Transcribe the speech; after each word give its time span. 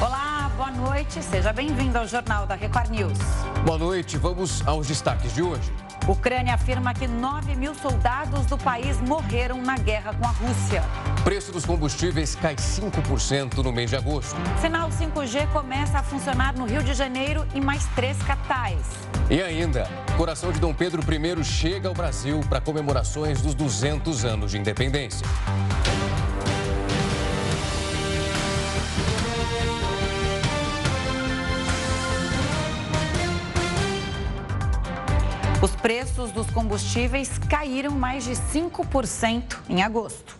Olá, 0.00 0.48
boa 0.56 0.70
noite. 0.70 1.20
Seja 1.20 1.52
bem-vindo 1.52 1.98
ao 1.98 2.06
Jornal 2.06 2.46
da 2.46 2.54
Record 2.54 2.88
News. 2.88 3.18
Boa 3.64 3.76
noite. 3.76 4.16
Vamos 4.16 4.64
aos 4.64 4.86
destaques 4.86 5.34
de 5.34 5.42
hoje. 5.42 5.72
Ucrânia 6.06 6.54
afirma 6.54 6.94
que 6.94 7.08
9 7.08 7.56
mil 7.56 7.74
soldados 7.74 8.46
do 8.46 8.56
país 8.56 9.00
morreram 9.00 9.60
na 9.60 9.76
guerra 9.76 10.14
com 10.14 10.24
a 10.24 10.30
Rússia. 10.30 10.84
Preço 11.24 11.50
dos 11.50 11.66
combustíveis 11.66 12.36
cai 12.36 12.54
5% 12.54 13.56
no 13.56 13.72
mês 13.72 13.90
de 13.90 13.96
agosto. 13.96 14.36
Sinal 14.60 14.88
5G 14.88 15.48
começa 15.52 15.98
a 15.98 16.02
funcionar 16.04 16.56
no 16.56 16.64
Rio 16.64 16.84
de 16.84 16.94
Janeiro 16.94 17.44
e 17.52 17.60
mais 17.60 17.84
três 17.96 18.16
capitais. 18.22 18.78
E 19.28 19.42
ainda, 19.42 19.90
coração 20.16 20.52
de 20.52 20.60
Dom 20.60 20.72
Pedro 20.72 21.02
I 21.02 21.44
chega 21.44 21.88
ao 21.88 21.94
Brasil 21.94 22.38
para 22.48 22.60
comemorações 22.60 23.42
dos 23.42 23.52
200 23.52 24.24
anos 24.24 24.52
de 24.52 24.58
independência. 24.58 25.26
Os 35.60 35.74
preços 35.74 36.30
dos 36.30 36.48
combustíveis 36.50 37.36
caíram 37.36 37.90
mais 37.90 38.22
de 38.22 38.30
5% 38.30 39.58
em 39.68 39.82
agosto. 39.82 40.38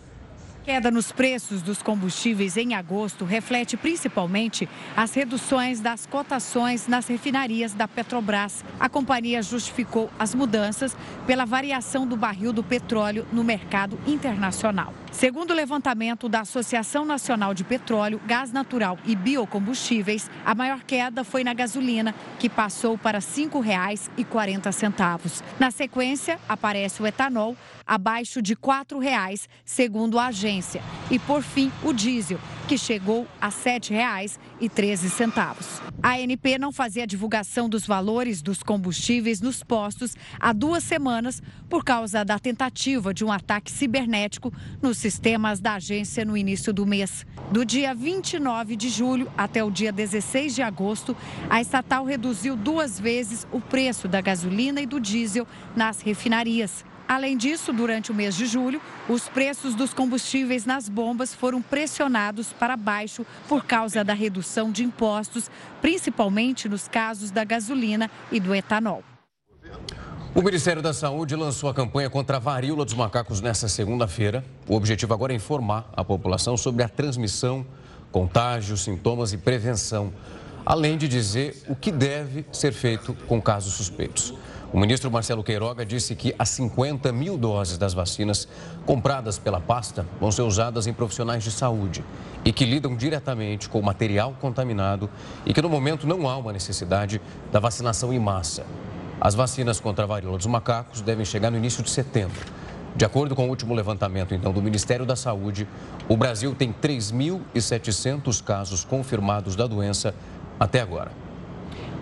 Queda 0.63 0.89
nos 0.89 1.11
preços 1.11 1.61
dos 1.61 1.81
combustíveis 1.81 2.55
em 2.55 2.73
agosto 2.73 3.25
reflete 3.25 3.75
principalmente 3.75 4.69
as 4.95 5.13
reduções 5.13 5.81
das 5.81 6.05
cotações 6.05 6.87
nas 6.87 7.05
refinarias 7.07 7.73
da 7.73 7.85
Petrobras. 7.85 8.63
A 8.79 8.87
companhia 8.87 9.43
justificou 9.43 10.09
as 10.17 10.33
mudanças 10.33 10.95
pela 11.27 11.43
variação 11.43 12.07
do 12.07 12.15
barril 12.15 12.53
do 12.53 12.63
petróleo 12.63 13.27
no 13.33 13.43
mercado 13.43 13.99
internacional. 14.07 14.93
Segundo 15.11 15.51
o 15.51 15.55
levantamento 15.55 16.29
da 16.29 16.41
Associação 16.41 17.03
Nacional 17.03 17.53
de 17.53 17.63
Petróleo, 17.63 18.21
Gás 18.25 18.51
Natural 18.51 18.97
e 19.05 19.15
Biocombustíveis, 19.15 20.29
a 20.45 20.55
maior 20.55 20.83
queda 20.83 21.23
foi 21.23 21.43
na 21.43 21.53
gasolina, 21.53 22.13
que 22.37 22.49
passou 22.49 22.97
para 22.97 23.19
R$ 23.19 23.25
5,40. 23.25 25.43
Na 25.59 25.71
sequência, 25.71 26.39
aparece 26.47 27.01
o 27.01 27.07
etanol, 27.07 27.57
abaixo 27.85 28.41
de 28.41 28.53
R$ 28.53 28.59
4,00, 28.61 29.47
segundo 29.65 30.19
a 30.19 30.27
agência. 30.27 30.81
E, 31.09 31.17
por 31.17 31.41
fim, 31.41 31.71
o 31.83 31.91
diesel, 31.91 32.39
que 32.69 32.77
chegou 32.77 33.27
a 33.41 33.47
R$ 33.47 33.51
7,13. 33.51 35.81
A 36.03 36.11
ANP 36.11 36.59
não 36.59 36.71
fazia 36.71 37.07
divulgação 37.07 37.67
dos 37.67 37.83
valores 37.83 38.43
dos 38.43 38.61
combustíveis 38.61 39.41
nos 39.41 39.63
postos 39.63 40.15
há 40.39 40.53
duas 40.53 40.83
semanas 40.83 41.41
por 41.67 41.83
causa 41.83 42.23
da 42.23 42.37
tentativa 42.37 43.11
de 43.11 43.25
um 43.25 43.31
ataque 43.31 43.71
cibernético 43.71 44.53
nos 44.83 44.99
sistemas 44.99 45.59
da 45.59 45.73
agência 45.73 46.23
no 46.23 46.37
início 46.37 46.71
do 46.71 46.85
mês. 46.85 47.25
Do 47.51 47.65
dia 47.65 47.95
29 47.95 48.75
de 48.75 48.87
julho 48.87 49.27
até 49.35 49.63
o 49.63 49.71
dia 49.71 49.91
16 49.91 50.53
de 50.53 50.61
agosto, 50.61 51.17
a 51.49 51.59
estatal 51.59 52.05
reduziu 52.05 52.55
duas 52.55 52.99
vezes 52.99 53.47
o 53.51 53.59
preço 53.59 54.07
da 54.07 54.21
gasolina 54.21 54.79
e 54.79 54.85
do 54.85 54.99
diesel 54.99 55.47
nas 55.75 56.01
refinarias. 56.01 56.85
Além 57.09 57.35
disso, 57.35 57.73
durante 57.73 58.11
o 58.11 58.13
mês 58.13 58.35
de 58.35 58.45
julho, 58.45 58.79
os 59.09 59.27
preços 59.27 59.73
dos 59.73 59.95
combustíveis 59.95 60.63
nas 60.63 60.87
bombas 60.87 61.33
foram 61.33 61.59
pressionados 61.59 62.53
para 62.53 62.77
baixo 62.77 63.25
por 63.47 63.65
causa 63.65 64.03
da 64.03 64.13
redução 64.13 64.71
de 64.71 64.83
impostos, 64.83 65.49
principalmente 65.81 66.69
nos 66.69 66.87
casos 66.87 67.31
da 67.31 67.43
gasolina 67.43 68.11
e 68.31 68.39
do 68.39 68.53
etanol. 68.53 69.03
O 70.35 70.41
Ministério 70.43 70.83
da 70.83 70.93
Saúde 70.93 71.35
lançou 71.35 71.67
a 71.67 71.73
campanha 71.73 72.11
contra 72.11 72.37
a 72.37 72.39
varíola 72.39 72.85
dos 72.85 72.93
macacos 72.93 73.41
nesta 73.41 73.67
segunda-feira. 73.67 74.45
O 74.67 74.75
objetivo 74.75 75.11
agora 75.11 75.33
é 75.33 75.35
informar 75.35 75.89
a 75.97 76.05
população 76.05 76.55
sobre 76.55 76.83
a 76.83 76.87
transmissão, 76.87 77.65
contágio, 78.11 78.77
sintomas 78.77 79.33
e 79.33 79.37
prevenção, 79.37 80.13
além 80.63 80.95
de 80.95 81.07
dizer 81.07 81.63
o 81.67 81.75
que 81.75 81.91
deve 81.91 82.45
ser 82.51 82.71
feito 82.71 83.15
com 83.27 83.41
casos 83.41 83.73
suspeitos. 83.73 84.31
O 84.71 84.79
ministro 84.79 85.09
Marcelo 85.09 85.43
Queiroga 85.43 85.83
disse 85.83 86.13
que 86.13 86.35
as 86.37 86.49
50 86.49 87.11
mil 87.11 87.39
doses 87.39 87.75
das 87.75 87.91
vacinas 87.91 88.47
compradas 88.85 89.39
pela 89.39 89.59
pasta 89.59 90.05
vão 90.19 90.31
ser 90.31 90.43
usadas 90.43 90.85
em 90.85 90.93
profissionais 90.93 91.43
de 91.43 91.49
saúde 91.49 92.05
e 92.45 92.53
que 92.53 92.65
lidam 92.65 92.95
diretamente 92.95 93.67
com 93.67 93.79
o 93.79 93.83
material 93.83 94.35
contaminado 94.39 95.09
e 95.43 95.55
que 95.55 95.61
no 95.61 95.69
momento 95.69 96.05
não 96.05 96.29
há 96.29 96.37
uma 96.37 96.53
necessidade 96.53 97.19
da 97.51 97.59
vacinação 97.59 98.13
em 98.13 98.19
massa. 98.19 98.63
As 99.19 99.33
vacinas 99.33 99.79
contra 99.79 100.03
a 100.03 100.07
varíola 100.07 100.37
dos 100.37 100.45
macacos 100.45 101.01
devem 101.01 101.25
chegar 101.25 101.49
no 101.49 101.57
início 101.57 101.81
de 101.81 101.89
setembro. 101.89 102.39
De 102.95 103.03
acordo 103.03 103.35
com 103.35 103.47
o 103.47 103.49
último 103.49 103.73
levantamento 103.73 104.35
então 104.35 104.53
do 104.53 104.61
Ministério 104.61 105.05
da 105.05 105.15
Saúde, 105.15 105.67
o 106.07 106.15
Brasil 106.15 106.53
tem 106.53 106.71
3.700 106.71 108.43
casos 108.43 108.85
confirmados 108.85 109.55
da 109.55 109.65
doença 109.65 110.13
até 110.59 110.79
agora. 110.79 111.28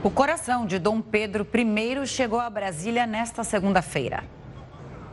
O 0.04 0.12
coração 0.12 0.68
de 0.68 0.78
Dom 0.78 1.02
Pedro 1.02 1.46
I 1.56 2.06
chegou 2.06 2.40
a 2.40 2.50
Brasília 2.52 3.08
nesta 3.08 3.44
segunda-feira. 3.44 4.24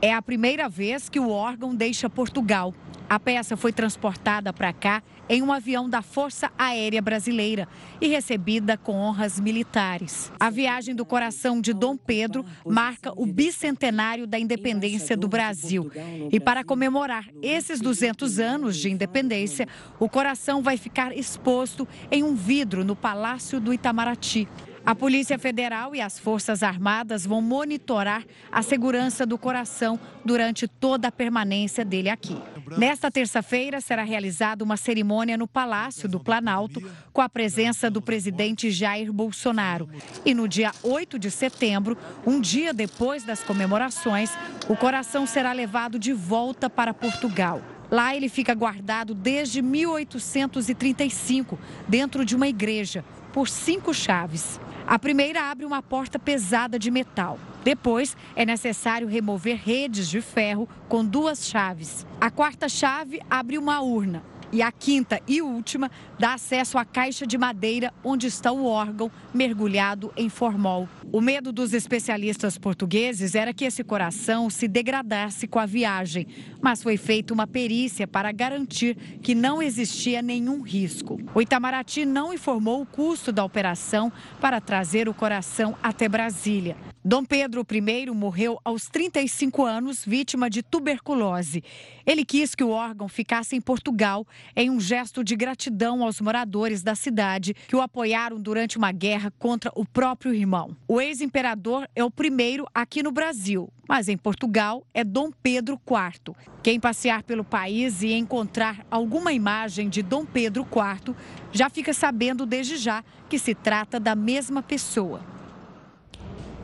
É 0.02 0.12
a 0.12 0.20
primeira 0.20 0.68
vez 0.68 1.08
que 1.08 1.18
o 1.18 1.30
órgão 1.30 1.74
deixa 1.74 2.10
Portugal. 2.10 2.74
A 3.08 3.18
peça 3.18 3.56
foi 3.56 3.72
transportada 3.72 4.52
para 4.52 4.74
cá 4.74 5.02
em 5.26 5.40
um 5.40 5.50
avião 5.50 5.88
da 5.88 6.02
Força 6.02 6.52
Aérea 6.58 7.00
Brasileira 7.00 7.66
e 7.98 8.08
recebida 8.08 8.76
com 8.76 8.92
honras 8.92 9.40
militares. 9.40 10.30
A 10.38 10.50
viagem 10.50 10.94
do 10.94 11.06
coração 11.06 11.62
de 11.62 11.72
Dom 11.72 11.96
Pedro 11.96 12.44
marca 12.66 13.10
o 13.16 13.24
bicentenário 13.24 14.26
da 14.26 14.38
independência 14.38 15.16
do 15.16 15.28
Brasil. 15.28 15.90
E 16.30 16.38
para 16.38 16.62
comemorar 16.62 17.26
esses 17.40 17.80
200 17.80 18.38
anos 18.38 18.76
de 18.76 18.90
independência, 18.90 19.66
o 19.98 20.10
coração 20.10 20.62
vai 20.62 20.76
ficar 20.76 21.16
exposto 21.16 21.88
em 22.10 22.22
um 22.22 22.34
vidro 22.34 22.84
no 22.84 22.94
Palácio 22.94 23.58
do 23.58 23.72
Itamaraty. 23.72 24.46
A 24.86 24.94
Polícia 24.94 25.38
Federal 25.38 25.94
e 25.94 26.00
as 26.02 26.18
Forças 26.18 26.62
Armadas 26.62 27.24
vão 27.24 27.40
monitorar 27.40 28.22
a 28.52 28.60
segurança 28.60 29.24
do 29.24 29.38
coração 29.38 29.98
durante 30.22 30.68
toda 30.68 31.08
a 31.08 31.12
permanência 31.12 31.82
dele 31.82 32.10
aqui. 32.10 32.36
Nesta 32.76 33.10
terça-feira 33.10 33.80
será 33.80 34.02
realizada 34.02 34.62
uma 34.62 34.76
cerimônia 34.76 35.38
no 35.38 35.48
Palácio 35.48 36.06
do 36.06 36.20
Planalto 36.20 36.82
com 37.14 37.22
a 37.22 37.30
presença 37.30 37.90
do 37.90 38.02
presidente 38.02 38.70
Jair 38.70 39.10
Bolsonaro. 39.10 39.88
E 40.22 40.34
no 40.34 40.46
dia 40.46 40.70
8 40.82 41.18
de 41.18 41.30
setembro, 41.30 41.96
um 42.26 42.38
dia 42.38 42.74
depois 42.74 43.24
das 43.24 43.42
comemorações, 43.42 44.32
o 44.68 44.76
coração 44.76 45.26
será 45.26 45.54
levado 45.54 45.98
de 45.98 46.12
volta 46.12 46.68
para 46.68 46.92
Portugal. 46.92 47.62
Lá 47.90 48.14
ele 48.14 48.28
fica 48.28 48.54
guardado 48.54 49.14
desde 49.14 49.62
1835, 49.62 51.58
dentro 51.88 52.22
de 52.24 52.36
uma 52.36 52.48
igreja, 52.48 53.02
por 53.32 53.48
cinco 53.48 53.94
chaves. 53.94 54.60
A 54.86 54.98
primeira 54.98 55.50
abre 55.50 55.64
uma 55.64 55.82
porta 55.82 56.18
pesada 56.18 56.78
de 56.78 56.90
metal. 56.90 57.38
Depois, 57.64 58.14
é 58.36 58.44
necessário 58.44 59.08
remover 59.08 59.56
redes 59.56 60.08
de 60.08 60.20
ferro 60.20 60.68
com 60.88 61.02
duas 61.02 61.46
chaves. 61.46 62.06
A 62.20 62.30
quarta 62.30 62.68
chave 62.68 63.22
abre 63.30 63.56
uma 63.56 63.80
urna. 63.80 64.22
E 64.54 64.62
a 64.62 64.70
quinta 64.70 65.20
e 65.26 65.42
última 65.42 65.90
dá 66.16 66.34
acesso 66.34 66.78
à 66.78 66.84
caixa 66.84 67.26
de 67.26 67.36
madeira 67.36 67.92
onde 68.04 68.28
está 68.28 68.52
o 68.52 68.66
órgão 68.66 69.10
mergulhado 69.34 70.12
em 70.16 70.28
formol. 70.28 70.88
O 71.10 71.20
medo 71.20 71.50
dos 71.50 71.74
especialistas 71.74 72.56
portugueses 72.56 73.34
era 73.34 73.52
que 73.52 73.64
esse 73.64 73.82
coração 73.82 74.48
se 74.48 74.68
degradasse 74.68 75.48
com 75.48 75.58
a 75.58 75.66
viagem, 75.66 76.28
mas 76.62 76.84
foi 76.84 76.96
feita 76.96 77.34
uma 77.34 77.48
perícia 77.48 78.06
para 78.06 78.30
garantir 78.30 78.96
que 79.20 79.34
não 79.34 79.60
existia 79.60 80.22
nenhum 80.22 80.62
risco. 80.62 81.18
O 81.34 81.42
Itamaraty 81.42 82.06
não 82.06 82.32
informou 82.32 82.80
o 82.80 82.86
custo 82.86 83.32
da 83.32 83.44
operação 83.44 84.12
para 84.40 84.60
trazer 84.60 85.08
o 85.08 85.14
coração 85.14 85.76
até 85.82 86.08
Brasília. 86.08 86.76
Dom 87.04 87.22
Pedro 87.22 87.66
I 87.70 88.10
morreu 88.12 88.58
aos 88.64 88.86
35 88.86 89.64
anos, 89.64 90.04
vítima 90.06 90.48
de 90.48 90.62
tuberculose. 90.62 91.62
Ele 92.06 92.24
quis 92.24 92.54
que 92.54 92.62
o 92.62 92.70
órgão 92.70 93.08
ficasse 93.08 93.56
em 93.56 93.60
Portugal 93.60 94.26
em 94.54 94.70
um 94.70 94.78
gesto 94.78 95.24
de 95.24 95.34
gratidão 95.34 96.02
aos 96.02 96.20
moradores 96.20 96.82
da 96.82 96.94
cidade 96.94 97.54
que 97.54 97.74
o 97.74 97.80
apoiaram 97.80 98.40
durante 98.40 98.76
uma 98.76 98.92
guerra 98.92 99.32
contra 99.38 99.70
o 99.74 99.84
próprio 99.84 100.34
irmão. 100.34 100.76
O 100.86 101.00
ex-imperador 101.00 101.88
é 101.94 102.04
o 102.04 102.10
primeiro 102.10 102.66
aqui 102.74 103.02
no 103.02 103.10
Brasil, 103.10 103.72
mas 103.88 104.08
em 104.08 104.16
Portugal 104.16 104.86
é 104.92 105.02
Dom 105.02 105.30
Pedro 105.30 105.80
IV. 105.86 106.34
Quem 106.62 106.78
passear 106.78 107.22
pelo 107.22 107.44
país 107.44 108.02
e 108.02 108.12
encontrar 108.12 108.84
alguma 108.90 109.32
imagem 109.32 109.88
de 109.88 110.02
Dom 110.02 110.26
Pedro 110.26 110.62
IV 110.62 111.14
já 111.52 111.70
fica 111.70 111.94
sabendo 111.94 112.44
desde 112.44 112.76
já 112.76 113.02
que 113.28 113.38
se 113.38 113.54
trata 113.54 113.98
da 113.98 114.14
mesma 114.14 114.62
pessoa. 114.62 115.33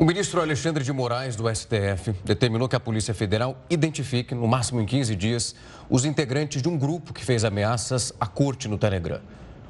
O 0.00 0.05
ministro 0.06 0.41
Alexandre 0.41 0.82
de 0.82 0.94
Moraes, 0.94 1.37
do 1.37 1.44
STF, 1.55 2.14
determinou 2.25 2.67
que 2.67 2.75
a 2.75 2.81
Polícia 2.81 3.12
Federal 3.12 3.58
identifique, 3.69 4.35
no 4.35 4.49
máximo 4.49 4.81
em 4.81 4.87
15 4.87 5.14
dias, 5.14 5.55
os 5.91 6.06
integrantes 6.06 6.62
de 6.62 6.70
um 6.70 6.79
grupo 6.79 7.12
que 7.12 7.23
fez 7.23 7.44
ameaças 7.44 8.11
à 8.19 8.26
corte 8.26 8.67
no 8.67 8.79
Telegram. 8.79 9.20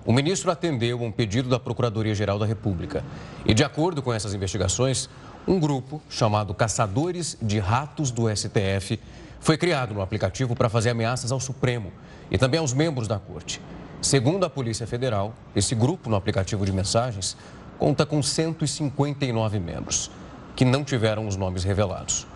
O 0.07 0.13
ministro 0.13 0.49
atendeu 0.49 1.01
a 1.01 1.03
um 1.03 1.11
pedido 1.11 1.49
da 1.49 1.59
Procuradoria-Geral 1.59 2.39
da 2.39 2.47
República. 2.47 3.05
E, 3.45 3.53
de 3.53 3.65
acordo 3.65 4.01
com 4.03 4.15
essas 4.15 4.33
investigações, 4.33 5.11
um 5.49 5.59
grupo 5.59 6.01
chamado 6.09 6.55
Caçadores 6.55 7.37
de 7.43 7.59
Ratos 7.59 8.13
do 8.13 8.29
STF 8.31 9.01
foi 9.41 9.59
criado 9.59 9.93
no 9.93 10.01
aplicativo 10.01 10.55
para 10.55 10.69
fazer 10.69 10.91
ameaças 10.91 11.33
ao 11.33 11.41
Supremo 11.41 11.93
e 12.31 12.39
também 12.39 12.61
aos 12.61 12.73
membros 12.73 13.09
da 13.09 13.19
corte. 13.19 13.61
Segundo 14.01 14.47
a 14.47 14.51
Polícia 14.51 14.87
Federal, 14.87 15.35
esse 15.57 15.75
grupo 15.75 16.09
no 16.09 16.15
aplicativo 16.15 16.65
de 16.65 16.71
mensagens 16.71 17.37
conta 17.81 18.05
com 18.05 18.23
159 18.23 19.59
membros, 19.59 20.11
que 20.57 20.65
não 20.65 20.85
tiveram 20.85 21.27
os 21.27 21.37
nomes 21.37 21.65
revelados. 21.65 22.27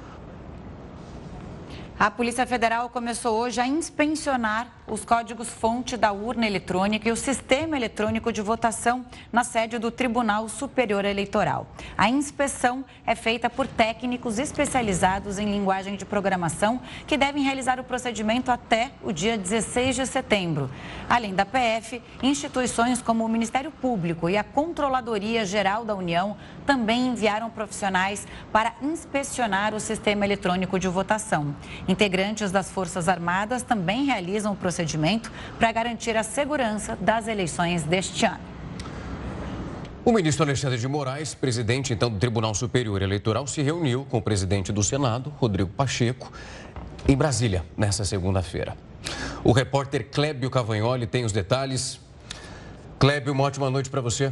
A 1.98 2.10
Polícia 2.10 2.46
Federal 2.46 2.90
começou 2.90 3.36
hoje 3.38 3.60
a 3.60 3.66
inspecionar 3.66 4.83
os 4.86 5.04
códigos-fonte 5.04 5.96
da 5.96 6.12
urna 6.12 6.46
eletrônica 6.46 7.08
e 7.08 7.12
o 7.12 7.16
sistema 7.16 7.76
eletrônico 7.76 8.32
de 8.32 8.42
votação 8.42 9.04
na 9.32 9.42
sede 9.42 9.78
do 9.78 9.90
Tribunal 9.90 10.48
Superior 10.48 11.04
Eleitoral. 11.04 11.66
A 11.96 12.08
inspeção 12.08 12.84
é 13.06 13.14
feita 13.14 13.48
por 13.48 13.66
técnicos 13.66 14.38
especializados 14.38 15.38
em 15.38 15.50
linguagem 15.50 15.96
de 15.96 16.04
programação 16.04 16.80
que 17.06 17.16
devem 17.16 17.42
realizar 17.42 17.80
o 17.80 17.84
procedimento 17.84 18.50
até 18.50 18.90
o 19.02 19.10
dia 19.10 19.38
16 19.38 19.96
de 19.96 20.06
setembro. 20.06 20.70
Além 21.08 21.34
da 21.34 21.46
PF, 21.46 22.02
instituições 22.22 23.00
como 23.00 23.24
o 23.24 23.28
Ministério 23.28 23.70
Público 23.70 24.28
e 24.28 24.36
a 24.36 24.44
Controladoria 24.44 25.46
Geral 25.46 25.84
da 25.84 25.94
União 25.94 26.36
também 26.66 27.08
enviaram 27.08 27.48
profissionais 27.48 28.26
para 28.52 28.74
inspecionar 28.82 29.74
o 29.74 29.80
sistema 29.80 30.24
eletrônico 30.24 30.78
de 30.78 30.88
votação. 30.88 31.54
Integrantes 31.88 32.50
das 32.50 32.70
Forças 32.70 33.08
Armadas 33.08 33.62
também 33.62 34.04
realizam 34.04 34.52
o 34.52 34.56
procedimento 34.56 34.73
para 35.58 35.72
garantir 35.72 36.16
a 36.16 36.22
segurança 36.22 36.96
das 37.00 37.28
eleições 37.28 37.82
deste 37.82 38.24
ano. 38.24 38.54
O 40.04 40.12
ministro 40.12 40.44
Alexandre 40.44 40.78
de 40.78 40.86
Moraes, 40.86 41.34
presidente 41.34 41.92
então 41.92 42.10
do 42.10 42.18
Tribunal 42.18 42.54
Superior 42.54 43.00
Eleitoral, 43.00 43.46
se 43.46 43.62
reuniu 43.62 44.06
com 44.10 44.18
o 44.18 44.22
presidente 44.22 44.70
do 44.70 44.82
Senado, 44.82 45.32
Rodrigo 45.38 45.70
Pacheco, 45.70 46.30
em 47.08 47.16
Brasília, 47.16 47.64
nesta 47.76 48.04
segunda-feira. 48.04 48.76
O 49.42 49.52
repórter 49.52 50.08
Clébio 50.10 50.50
Cavagnoli 50.50 51.06
tem 51.06 51.24
os 51.24 51.32
detalhes. 51.32 52.00
Clébio, 52.98 53.32
uma 53.32 53.44
ótima 53.44 53.70
noite 53.70 53.88
para 53.88 54.00
você. 54.00 54.30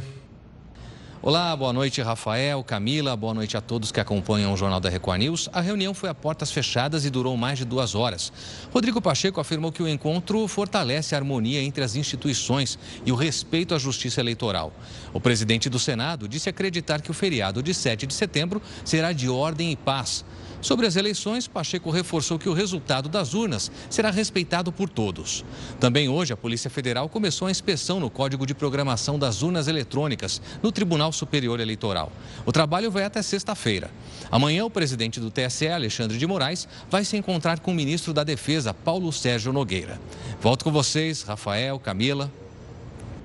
Olá, 1.25 1.55
boa 1.55 1.71
noite, 1.71 2.01
Rafael, 2.01 2.61
Camila, 2.65 3.15
boa 3.15 3.33
noite 3.33 3.55
a 3.55 3.61
todos 3.61 3.93
que 3.93 3.99
acompanham 4.01 4.51
o 4.51 4.57
Jornal 4.57 4.81
da 4.81 4.89
Record 4.89 5.19
News. 5.19 5.49
A 5.53 5.61
reunião 5.61 5.93
foi 5.93 6.09
a 6.09 6.13
portas 6.13 6.51
fechadas 6.51 7.05
e 7.05 7.09
durou 7.09 7.37
mais 7.37 7.57
de 7.57 7.63
duas 7.63 7.95
horas. 7.95 8.29
Rodrigo 8.73 9.01
Pacheco 9.01 9.39
afirmou 9.39 9.71
que 9.71 9.81
o 9.81 9.87
encontro 9.87 10.45
fortalece 10.49 11.15
a 11.15 11.17
harmonia 11.17 11.61
entre 11.61 11.81
as 11.81 11.95
instituições 11.95 12.77
e 13.05 13.11
o 13.13 13.15
respeito 13.15 13.73
à 13.73 13.79
justiça 13.79 14.19
eleitoral. 14.19 14.73
O 15.13 15.19
presidente 15.21 15.69
do 15.69 15.79
Senado 15.79 16.27
disse 16.27 16.49
acreditar 16.49 17.01
que 17.01 17.09
o 17.09 17.13
feriado 17.13 17.63
de 17.63 17.73
7 17.73 18.05
de 18.05 18.13
setembro 18.13 18.61
será 18.83 19.13
de 19.13 19.29
ordem 19.29 19.71
e 19.71 19.77
paz. 19.77 20.25
Sobre 20.63 20.87
as 20.87 20.95
eleições, 20.95 21.45
Pacheco 21.45 21.91
reforçou 21.91 22.39
que 22.39 22.47
o 22.47 22.53
resultado 22.53 23.09
das 23.09 23.33
urnas 23.33 23.69
será 23.89 24.09
respeitado 24.09 24.71
por 24.71 24.87
todos. 24.87 25.43
Também 25.77 26.07
hoje, 26.07 26.31
a 26.31 26.37
Polícia 26.37 26.69
Federal 26.69 27.09
começou 27.09 27.49
a 27.49 27.51
inspeção 27.51 27.99
no 27.99 28.09
Código 28.09 28.47
de 28.47 28.55
Programação 28.55 29.19
das 29.19 29.41
Urnas 29.41 29.67
Eletrônicas 29.67 30.41
no 30.63 30.71
Tribunal 30.71 31.11
Superior 31.11 31.59
Eleitoral. 31.59 32.09
O 32.45 32.51
trabalho 32.53 32.89
vai 32.89 33.03
até 33.03 33.21
sexta-feira. 33.21 33.91
Amanhã, 34.31 34.63
o 34.63 34.69
presidente 34.69 35.19
do 35.19 35.29
TSE, 35.29 35.67
Alexandre 35.67 36.17
de 36.17 36.25
Moraes, 36.25 36.65
vai 36.89 37.03
se 37.03 37.17
encontrar 37.17 37.59
com 37.59 37.71
o 37.71 37.75
ministro 37.75 38.13
da 38.13 38.23
Defesa, 38.23 38.73
Paulo 38.73 39.11
Sérgio 39.11 39.51
Nogueira. 39.51 39.99
Volto 40.41 40.63
com 40.63 40.71
vocês, 40.71 41.23
Rafael, 41.23 41.77
Camila. 41.77 42.31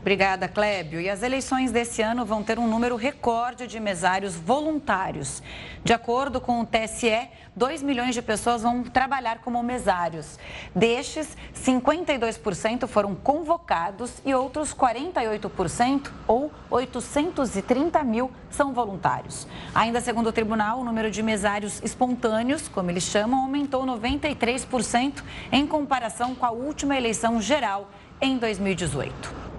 Obrigada, 0.08 0.48
Clébio. 0.48 1.02
E 1.02 1.10
as 1.10 1.22
eleições 1.22 1.70
desse 1.70 2.00
ano 2.00 2.24
vão 2.24 2.42
ter 2.42 2.58
um 2.58 2.66
número 2.66 2.96
recorde 2.96 3.66
de 3.66 3.78
mesários 3.78 4.34
voluntários. 4.34 5.42
De 5.84 5.92
acordo 5.92 6.40
com 6.40 6.62
o 6.62 6.64
TSE, 6.64 7.28
2 7.54 7.82
milhões 7.82 8.14
de 8.14 8.22
pessoas 8.22 8.62
vão 8.62 8.82
trabalhar 8.82 9.40
como 9.40 9.62
mesários. 9.62 10.38
Destes, 10.74 11.36
52% 11.54 12.86
foram 12.86 13.14
convocados 13.14 14.14
e 14.24 14.34
outros 14.34 14.72
48%, 14.72 16.10
ou 16.26 16.50
830 16.70 18.02
mil, 18.02 18.30
são 18.48 18.72
voluntários. 18.72 19.46
Ainda 19.74 20.00
segundo 20.00 20.28
o 20.28 20.32
tribunal, 20.32 20.80
o 20.80 20.84
número 20.84 21.10
de 21.10 21.22
mesários 21.22 21.82
espontâneos, 21.82 22.66
como 22.66 22.90
eles 22.90 23.04
chamam, 23.04 23.42
aumentou 23.42 23.84
93% 23.84 25.22
em 25.52 25.66
comparação 25.66 26.34
com 26.34 26.46
a 26.46 26.50
última 26.50 26.96
eleição 26.96 27.42
geral 27.42 27.90
em 28.22 28.38
2018. 28.38 29.57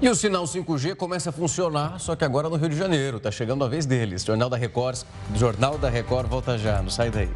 E 0.00 0.08
o 0.08 0.14
sinal 0.14 0.44
5G 0.44 0.94
começa 0.94 1.30
a 1.30 1.32
funcionar, 1.32 1.98
só 1.98 2.14
que 2.14 2.24
agora 2.24 2.48
no 2.48 2.56
Rio 2.56 2.68
de 2.68 2.76
Janeiro. 2.76 3.16
Está 3.16 3.32
chegando 3.32 3.64
a 3.64 3.68
vez 3.68 3.84
deles. 3.84 4.24
Jornal 4.24 4.48
da 4.48 4.56
Record, 4.56 5.00
Jornal 5.34 5.76
da 5.76 5.88
Record 5.88 6.28
volta 6.28 6.56
já, 6.56 6.80
não 6.80 6.90
sai 6.90 7.10
daí. 7.10 7.28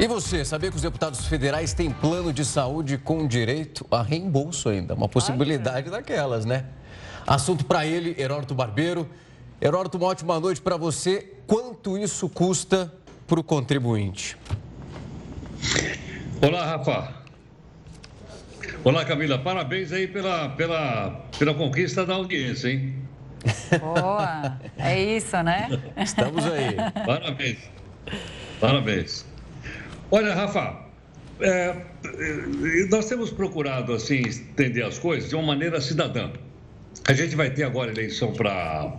E 0.00 0.06
você, 0.06 0.44
sabia 0.44 0.70
que 0.70 0.76
os 0.76 0.82
deputados 0.82 1.26
federais 1.26 1.72
têm 1.72 1.90
plano 1.90 2.32
de 2.32 2.44
saúde 2.44 2.98
com 2.98 3.26
direito 3.28 3.86
a 3.90 4.02
reembolso 4.02 4.68
ainda? 4.68 4.94
Uma 4.94 5.08
possibilidade 5.08 5.88
daquelas, 5.88 6.44
né? 6.44 6.64
Assunto 7.26 7.64
para 7.64 7.86
ele, 7.86 8.14
Heródoto 8.18 8.54
Barbeiro. 8.54 9.08
Heródoto, 9.60 9.96
uma 9.96 10.08
ótima 10.08 10.40
noite 10.40 10.60
para 10.60 10.76
você. 10.76 11.32
Quanto 11.46 11.96
isso 11.96 12.28
custa 12.28 12.92
para 13.26 13.38
o 13.38 13.44
contribuinte? 13.44 14.36
Olá, 16.42 16.64
Rafa. 16.64 17.23
Olá, 18.84 19.02
Camila. 19.02 19.38
Parabéns 19.38 19.92
aí 19.92 20.06
pela, 20.06 20.50
pela, 20.50 21.26
pela 21.38 21.54
conquista 21.54 22.04
da 22.04 22.16
audiência, 22.16 22.68
hein? 22.68 22.94
Boa! 23.80 24.60
É 24.76 25.02
isso, 25.02 25.42
né? 25.42 25.70
Estamos 25.96 26.44
aí. 26.44 26.76
Parabéns. 27.06 27.58
Parabéns. 28.60 29.26
Olha, 30.10 30.34
Rafa, 30.34 30.84
é, 31.40 31.48
é, 31.48 31.76
nós 32.90 33.06
temos 33.08 33.30
procurado, 33.30 33.94
assim, 33.94 34.18
entender 34.18 34.82
as 34.82 34.98
coisas 34.98 35.30
de 35.30 35.34
uma 35.34 35.44
maneira 35.44 35.80
cidadã. 35.80 36.30
A 37.08 37.14
gente 37.14 37.34
vai 37.34 37.48
ter 37.48 37.62
agora 37.62 37.90
eleição 37.90 38.34
para 38.34 38.98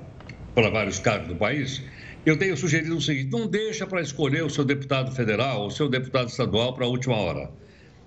vários 0.55 0.97
cargos 0.97 1.27
do 1.27 1.35
país. 1.35 1.83
Eu 2.25 2.39
tenho 2.39 2.57
sugerido 2.57 2.97
o 2.97 3.01
seguinte: 3.01 3.29
não 3.29 3.45
deixa 3.45 3.85
para 3.85 4.01
escolher 4.01 4.43
o 4.43 4.49
seu 4.49 4.65
deputado 4.65 5.11
federal 5.11 5.61
ou 5.61 5.67
o 5.67 5.71
seu 5.71 5.87
deputado 5.87 6.29
estadual 6.29 6.73
para 6.73 6.85
a 6.85 6.89
última 6.89 7.15
hora 7.15 7.51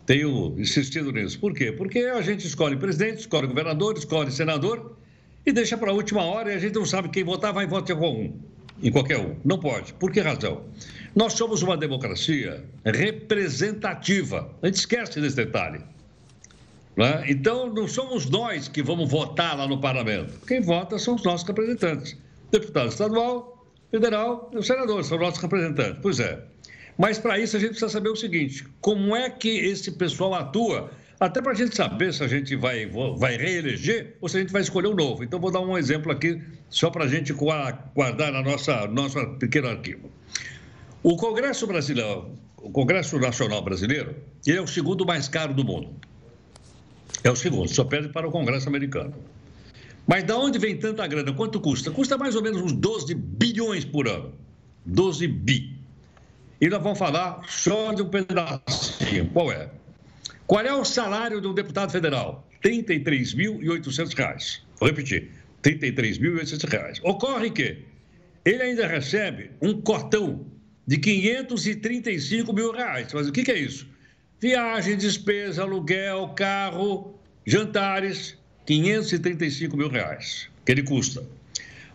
tenho 0.09 0.59
insistido 0.59 1.13
nisso. 1.13 1.39
Por 1.39 1.53
quê? 1.53 1.71
Porque 1.71 1.99
a 1.99 2.23
gente 2.23 2.47
escolhe 2.47 2.75
presidente, 2.79 3.19
escolhe 3.19 3.47
governador, 3.47 3.95
escolhe 3.99 4.33
senador 4.33 4.97
e 5.45 5.53
deixa 5.53 5.77
para 5.77 5.91
a 5.91 5.95
última 5.95 6.25
hora 6.25 6.51
e 6.51 6.57
a 6.57 6.59
gente 6.59 6.75
não 6.77 6.87
sabe 6.87 7.11
quem 7.11 7.23
votar, 7.23 7.53
vai 7.53 7.67
votar 7.67 7.95
em 7.95 8.01
algum, 8.01 8.33
em 8.83 8.91
qualquer 8.91 9.19
um. 9.19 9.37
Não 9.45 9.61
pode. 9.61 9.93
Por 9.93 10.11
que 10.11 10.21
razão? 10.21 10.65
Nós 11.15 11.35
somos 11.35 11.61
uma 11.61 11.77
democracia 11.77 12.65
representativa. 12.87 14.51
A 14.63 14.67
gente 14.69 14.77
esquece 14.77 15.21
desse 15.21 15.37
detalhe. 15.37 15.81
Né? 16.97 17.25
Então, 17.29 17.71
não 17.71 17.87
somos 17.87 18.31
nós 18.31 18.67
que 18.67 18.83
vamos 18.83 19.11
votar 19.11 19.59
lá 19.59 19.69
no 19.69 19.79
parlamento. 19.79 20.33
Quem 20.47 20.63
vota 20.63 20.99
são 20.99 21.17
os 21.17 21.23
nossos 21.23 21.47
representantes. 21.47 22.17
Deputado 22.51 22.89
estadual, 22.89 23.69
federal 23.91 24.51
e 24.55 24.57
o 24.57 24.63
senador 24.63 25.05
são 25.05 25.19
nossos 25.19 25.43
representantes. 25.43 25.99
Pois 26.01 26.19
é. 26.19 26.43
Mas 26.99 27.17
para 27.17 27.39
isso 27.39 27.57
a 27.57 27.61
gente 27.61 27.71
precisa 27.71 27.89
saber 27.89 28.09
o 28.09 28.17
seguinte: 28.17 28.67
como 28.81 29.15
é 29.15 29.31
que 29.31 29.49
esse 29.49 29.93
pessoal 29.93 30.35
atua? 30.35 30.91
Até 31.21 31.41
para 31.43 31.53
a 31.53 31.55
gente 31.55 31.75
saber 31.75 32.13
se 32.13 32.23
a 32.23 32.29
gente 32.29 32.55
vai, 32.55 32.87
vai 33.17 33.37
reeleger 33.37 34.17
ou 34.21 34.29
se 34.29 34.37
a 34.37 34.41
gente 34.41 34.53
vai 34.53 34.63
escolher 34.63 34.89
um 34.89 34.95
novo. 34.95 35.25
Então, 35.25 35.41
vou 35.41 35.51
dar 35.51 35.61
um 35.61 35.77
exemplo 35.77 36.13
aqui, 36.13 36.41
só 36.69 36.91
para 36.91 37.05
a 37.05 37.09
gente 37.09 37.33
guardar 37.33 38.33
na 38.33 38.43
nossa 38.43 38.87
nosso 38.87 39.19
pequeno 39.39 39.69
arquivo. 39.69 40.11
O 41.03 41.17
Congresso 41.17 41.67
Brasileiro, 41.67 42.33
o 42.57 42.71
Congresso 42.71 43.19
Nacional 43.19 43.63
Brasileiro, 43.63 44.15
ele 44.47 44.59
é 44.59 44.61
o 44.61 44.67
segundo 44.67 45.05
mais 45.05 45.29
caro 45.29 45.55
do 45.55 45.65
mundo. 45.65 45.91
É 47.25 47.31
o 47.31 47.37
segundo, 47.37 47.69
só 47.69 47.83
perde 47.85 48.11
para 48.11 48.29
o 48.29 48.31
Congresso 48.31 48.69
Americano. 48.69 49.15
Mas 50.07 50.23
da 50.23 50.39
onde 50.39 50.59
vem 50.59 50.77
tanta 50.77 51.07
grana? 51.07 51.33
Quanto 51.33 51.61
custa? 51.61 51.91
Custa 51.91 52.17
mais 52.17 52.37
ou 52.37 52.43
menos 52.43 52.63
uns 52.63 52.73
12 52.73 53.15
bilhões 53.15 53.85
por 53.85 54.09
ano. 54.09 54.33
12 54.87 55.27
bi. 55.27 55.78
E 56.61 56.69
nós 56.69 56.83
vamos 56.83 56.99
falar 56.99 57.43
só 57.47 57.93
de 57.93 58.03
um 58.03 58.09
pedacinho. 58.09 59.29
Qual 59.33 59.53
é? 59.53 59.71
Qual 60.47 60.65
é 60.65 60.75
o 60.75 60.85
salário 60.85 61.41
de 61.41 61.47
um 61.47 61.55
deputado 61.55 61.93
federal? 61.93 62.49
R$ 62.65 62.71
33.800. 62.71 64.61
Vou 64.79 64.89
repetir: 64.89 65.31
R$ 65.65 65.79
33.800. 65.79 67.01
Ocorre 67.05 67.51
que 67.51 67.85
ele 68.45 68.63
ainda 68.63 68.87
recebe 68.87 69.51
um 69.61 69.81
cotão 69.81 70.47
de 70.87 70.97
535 70.97 72.53
mil 72.53 72.73
reais. 72.73 73.13
Mas 73.13 73.29
o 73.29 73.33
que, 73.33 73.45
que 73.45 73.53
é 73.53 73.59
isso? 73.59 73.87
Viagem, 74.41 74.97
despesa, 74.97 75.63
aluguel, 75.63 76.31
carro, 76.31 77.15
jantares, 77.47 78.37
535 78.67 79.77
mil 79.77 79.89
reais 79.89 80.49
que 80.65 80.73
ele 80.73 80.83
custa. 80.83 81.25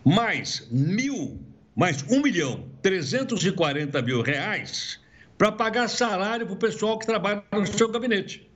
Mais 0.05 0.67
mil 0.71 1.39
mais 1.75 2.03
1 2.03 2.21
milhão 2.21 2.69
340 2.81 4.01
mil 4.01 4.21
reais 4.21 4.99
para 5.37 5.51
pagar 5.51 5.87
salário 5.87 6.45
para 6.45 6.55
o 6.55 6.57
pessoal 6.57 6.97
que 6.99 7.05
trabalha 7.05 7.43
no 7.51 7.65
seu 7.65 7.89
gabinete. 7.89 8.49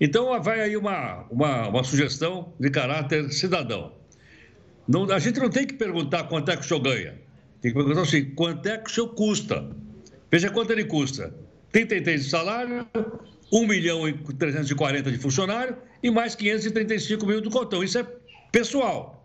Então, 0.00 0.40
vai 0.42 0.60
aí 0.60 0.76
uma, 0.76 1.26
uma, 1.30 1.68
uma 1.68 1.84
sugestão 1.84 2.52
de 2.58 2.70
caráter 2.70 3.32
cidadão. 3.32 3.92
Não, 4.88 5.08
a 5.12 5.18
gente 5.18 5.38
não 5.38 5.48
tem 5.48 5.64
que 5.66 5.74
perguntar 5.74 6.24
quanto 6.24 6.50
é 6.50 6.56
que 6.56 6.64
o 6.64 6.64
senhor 6.64 6.80
ganha. 6.80 7.14
Tem 7.60 7.72
que 7.72 7.78
perguntar 7.78 8.00
assim, 8.00 8.24
quanto 8.34 8.66
é 8.66 8.78
que 8.78 8.90
o 8.90 8.92
senhor 8.92 9.08
custa? 9.14 9.70
Veja 10.30 10.50
quanto 10.50 10.72
ele 10.72 10.84
custa. 10.84 11.32
33 11.70 12.24
de 12.24 12.30
salário, 12.30 12.86
1 13.52 13.66
milhão 13.66 14.08
e 14.08 14.12
340 14.14 15.12
de 15.12 15.18
funcionário 15.18 15.76
e 16.02 16.10
mais 16.10 16.34
535 16.34 17.24
mil 17.24 17.40
do 17.40 17.50
cotão. 17.50 17.84
Isso 17.84 17.98
é 17.98 18.06
pessoal. 18.50 19.21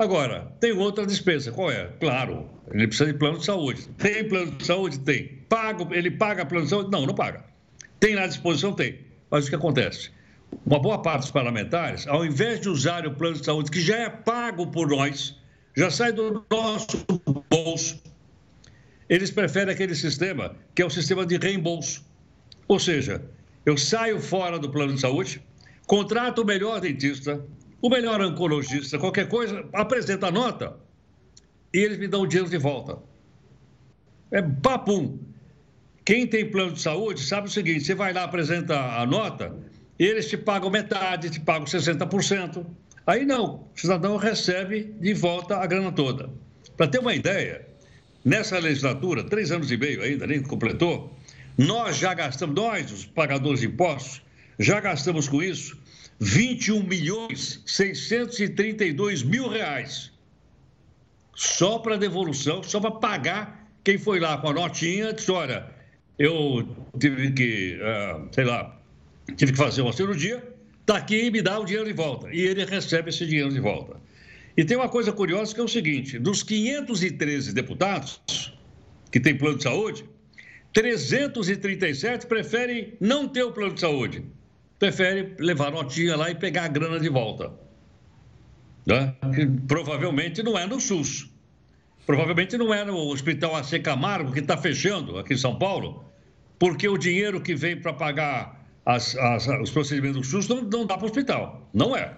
Agora, 0.00 0.50
tem 0.58 0.72
outra 0.72 1.04
despesa. 1.04 1.52
Qual 1.52 1.70
é? 1.70 1.92
Claro, 2.00 2.48
ele 2.72 2.86
precisa 2.86 3.12
de 3.12 3.18
plano 3.18 3.36
de 3.36 3.44
saúde. 3.44 3.86
Tem 3.98 4.26
plano 4.26 4.52
de 4.52 4.64
saúde? 4.64 4.98
Tem. 5.00 5.44
Pago, 5.46 5.92
ele 5.92 6.10
paga 6.10 6.46
plano 6.46 6.64
de 6.64 6.70
saúde? 6.70 6.90
Não, 6.90 7.04
não 7.04 7.14
paga. 7.14 7.44
Tem 8.00 8.14
na 8.14 8.26
disposição? 8.26 8.72
Tem. 8.72 8.98
Mas 9.30 9.44
o 9.44 9.50
que 9.50 9.56
acontece? 9.56 10.10
Uma 10.64 10.78
boa 10.78 11.02
parte 11.02 11.24
dos 11.24 11.30
parlamentares, 11.30 12.06
ao 12.06 12.24
invés 12.24 12.62
de 12.62 12.70
usar 12.70 13.06
o 13.06 13.14
plano 13.14 13.36
de 13.36 13.44
saúde, 13.44 13.70
que 13.70 13.78
já 13.78 13.98
é 13.98 14.08
pago 14.08 14.68
por 14.68 14.88
nós, 14.88 15.36
já 15.76 15.90
sai 15.90 16.12
do 16.12 16.46
nosso 16.50 17.04
bolso, 17.50 18.02
eles 19.06 19.30
preferem 19.30 19.74
aquele 19.74 19.94
sistema 19.94 20.56
que 20.74 20.80
é 20.80 20.86
o 20.86 20.90
sistema 20.90 21.26
de 21.26 21.36
reembolso. 21.36 22.02
Ou 22.66 22.78
seja, 22.78 23.22
eu 23.66 23.76
saio 23.76 24.18
fora 24.18 24.58
do 24.58 24.70
plano 24.70 24.94
de 24.94 25.00
saúde, 25.02 25.42
contrato 25.86 26.40
o 26.40 26.44
melhor 26.46 26.80
dentista, 26.80 27.44
o 27.82 27.88
melhor 27.88 28.20
oncologista, 28.20 28.98
qualquer 28.98 29.28
coisa, 29.28 29.64
apresenta 29.72 30.26
a 30.26 30.30
nota 30.30 30.76
e 31.72 31.78
eles 31.78 31.98
me 31.98 32.08
dão 32.08 32.22
o 32.22 32.26
dinheiro 32.26 32.50
de 32.50 32.58
volta. 32.58 32.98
É 34.30 34.42
papum. 34.42 35.18
Quem 36.04 36.26
tem 36.26 36.50
plano 36.50 36.72
de 36.72 36.80
saúde 36.80 37.20
sabe 37.20 37.48
o 37.48 37.50
seguinte: 37.50 37.84
você 37.84 37.94
vai 37.94 38.12
lá, 38.12 38.24
apresenta 38.24 38.76
a 39.00 39.06
nota, 39.06 39.54
eles 39.98 40.28
te 40.28 40.36
pagam 40.36 40.70
metade, 40.70 41.30
te 41.30 41.40
pagam 41.40 41.64
60%. 41.64 42.66
Aí 43.06 43.24
não, 43.24 43.66
o 43.74 43.80
cidadão 43.80 44.16
recebe 44.16 44.94
de 45.00 45.14
volta 45.14 45.56
a 45.56 45.66
grana 45.66 45.90
toda. 45.90 46.30
Para 46.76 46.86
ter 46.86 46.98
uma 46.98 47.14
ideia, 47.14 47.66
nessa 48.24 48.58
legislatura, 48.58 49.24
três 49.24 49.50
anos 49.50 49.70
e 49.70 49.76
meio 49.76 50.02
ainda, 50.02 50.26
nem 50.26 50.42
completou, 50.42 51.16
nós 51.56 51.96
já 51.96 52.14
gastamos, 52.14 52.54
nós, 52.54 52.92
os 52.92 53.04
pagadores 53.04 53.60
de 53.60 53.66
impostos, 53.66 54.22
já 54.58 54.80
gastamos 54.80 55.28
com 55.28 55.42
isso 55.42 55.79
21 56.20 56.82
milhões 56.82 57.62
632 57.64 59.22
mil 59.22 59.48
reais. 59.48 60.12
Só 61.34 61.78
para 61.78 61.96
devolução, 61.96 62.62
só 62.62 62.78
para 62.78 62.90
pagar 62.90 63.66
quem 63.82 63.96
foi 63.96 64.20
lá 64.20 64.36
com 64.36 64.50
a 64.50 64.52
notinha, 64.52 65.14
disse, 65.14 65.30
olha, 65.32 65.66
eu 66.18 66.68
tive 66.98 67.30
que, 67.32 67.78
uh, 67.80 68.28
sei 68.34 68.44
lá, 68.44 68.78
tive 69.34 69.52
que 69.52 69.58
fazer 69.58 69.80
uma 69.80 69.94
cirurgia, 69.94 70.46
está 70.82 70.98
aqui 70.98 71.24
e 71.24 71.30
me 71.30 71.40
dá 71.40 71.58
o 71.58 71.64
dinheiro 71.64 71.86
de 71.86 71.94
volta. 71.94 72.28
E 72.30 72.40
ele 72.40 72.66
recebe 72.66 73.08
esse 73.08 73.24
dinheiro 73.24 73.50
de 73.50 73.60
volta. 73.60 73.96
E 74.54 74.62
tem 74.62 74.76
uma 74.76 74.90
coisa 74.90 75.12
curiosa 75.12 75.54
que 75.54 75.60
é 75.60 75.64
o 75.64 75.68
seguinte: 75.68 76.18
dos 76.18 76.42
513 76.42 77.54
deputados 77.54 78.52
que 79.10 79.18
têm 79.18 79.38
plano 79.38 79.56
de 79.56 79.62
saúde, 79.62 80.04
337 80.74 82.26
preferem 82.26 82.92
não 83.00 83.26
ter 83.26 83.44
o 83.44 83.52
plano 83.52 83.72
de 83.72 83.80
saúde 83.80 84.22
prefere 84.80 85.36
levar 85.38 85.70
notinha 85.70 86.16
lá 86.16 86.30
e 86.30 86.34
pegar 86.34 86.64
a 86.64 86.68
grana 86.68 86.98
de 86.98 87.08
volta. 87.10 87.52
Né? 88.86 89.14
Provavelmente 89.68 90.42
não 90.42 90.58
é 90.58 90.66
no 90.66 90.80
SUS. 90.80 91.30
Provavelmente 92.06 92.56
não 92.56 92.72
é 92.72 92.82
no 92.82 92.96
Hospital 92.96 93.54
AC 93.54 93.78
Camargo, 93.82 94.32
que 94.32 94.40
está 94.40 94.56
fechando 94.56 95.18
aqui 95.18 95.34
em 95.34 95.36
São 95.36 95.56
Paulo, 95.56 96.10
porque 96.58 96.88
o 96.88 96.96
dinheiro 96.96 97.40
que 97.42 97.54
vem 97.54 97.78
para 97.78 97.92
pagar 97.92 98.66
as, 98.84 99.14
as, 99.16 99.46
os 99.46 99.70
procedimentos 99.70 100.22
do 100.22 100.26
SUS 100.26 100.48
não, 100.48 100.62
não 100.62 100.86
dá 100.86 100.96
para 100.96 101.04
o 101.04 101.10
hospital. 101.10 101.68
Não 101.74 101.94
é. 101.94 102.16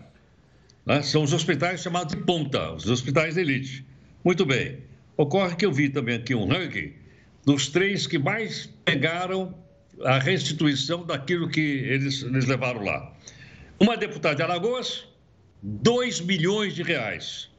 Né? 0.86 1.02
São 1.02 1.24
os 1.24 1.32
hospitais 1.32 1.82
chamados 1.82 2.14
de 2.14 2.22
ponta, 2.22 2.72
os 2.72 2.88
hospitais 2.88 3.34
de 3.34 3.40
elite. 3.40 3.84
Muito 4.24 4.46
bem. 4.46 4.78
Ocorre 5.16 5.56
que 5.56 5.66
eu 5.66 5.72
vi 5.72 5.88
também 5.88 6.14
aqui 6.14 6.32
um 6.32 6.46
ranking 6.46 6.92
dos 7.44 7.68
três 7.68 8.06
que 8.06 8.18
mais 8.18 8.66
pegaram 8.84 9.52
a 10.04 10.18
restituição 10.18 11.04
daquilo 11.04 11.48
que 11.48 11.60
eles, 11.60 12.22
eles 12.22 12.46
levaram 12.46 12.82
lá. 12.82 13.12
Uma 13.78 13.96
deputada 13.96 14.36
de 14.36 14.42
Alagoas, 14.42 15.04
2 15.62 16.20
milhões 16.20 16.74
de 16.74 16.82
reais. 16.82 17.50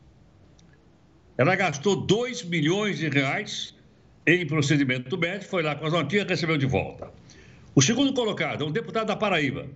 Ela 1.37 1.55
gastou 1.55 1.95
2 1.95 2.43
milhões 2.43 2.99
de 2.99 3.09
reais 3.09 3.75
em 4.25 4.45
procedimento 4.45 5.17
médico, 5.17 5.51
foi 5.51 5.63
lá 5.63 5.75
com 5.75 5.85
as 5.85 5.93
notinhas 5.93 6.25
e 6.25 6.29
recebeu 6.29 6.57
de 6.57 6.65
volta. 6.65 7.11
O 7.75 7.81
segundo 7.81 8.13
colocado 8.13 8.63
é 8.63 8.67
um 8.67 8.71
deputado 8.71 9.07
da 9.07 9.15
Paraíba. 9.15 9.67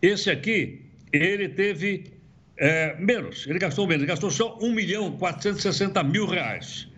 Esse 0.00 0.30
aqui, 0.30 0.82
ele 1.12 1.48
teve 1.48 2.12
é, 2.56 2.96
menos, 2.98 3.46
ele 3.46 3.58
gastou 3.58 3.86
menos, 3.86 4.02
ele 4.02 4.08
gastou 4.08 4.30
só 4.30 4.58
1 4.60 4.72
milhão 4.72 5.16
460 5.18 6.02
mil 6.02 6.26
reais. 6.26 6.88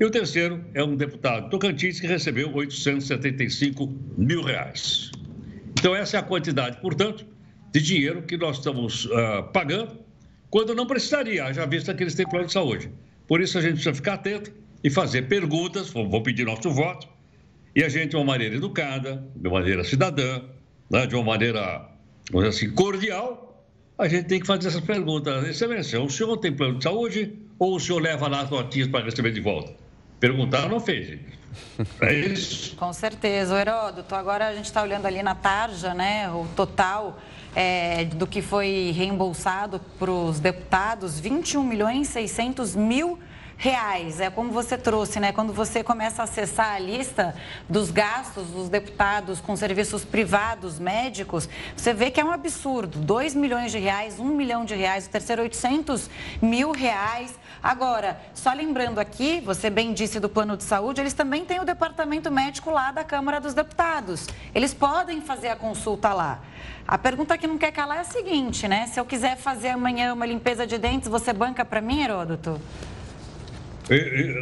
E 0.00 0.04
o 0.04 0.10
terceiro 0.10 0.64
é 0.74 0.82
um 0.82 0.96
deputado 0.96 1.48
Tocantins 1.50 2.00
que 2.00 2.06
recebeu 2.06 2.52
875 2.54 3.86
mil 4.16 4.42
reais. 4.42 5.10
Então, 5.78 5.94
essa 5.94 6.16
é 6.16 6.20
a 6.20 6.22
quantidade, 6.22 6.80
portanto, 6.80 7.26
de 7.72 7.80
dinheiro 7.80 8.22
que 8.22 8.36
nós 8.36 8.58
estamos 8.58 9.06
uh, 9.06 9.44
pagando, 9.52 9.98
quando 10.50 10.74
não 10.74 10.86
precisaria, 10.86 11.52
já 11.52 11.64
visto 11.66 11.94
que 11.94 12.02
eles 12.02 12.14
têm 12.14 12.28
plano 12.28 12.46
de 12.46 12.52
saúde. 12.52 12.90
Por 13.26 13.40
isso, 13.40 13.58
a 13.58 13.62
gente 13.62 13.74
precisa 13.74 13.94
ficar 13.94 14.14
atento 14.14 14.52
e 14.84 14.90
fazer 14.90 15.22
perguntas, 15.22 15.90
vou 15.90 16.22
pedir 16.22 16.44
nosso 16.44 16.70
voto, 16.70 17.08
e 17.74 17.82
a 17.82 17.88
gente, 17.88 18.10
de 18.10 18.16
uma 18.16 18.24
maneira 18.24 18.56
educada, 18.56 19.26
de 19.34 19.48
uma 19.48 19.60
maneira 19.60 19.82
cidadã, 19.82 20.42
né, 20.90 21.06
de 21.06 21.14
uma 21.14 21.24
maneira, 21.24 21.88
vamos 22.30 22.50
dizer 22.50 22.66
assim, 22.66 22.74
cordial, 22.74 23.66
a 23.96 24.08
gente 24.08 24.26
tem 24.26 24.40
que 24.40 24.46
fazer 24.46 24.68
essas 24.68 24.80
perguntas. 24.80 25.48
Excelência, 25.48 26.00
o 26.00 26.10
senhor 26.10 26.36
tem 26.36 26.52
plano 26.52 26.78
de 26.78 26.84
saúde 26.84 27.32
ou 27.58 27.76
o 27.76 27.80
senhor 27.80 28.00
leva 28.00 28.28
lá 28.28 28.42
as 28.42 28.50
notinhas 28.50 28.88
para 28.88 29.04
receber 29.04 29.32
de 29.32 29.40
volta? 29.40 29.81
Perguntar 30.22 30.68
não 30.68 30.78
fez. 30.78 31.18
É 32.00 32.14
isso. 32.14 32.76
Com 32.76 32.92
certeza. 32.92 33.56
O 33.56 33.58
Heródoto, 33.58 34.14
agora 34.14 34.46
a 34.46 34.54
gente 34.54 34.66
está 34.66 34.80
olhando 34.80 35.04
ali 35.04 35.20
na 35.20 35.34
tarja, 35.34 35.92
né? 35.94 36.30
O 36.30 36.46
total 36.54 37.18
é, 37.56 38.04
do 38.04 38.24
que 38.24 38.40
foi 38.40 38.94
reembolsado 38.96 39.80
para 39.98 40.12
os 40.12 40.38
deputados, 40.38 41.18
21 41.18 41.64
milhões 41.64 42.06
600 42.06 42.76
mil 42.76 43.08
reais 43.08 43.31
reais. 43.62 44.20
É 44.20 44.28
como 44.28 44.50
você 44.50 44.76
trouxe, 44.76 45.20
né? 45.20 45.30
Quando 45.30 45.52
você 45.52 45.84
começa 45.84 46.20
a 46.20 46.24
acessar 46.24 46.74
a 46.74 46.80
lista 46.80 47.32
dos 47.68 47.92
gastos 47.92 48.48
dos 48.48 48.68
deputados 48.68 49.40
com 49.40 49.54
serviços 49.54 50.04
privados 50.04 50.80
médicos, 50.80 51.48
você 51.76 51.94
vê 51.94 52.10
que 52.10 52.20
é 52.20 52.24
um 52.24 52.32
absurdo. 52.32 52.98
2 52.98 53.36
milhões 53.36 53.70
de 53.70 53.78
reais, 53.78 54.18
1 54.18 54.24
milhão 54.24 54.64
de 54.64 54.74
reais, 54.74 55.06
o 55.06 55.10
terceiro 55.10 55.42
800 55.42 56.10
mil 56.42 56.72
reais. 56.72 57.38
Agora, 57.62 58.20
só 58.34 58.52
lembrando 58.52 58.98
aqui, 58.98 59.40
você 59.40 59.70
bem 59.70 59.92
disse 59.92 60.18
do 60.18 60.28
plano 60.28 60.56
de 60.56 60.64
saúde, 60.64 61.00
eles 61.00 61.12
também 61.12 61.44
têm 61.44 61.60
o 61.60 61.64
departamento 61.64 62.32
médico 62.32 62.68
lá 62.68 62.90
da 62.90 63.04
Câmara 63.04 63.40
dos 63.40 63.54
Deputados. 63.54 64.26
Eles 64.52 64.74
podem 64.74 65.20
fazer 65.20 65.50
a 65.50 65.56
consulta 65.56 66.12
lá. 66.12 66.40
A 66.84 66.98
pergunta 66.98 67.38
que 67.38 67.46
não 67.46 67.56
quer 67.56 67.70
calar 67.70 67.98
é 67.98 68.00
a 68.00 68.04
seguinte, 68.04 68.66
né? 68.66 68.88
Se 68.88 68.98
eu 68.98 69.04
quiser 69.04 69.36
fazer 69.36 69.68
amanhã 69.68 70.12
uma 70.12 70.26
limpeza 70.26 70.66
de 70.66 70.76
dentes, 70.78 71.08
você 71.08 71.32
banca 71.32 71.64
para 71.64 71.80
mim, 71.80 72.02
Heródoto? 72.02 72.60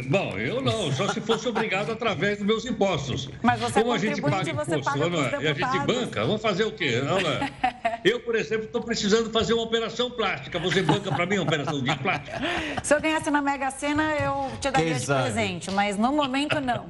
Bom, 0.07 0.37
eu 0.37 0.61
não, 0.61 0.91
só 0.91 1.07
se 1.09 1.19
fosse 1.19 1.47
obrigado 1.47 1.91
através 1.91 2.37
dos 2.37 2.47
meus 2.47 2.65
impostos. 2.65 3.29
Mas 3.41 3.59
você 3.59 3.81
Como 3.81 3.93
a 3.93 3.97
gente 3.97 4.21
paga 4.21 4.49
imposto 4.49 4.81
paga 4.81 5.09
não 5.09 5.23
é? 5.23 5.43
e 5.43 5.47
a 5.47 5.53
gente 5.53 5.85
banca, 5.85 6.25
vamos 6.25 6.41
fazer 6.41 6.63
o 6.63 6.71
quê? 6.71 7.01
Não, 7.03 7.19
não 7.19 7.29
é? 7.29 7.51
Eu, 8.03 8.19
por 8.19 8.35
exemplo, 8.35 8.65
estou 8.65 8.81
precisando 8.81 9.29
fazer 9.29 9.53
uma 9.53 9.63
operação 9.63 10.09
plástica. 10.09 10.57
Você 10.59 10.81
banca 10.81 11.11
para 11.11 11.25
mim 11.25 11.35
uma 11.35 11.43
operação 11.43 11.81
de 11.81 11.95
plástica? 11.97 12.41
Se 12.81 12.95
eu 12.95 13.01
ganhasse 13.01 13.29
na 13.29 13.41
Mega 13.41 13.69
Sena, 13.69 14.15
eu 14.15 14.49
te 14.59 14.71
daria 14.71 14.95
de 14.95 15.05
presente, 15.05 15.69
mas 15.69 15.97
no 15.97 16.11
momento 16.11 16.59
não. 16.59 16.85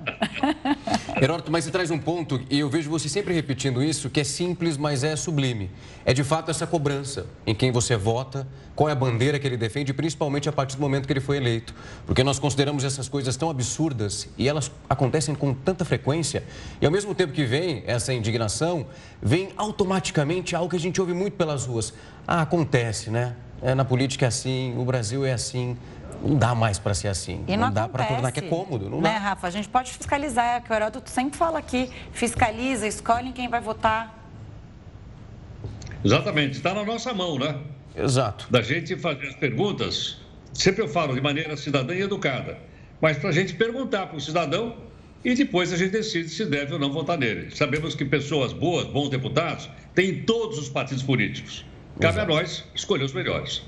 Heródoto, 1.21 1.51
mas 1.51 1.65
você 1.65 1.71
traz 1.71 1.91
um 1.91 1.99
ponto, 1.99 2.41
e 2.49 2.59
eu 2.59 2.69
vejo 2.69 2.89
você 2.89 3.09
sempre 3.09 3.33
repetindo 3.33 3.83
isso, 3.83 4.09
que 4.09 4.21
é 4.21 4.23
simples, 4.23 4.77
mas 4.77 5.03
é 5.03 5.15
sublime. 5.15 5.69
É 6.05 6.13
de 6.13 6.23
fato 6.23 6.49
essa 6.49 6.65
cobrança 6.65 7.27
em 7.45 7.53
quem 7.53 7.71
você 7.71 7.97
vota, 7.97 8.47
qual 8.75 8.89
é 8.89 8.93
a 8.93 8.95
bandeira 8.95 9.37
que 9.37 9.45
ele 9.45 9.57
defende, 9.57 9.93
principalmente 9.93 10.47
a 10.47 10.51
partir 10.51 10.75
do 10.77 10.81
momento 10.81 11.05
que 11.05 11.13
ele 11.13 11.19
foi 11.19 11.37
eleito. 11.37 11.75
Porque 12.05 12.23
nós 12.23 12.39
consideramos 12.41 12.83
essas 12.83 13.07
coisas 13.07 13.37
tão 13.37 13.49
absurdas 13.49 14.27
e 14.37 14.49
elas 14.49 14.71
acontecem 14.89 15.33
com 15.33 15.53
tanta 15.53 15.85
frequência, 15.85 16.43
e 16.81 16.85
ao 16.85 16.91
mesmo 16.91 17.15
tempo 17.15 17.31
que 17.31 17.45
vem 17.45 17.83
essa 17.85 18.13
indignação, 18.13 18.85
vem 19.21 19.53
automaticamente 19.55 20.55
algo 20.55 20.69
que 20.69 20.75
a 20.75 20.79
gente 20.79 20.99
ouve 20.99 21.13
muito 21.13 21.37
pelas 21.37 21.65
ruas. 21.65 21.93
Ah, 22.27 22.41
acontece, 22.41 23.09
né? 23.09 23.35
É, 23.61 23.75
na 23.75 23.85
política 23.85 24.25
é 24.25 24.27
assim, 24.27 24.75
o 24.77 24.83
Brasil 24.83 25.25
é 25.25 25.33
assim. 25.33 25.77
Não 26.23 26.35
dá 26.35 26.53
mais 26.53 26.77
para 26.77 26.93
ser 26.93 27.07
assim. 27.07 27.43
E 27.47 27.57
não, 27.57 27.67
não 27.67 27.73
dá 27.73 27.87
para 27.87 28.05
tornar 28.05 28.31
que 28.31 28.39
é 28.39 28.43
cômodo. 28.43 28.89
Não 28.89 29.01
né, 29.01 29.13
dá. 29.13 29.19
Rafa? 29.19 29.47
A 29.47 29.49
gente 29.49 29.69
pode 29.69 29.91
fiscalizar, 29.91 30.57
é 30.57 30.61
que 30.61 30.71
o 30.71 30.75
Heródoto 30.75 31.09
sempre 31.09 31.37
fala 31.37 31.57
aqui. 31.57 31.89
Fiscaliza, 32.11 32.87
escolhe 32.87 33.31
quem 33.31 33.47
vai 33.47 33.61
votar. 33.61 34.19
Exatamente, 36.03 36.57
está 36.57 36.73
na 36.73 36.83
nossa 36.83 37.13
mão, 37.13 37.37
né? 37.37 37.59
Exato. 37.95 38.47
Da 38.49 38.61
gente 38.61 38.95
fazer 38.97 39.27
as 39.27 39.35
perguntas, 39.35 40.17
sempre 40.53 40.81
eu 40.81 40.87
falo 40.87 41.13
de 41.13 41.21
maneira 41.21 41.55
cidadã 41.57 41.93
e 41.93 42.01
educada, 42.01 42.57
mas 43.01 43.17
para 43.17 43.29
a 43.29 43.33
gente 43.33 43.53
perguntar 43.55 44.07
para 44.07 44.17
o 44.17 44.21
cidadão 44.21 44.75
e 45.23 45.35
depois 45.35 45.71
a 45.71 45.77
gente 45.77 45.91
decide 45.91 46.29
se 46.29 46.45
deve 46.45 46.73
ou 46.73 46.79
não 46.79 46.91
votar 46.91 47.17
nele. 47.17 47.55
Sabemos 47.55 47.95
que 47.95 48.03
pessoas 48.03 48.53
boas, 48.53 48.87
bons 48.87 49.09
deputados, 49.09 49.69
tem 49.93 50.09
em 50.09 50.23
todos 50.23 50.57
os 50.57 50.69
partidos 50.69 51.03
políticos. 51.03 51.65
Cabe 51.99 52.15
Exato. 52.15 52.31
a 52.31 52.35
nós 52.35 52.63
escolher 52.73 53.03
os 53.03 53.13
melhores. 53.13 53.63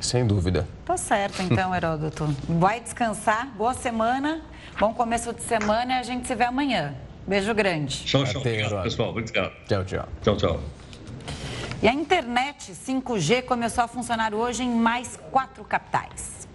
Sem 0.00 0.26
dúvida. 0.26 0.66
Tá 0.84 0.96
certo, 0.96 1.42
então, 1.42 1.72
Heródoto. 1.74 2.24
Vai 2.48 2.80
descansar, 2.80 3.46
boa 3.56 3.74
semana, 3.74 4.42
bom 4.78 4.92
começo 4.92 5.32
de 5.32 5.42
semana 5.42 5.94
e 5.94 5.98
a 5.98 6.02
gente 6.02 6.26
se 6.26 6.34
vê 6.34 6.44
amanhã. 6.44 6.94
Beijo 7.26 7.54
grande. 7.54 8.04
Tchau, 8.04 8.24
tchau. 8.24 8.40
Obrigado, 8.40 8.82
pessoal. 8.82 9.12
Muito 9.12 9.28
obrigado. 9.30 9.52
Tchau, 9.66 9.84
tchau. 9.84 10.08
Tchau, 10.22 10.36
tchau. 10.36 10.81
E 11.82 11.88
a 11.88 11.92
internet 11.92 12.70
5G 12.70 13.42
começou 13.42 13.82
a 13.82 13.88
funcionar 13.88 14.32
hoje 14.32 14.62
em 14.62 14.72
mais 14.72 15.18
quatro 15.32 15.64
capitais. 15.64 16.46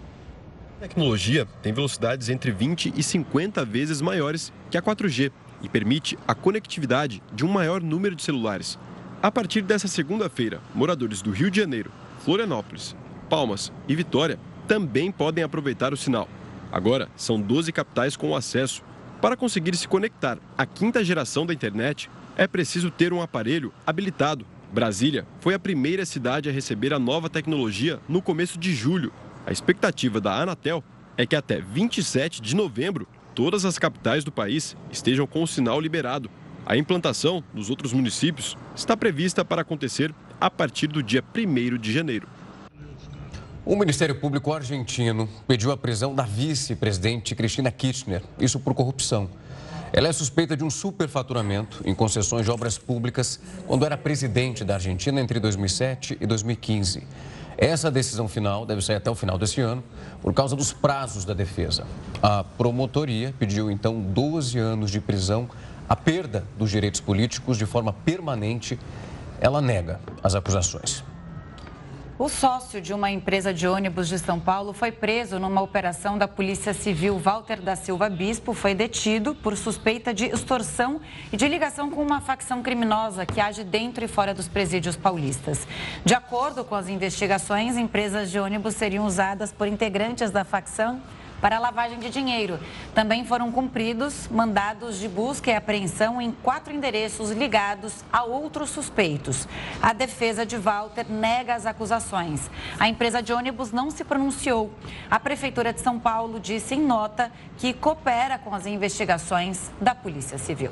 A 0.77 0.84
tecnologia 0.84 1.46
tem 1.62 1.74
velocidades 1.74 2.29
entre 2.29 2.50
20 2.50 2.93
e 2.96 3.03
50 3.03 3.65
vezes 3.65 4.00
maiores 4.00 4.53
que 4.72 4.77
a 4.77 4.81
4G 4.81 5.29
e 5.62 5.67
permite 5.67 6.17
a 6.25 6.34
conectividade 6.34 7.22
de 7.34 7.46
um 7.46 7.50
maior 7.50 7.81
número 7.81 8.15
de 8.15 8.24
celulares. 8.24 8.79
A 9.22 9.29
partir 9.29 9.63
dessa 9.63 9.89
segunda-feira, 9.89 10.62
moradores 10.74 11.22
do 11.22 11.31
Rio 11.31 11.51
de 11.51 11.60
Janeiro, 11.60 11.91
Florianópolis, 12.24 12.96
Palmas 13.29 13.69
e 13.86 13.93
Vitória 13.98 14.39
também 14.65 15.12
podem 15.12 15.43
aproveitar 15.43 15.91
o 15.91 15.98
sinal. 15.98 16.29
Agora, 16.72 17.10
são 17.17 17.38
12 17.41 17.74
capitais 17.74 18.15
com 18.15 18.34
acesso. 18.34 18.81
Para 19.22 19.36
conseguir 19.36 19.75
se 19.75 19.89
conectar 19.89 20.38
à 20.57 20.65
quinta 20.65 21.03
geração 21.03 21.46
da 21.46 21.53
internet, 21.53 22.10
é 22.38 22.48
preciso 22.48 22.89
ter 22.89 23.12
um 23.12 23.22
aparelho 23.22 23.74
habilitado. 23.86 24.46
Brasília 24.71 25.25
foi 25.39 25.53
a 25.53 25.59
primeira 25.59 26.05
cidade 26.05 26.50
a 26.50 26.51
receber 26.51 26.93
a 26.93 27.00
nova 27.00 27.29
tecnologia 27.29 28.00
no 28.07 28.21
começo 28.21 28.57
de 28.57 28.74
julho. 28.74 29.13
A 29.45 29.51
expectativa 29.51 30.19
da 30.19 30.41
Anatel 30.41 30.83
é 31.15 31.25
que 31.25 31.36
até 31.36 31.62
27 31.62 32.41
de 32.41 32.55
novembro 32.55 33.07
todas 33.33 33.65
as 33.65 33.79
capitais 33.79 34.24
do 34.24 34.31
país 34.31 34.75
estejam 34.91 35.25
com 35.25 35.41
o 35.41 35.47
sinal 35.47 35.79
liberado. 35.79 36.29
A 36.65 36.75
implantação 36.75 37.43
nos 37.53 37.69
outros 37.69 37.93
municípios 37.93 38.57
está 38.75 38.97
prevista 38.97 39.45
para 39.45 39.62
acontecer 39.62 40.13
a 40.39 40.50
partir 40.50 40.88
do 40.88 41.01
dia 41.01 41.24
1 41.36 41.77
de 41.77 41.93
janeiro. 41.93 42.27
O 43.65 43.75
Ministério 43.75 44.15
Público 44.15 44.53
argentino 44.53 45.27
pediu 45.47 45.71
a 45.71 45.77
prisão 45.77 46.13
da 46.13 46.24
vice-presidente 46.24 47.36
Cristina 47.36 47.71
Kirchner, 47.71 48.24
isso 48.39 48.59
por 48.59 48.74
corrupção. 48.74 49.29
Ela 49.94 50.10
é 50.10 50.12
suspeita 50.12 50.56
de 50.56 50.63
um 50.63 50.70
superfaturamento 50.70 51.82
em 51.86 51.96
concessões 51.96 52.46
de 52.46 52.51
obras 52.51 52.77
públicas 52.77 53.39
quando 53.65 53.86
era 53.86 53.98
presidente 53.98 54.63
da 54.63 54.75
Argentina 54.75 55.22
entre 55.22 55.39
2007 55.39 56.17
e 56.20 56.25
2015. 56.25 57.03
Essa 57.58 57.89
decisão 57.89 58.27
final 58.27 58.65
deve 58.65 58.82
sair 58.82 58.98
até 58.98 59.10
o 59.10 59.15
final 59.15 59.38
desse 59.38 59.62
ano 59.62 59.84
por 60.22 60.34
causa 60.34 60.56
dos 60.56 60.72
prazos 60.72 61.25
da 61.25 61.34
defesa. 61.34 61.88
A 62.22 62.44
promotoria 62.44 63.34
pediu 63.39 63.72
então 63.72 64.00
12 64.00 64.60
anos 64.60 64.91
de 64.91 65.00
prisão, 65.00 65.50
a 65.89 65.96
perda 65.96 66.44
dos 66.58 66.70
direitos 66.70 67.00
políticos 67.01 67.58
de 67.58 67.65
forma 67.65 67.91
permanente. 67.91 68.77
Ela 69.39 69.62
nega 69.62 70.00
as 70.22 70.36
acusações. 70.36 71.03
O 72.19 72.27
sócio 72.29 72.81
de 72.81 72.95
uma 72.95 73.12
empresa 73.12 73.53
de 73.53 73.67
ônibus 73.67 74.07
de 74.07 74.17
São 74.17 74.39
Paulo 74.39 74.74
foi 74.74 74.91
preso 74.91 75.38
numa 75.38 75.62
operação 75.62 76.17
da 76.17 76.27
Polícia 76.27 76.74
Civil. 76.74 77.19
Walter 77.19 77.62
da 77.62 77.75
Silva 77.75 78.09
Bispo 78.09 78.55
foi 78.55 78.74
detido 78.74 79.36
por 79.36 79.55
suspeita 79.55 80.12
de 80.12 80.25
extorsão 80.25 81.00
e 81.31 81.38
de 81.38 81.47
ligação 81.47 81.91
com 81.91 82.01
uma 82.01 82.19
facção 82.19 82.63
criminosa 82.63 83.24
que 83.24 83.39
age 83.39 83.63
dentro 83.63 84.03
e 84.03 84.07
fora 84.07 84.33
dos 84.33 84.47
presídios 84.47 84.95
paulistas. 84.95 85.67
De 86.03 86.15
acordo 86.15 86.63
com 86.63 86.74
as 86.74 86.89
investigações, 86.89 87.77
empresas 87.77 88.31
de 88.31 88.39
ônibus 88.39 88.74
seriam 88.74 89.05
usadas 89.05 89.51
por 89.51 89.67
integrantes 89.67 90.31
da 90.31 90.43
facção 90.43 91.00
para 91.41 91.60
lavagem 91.60 92.00
de 92.00 92.10
dinheiro. 92.10 92.60
Também 92.94 93.25
foram 93.25 93.51
cumpridos 93.51 94.27
mandados 94.29 95.00
de 95.00 95.08
busca 95.08 95.51
e 95.51 95.56
apreensão 95.56 96.22
em 96.22 96.32
quatro 96.32 96.74
endereços 96.74 97.32
ligados 97.32 98.03
a 98.12 98.24
outros 98.24 98.70
suspeitos. 98.70 99.48
A 99.82 99.94
defesa 99.94 100.46
de 100.46 100.58
Walter 100.58 101.06
nega 101.10 101.56
as 101.56 101.65
acusações. 101.65 102.50
A 102.79 102.88
empresa 102.88 103.22
de 103.22 103.34
ônibus 103.34 103.72
não 103.72 103.91
se 103.91 104.03
pronunciou. 104.03 104.72
A 105.10 105.20
Prefeitura 105.20 105.74
de 105.74 105.82
São 105.82 106.00
Paulo 106.00 106.39
disse 106.39 106.75
em 106.75 106.82
nota 106.82 107.32
que 107.58 107.74
coopera 107.74 108.38
com 108.38 108.53
as 108.53 108.65
investigações 108.65 109.72
da 109.79 109.94
Polícia 109.94 110.38
Civil. 110.38 110.72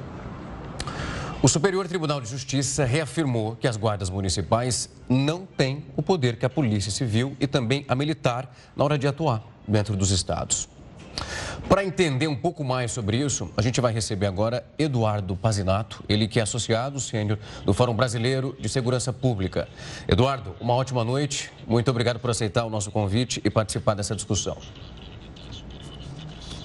O 1.41 1.47
Superior 1.47 1.87
Tribunal 1.87 2.19
de 2.19 2.27
Justiça 2.27 2.85
reafirmou 2.85 3.55
que 3.55 3.67
as 3.67 3.77
guardas 3.77 4.09
municipais 4.09 4.89
não 5.07 5.45
têm 5.45 5.85
o 5.95 6.01
poder 6.01 6.37
que 6.37 6.45
a 6.45 6.49
Polícia 6.49 6.91
Civil 6.91 7.37
e 7.39 7.45
também 7.45 7.85
a 7.87 7.93
militar 7.93 8.51
na 8.75 8.83
hora 8.83 8.97
de 8.97 9.07
atuar 9.07 9.54
dentro 9.67 9.95
dos 9.95 10.11
estados. 10.11 10.67
Para 11.67 11.83
entender 11.83 12.27
um 12.27 12.35
pouco 12.35 12.63
mais 12.63 12.91
sobre 12.91 13.17
isso, 13.17 13.49
a 13.57 13.61
gente 13.61 13.81
vai 13.81 13.91
receber 13.91 14.27
agora 14.27 14.63
Eduardo 14.77 15.35
Pazinato, 15.35 16.03
ele 16.07 16.27
que 16.27 16.39
é 16.39 16.43
associado 16.43 16.99
sênior 16.99 17.39
do 17.65 17.73
Fórum 17.73 17.95
Brasileiro 17.95 18.55
de 18.59 18.69
Segurança 18.69 19.11
Pública. 19.11 19.67
Eduardo, 20.07 20.55
uma 20.59 20.73
ótima 20.73 21.03
noite. 21.03 21.51
Muito 21.65 21.89
obrigado 21.89 22.19
por 22.19 22.29
aceitar 22.29 22.65
o 22.65 22.69
nosso 22.69 22.91
convite 22.91 23.41
e 23.43 23.49
participar 23.49 23.95
dessa 23.95 24.15
discussão. 24.15 24.57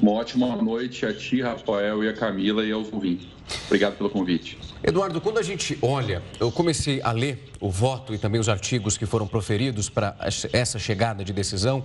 Uma 0.01 0.13
ótima 0.13 0.57
noite 0.57 1.05
a 1.05 1.13
ti, 1.13 1.43
Rafael, 1.43 2.03
e 2.03 2.09
a 2.09 2.13
Camila 2.15 2.65
e 2.65 2.73
aos 2.73 2.93
ouvintes. 2.93 3.29
Obrigado 3.67 3.97
pelo 3.97 4.09
convite. 4.09 4.59
Eduardo, 4.83 5.21
quando 5.21 5.39
a 5.39 5.43
gente 5.43 5.79
olha, 5.83 6.23
eu 6.39 6.51
comecei 6.51 7.03
a 7.03 7.13
ler 7.13 7.51
o 7.61 7.69
voto 7.69 8.15
e 8.15 8.19
também 8.19 8.41
os 8.41 8.49
artigos 8.49 8.97
que 8.97 9.05
foram 9.05 9.27
proferidos 9.27 9.91
para 9.91 10.17
essa 10.53 10.79
chegada 10.79 11.23
de 11.23 11.35
decisão, 11.35 11.85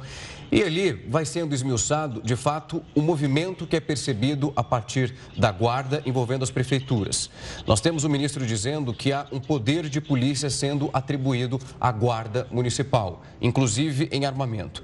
e 0.52 0.64
ali 0.64 0.94
vai 1.10 1.26
sendo 1.26 1.54
esmiuçado, 1.54 2.22
de 2.22 2.36
fato, 2.36 2.84
o 2.94 3.02
movimento 3.02 3.66
que 3.66 3.76
é 3.76 3.80
percebido 3.80 4.54
a 4.56 4.64
partir 4.64 5.14
da 5.38 5.52
guarda 5.52 6.02
envolvendo 6.06 6.44
as 6.44 6.52
prefeituras. 6.52 7.30
Nós 7.66 7.82
temos 7.82 8.04
o 8.04 8.10
ministro 8.10 8.46
dizendo 8.46 8.94
que 8.94 9.12
há 9.12 9.26
um 9.32 9.40
poder 9.40 9.90
de 9.90 10.00
polícia 10.00 10.50
sendo 10.50 10.90
atribuído 10.94 11.60
à 11.80 11.92
guarda 11.92 12.48
municipal, 12.52 13.24
inclusive 13.42 14.08
em 14.12 14.26
armamento. 14.26 14.84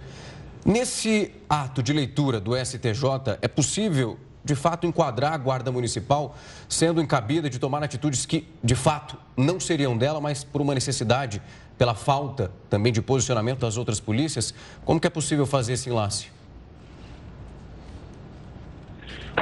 Nesse 0.64 1.32
ato 1.50 1.82
de 1.82 1.92
leitura 1.92 2.40
do 2.40 2.56
STJ, 2.56 3.40
é 3.42 3.48
possível, 3.48 4.20
de 4.46 4.54
fato, 4.54 4.86
enquadrar 4.86 5.34
a 5.34 5.38
Guarda 5.38 5.72
Municipal 5.72 6.38
sendo 6.70 7.02
encabida 7.02 7.50
de 7.50 7.58
tomar 7.58 7.82
atitudes 7.82 8.28
que, 8.28 8.48
de 8.64 8.76
fato, 8.76 9.18
não 9.36 9.60
seriam 9.60 9.98
dela, 9.98 10.22
mas 10.22 10.44
por 10.44 10.62
uma 10.62 10.76
necessidade, 10.76 11.42
pela 11.82 11.96
falta 11.96 12.52
também 12.70 12.94
de 12.94 13.02
posicionamento 13.02 13.62
das 13.62 13.76
outras 13.76 14.00
polícias? 14.00 14.54
Como 14.86 15.02
que 15.02 15.08
é 15.08 15.10
possível 15.10 15.48
fazer 15.48 15.74
esse 15.74 15.90
enlace? 15.90 16.30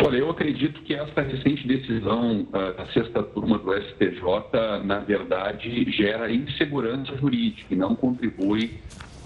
Olha, 0.02 0.16
eu 0.16 0.30
acredito 0.30 0.82
que 0.84 0.94
essa 0.94 1.20
recente 1.20 1.68
decisão 1.68 2.44
uh, 2.44 2.78
da 2.78 2.86
sexta 2.94 3.22
turma 3.24 3.60
do 3.60 3.74
STJ, 3.74 4.86
na 4.86 5.00
verdade, 5.00 5.92
gera 5.92 6.32
insegurança 6.32 7.14
jurídica 7.18 7.74
e 7.74 7.76
não 7.76 7.94
contribui 7.94 8.80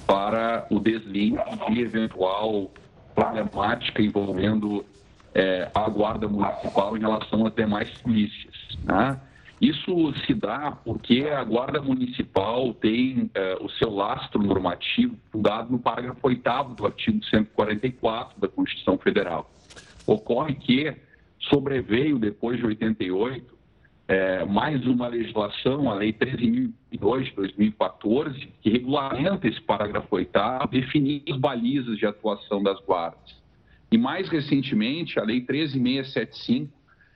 para 0.07 0.65
o 0.71 0.79
deslinde 0.79 1.37
de 1.69 1.81
eventual 1.81 2.71
problemática 3.13 4.01
envolvendo 4.01 4.83
é, 5.35 5.69
a 5.71 5.87
Guarda 5.87 6.27
Municipal 6.27 6.97
em 6.97 7.01
relação 7.01 7.45
às 7.45 7.53
demais 7.53 7.89
polícias. 7.99 8.55
Né? 8.83 9.19
Isso 9.63 10.13
se 10.25 10.33
dá 10.33 10.71
porque 10.71 11.21
a 11.21 11.41
Guarda 11.41 11.81
Municipal 11.81 12.73
tem 12.73 13.31
é, 13.33 13.55
o 13.61 13.69
seu 13.69 13.89
lastro 13.89 14.43
normativo 14.43 15.17
fundado 15.31 15.71
no 15.71 15.79
parágrafo 15.79 16.19
8 16.21 16.41
do 16.75 16.85
artigo 16.85 17.23
144 17.23 18.41
da 18.41 18.49
Constituição 18.49 18.97
Federal. 18.97 19.49
Ocorre 20.05 20.55
que 20.55 20.93
sobreveio, 21.39 22.19
depois 22.19 22.57
de 22.57 22.65
88, 22.65 23.53
é, 24.09 24.43
mais 24.43 24.85
uma 24.85 25.07
legislação, 25.07 25.89
a 25.89 25.93
Lei 25.93 26.11
13.002 26.11 27.23
de 27.23 27.31
2014, 27.31 28.49
que 28.61 28.69
regulamenta 28.69 29.47
esse 29.47 29.61
parágrafo 29.61 30.13
8 30.13 30.29
definindo 30.71 31.31
as 31.31 31.39
balizas 31.39 31.97
de 31.97 32.05
atuação 32.05 32.61
das 32.61 32.81
guardas. 32.81 33.33
E 33.89 33.97
mais 33.97 34.27
recentemente, 34.27 35.17
a 35.17 35.23
Lei 35.23 35.39
13.675 35.39 36.67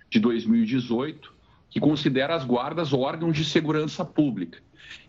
de 0.10 0.20
2018, 0.22 1.36
que 1.70 1.80
considera 1.80 2.36
as 2.36 2.44
guardas 2.44 2.94
órgãos 2.94 3.36
de 3.36 3.44
segurança 3.44 4.06
pública. 4.06 4.60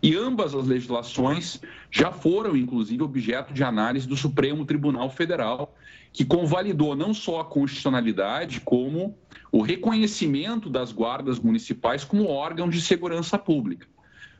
E 0.01 0.15
ambas 0.15 0.53
as 0.53 0.65
legislações 0.65 1.61
já 1.89 2.11
foram, 2.11 2.55
inclusive, 2.55 3.01
objeto 3.01 3.53
de 3.53 3.63
análise 3.63 4.07
do 4.07 4.17
Supremo 4.17 4.65
Tribunal 4.65 5.09
Federal, 5.09 5.75
que 6.11 6.25
convalidou 6.25 6.95
não 6.95 7.13
só 7.13 7.41
a 7.41 7.45
constitucionalidade, 7.45 8.61
como 8.61 9.15
o 9.51 9.61
reconhecimento 9.61 10.69
das 10.69 10.91
guardas 10.91 11.39
municipais 11.39 12.03
como 12.03 12.27
órgão 12.27 12.69
de 12.69 12.81
segurança 12.81 13.37
pública. 13.37 13.87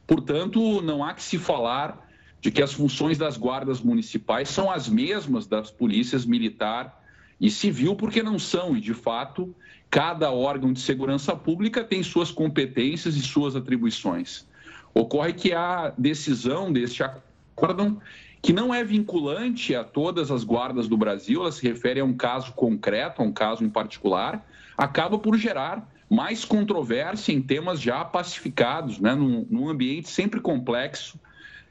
Portanto, 0.05 0.81
não 0.81 1.03
há 1.03 1.13
que 1.13 1.23
se 1.23 1.37
falar 1.37 2.07
de 2.41 2.51
que 2.51 2.63
as 2.63 2.73
funções 2.73 3.17
das 3.17 3.37
guardas 3.37 3.81
municipais 3.81 4.49
são 4.49 4.71
as 4.71 4.87
mesmas 4.87 5.45
das 5.45 5.69
polícias 5.69 6.25
militar 6.25 6.99
e 7.39 7.49
civil, 7.49 7.95
porque 7.95 8.23
não 8.23 8.39
são, 8.39 8.75
e 8.75 8.81
de 8.81 8.93
fato, 8.93 9.53
cada 9.89 10.31
órgão 10.31 10.71
de 10.71 10.79
segurança 10.79 11.35
pública 11.35 11.83
tem 11.83 12.03
suas 12.03 12.31
competências 12.31 13.15
e 13.15 13.21
suas 13.21 13.55
atribuições. 13.55 14.47
Ocorre 14.93 15.33
que 15.33 15.53
a 15.53 15.93
decisão 15.97 16.71
deste 16.71 17.03
acórdão, 17.03 17.99
que 18.41 18.53
não 18.53 18.73
é 18.73 18.83
vinculante 18.83 19.75
a 19.75 19.83
todas 19.83 20.31
as 20.31 20.43
guardas 20.43 20.87
do 20.87 20.97
Brasil, 20.97 21.41
ela 21.41 21.51
se 21.51 21.67
refere 21.67 21.99
a 21.99 22.05
um 22.05 22.13
caso 22.13 22.53
concreto, 22.53 23.21
a 23.21 23.25
um 23.25 23.31
caso 23.31 23.63
em 23.63 23.69
particular, 23.69 24.45
acaba 24.77 25.17
por 25.17 25.37
gerar 25.37 25.89
mais 26.09 26.43
controvérsia 26.43 27.33
em 27.33 27.41
temas 27.41 27.79
já 27.79 28.03
pacificados, 28.03 28.99
né, 28.99 29.13
num, 29.13 29.45
num 29.49 29.69
ambiente 29.69 30.09
sempre 30.09 30.39
complexo 30.39 31.19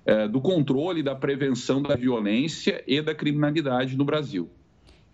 é, 0.07 0.28
do 0.28 0.40
controle 0.40 1.02
da 1.02 1.14
prevenção 1.14 1.83
da 1.83 1.96
violência 1.96 2.83
e 2.87 3.02
da 3.02 3.14
criminalidade 3.14 3.96
no 3.96 4.04
Brasil. 4.04 4.48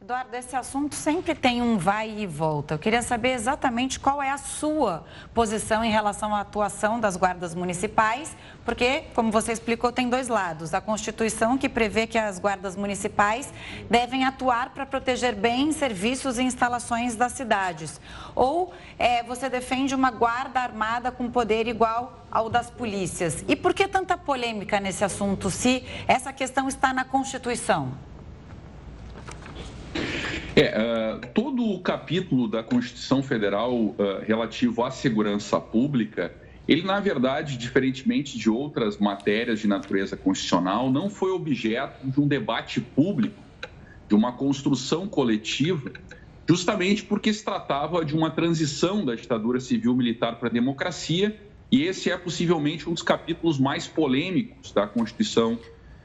Eduardo, 0.05 0.37
esse 0.37 0.55
assunto 0.55 0.95
sempre 0.95 1.35
tem 1.35 1.63
um 1.63 1.79
vai 1.79 2.11
e 2.11 2.27
volta. 2.27 2.75
Eu 2.75 2.79
queria 2.79 3.01
saber 3.01 3.31
exatamente 3.31 3.99
qual 3.99 4.23
é 4.23 4.29
a 4.29 4.37
sua 4.37 5.03
posição 5.33 5.83
em 5.83 5.91
relação 5.91 6.35
à 6.35 6.41
atuação 6.41 7.01
das 7.01 7.17
guardas 7.17 7.55
municipais, 7.55 8.37
porque, 8.67 9.05
como 9.15 9.33
você 9.33 9.51
explicou, 9.51 9.91
tem 9.91 10.11
dois 10.11 10.29
lados. 10.29 10.75
A 10.75 10.81
Constituição, 10.83 11.57
que 11.57 11.71
prevê 11.71 12.07
que 12.07 12.19
as 12.19 12.39
guardas 12.39 12.77
municipais 12.77 13.51
devem 13.89 14.27
atuar 14.27 14.75
para 14.75 14.85
proteger 14.85 15.35
bens, 15.35 15.77
serviços 15.77 16.39
e 16.39 16.43
instalações 16.43 17.17
das 17.17 17.33
cidades. 17.33 17.99
Ou 18.35 18.75
é, 18.99 19.23
você 19.23 19.49
defende 19.49 19.95
uma 19.95 20.11
guarda 20.11 20.61
armada 20.61 21.11
com 21.11 21.31
poder 21.31 21.67
igual 21.67 22.27
ao 22.31 22.51
das 22.51 22.69
polícias. 22.69 23.43
E 23.49 23.57
por 23.57 23.73
que 23.73 23.89
tanta 23.89 24.19
polêmica 24.19 24.79
nesse 24.79 25.03
assunto, 25.03 25.51
se 25.51 25.83
essa 26.07 26.31
questão 26.31 26.69
está 26.69 26.93
na 26.93 27.07
Constituição? 27.07 28.14
É, 30.57 30.79
uh, 30.79 31.21
todo 31.35 31.65
o 31.65 31.81
capítulo 31.81 32.47
da 32.47 32.63
Constituição 32.63 33.25
Federal 33.25 33.75
uh, 33.75 33.97
relativo 34.25 34.85
à 34.85 34.91
segurança 34.91 35.61
pública, 35.61 36.33
ele, 36.69 36.83
na 36.83 37.01
verdade, 37.01 37.57
diferentemente 37.57 38.39
de 38.39 38.49
outras 38.49 38.99
matérias 38.99 39.59
de 39.59 39.67
natureza 39.67 40.17
constitucional, 40.17 40.93
não 40.93 41.11
foi 41.11 41.33
objeto 41.33 42.07
de 42.09 42.21
um 42.21 42.29
debate 42.29 42.81
público, 42.81 43.43
de 44.09 44.15
uma 44.15 44.31
construção 44.31 45.09
coletiva, 45.09 45.91
justamente 46.49 47.03
porque 47.03 47.33
se 47.33 47.45
tratava 47.45 48.05
de 48.05 48.15
uma 48.15 48.31
transição 48.31 49.05
da 49.05 49.17
ditadura 49.17 49.59
civil-militar 49.59 50.39
para 50.39 50.49
a 50.49 50.53
democracia, 50.53 51.37
e 51.69 51.83
esse 51.83 52.13
é 52.13 52.17
possivelmente 52.17 52.89
um 52.89 52.93
dos 52.93 53.03
capítulos 53.03 53.59
mais 53.59 53.89
polêmicos 53.89 54.71
da 54.71 54.87
Constituição 54.87 55.59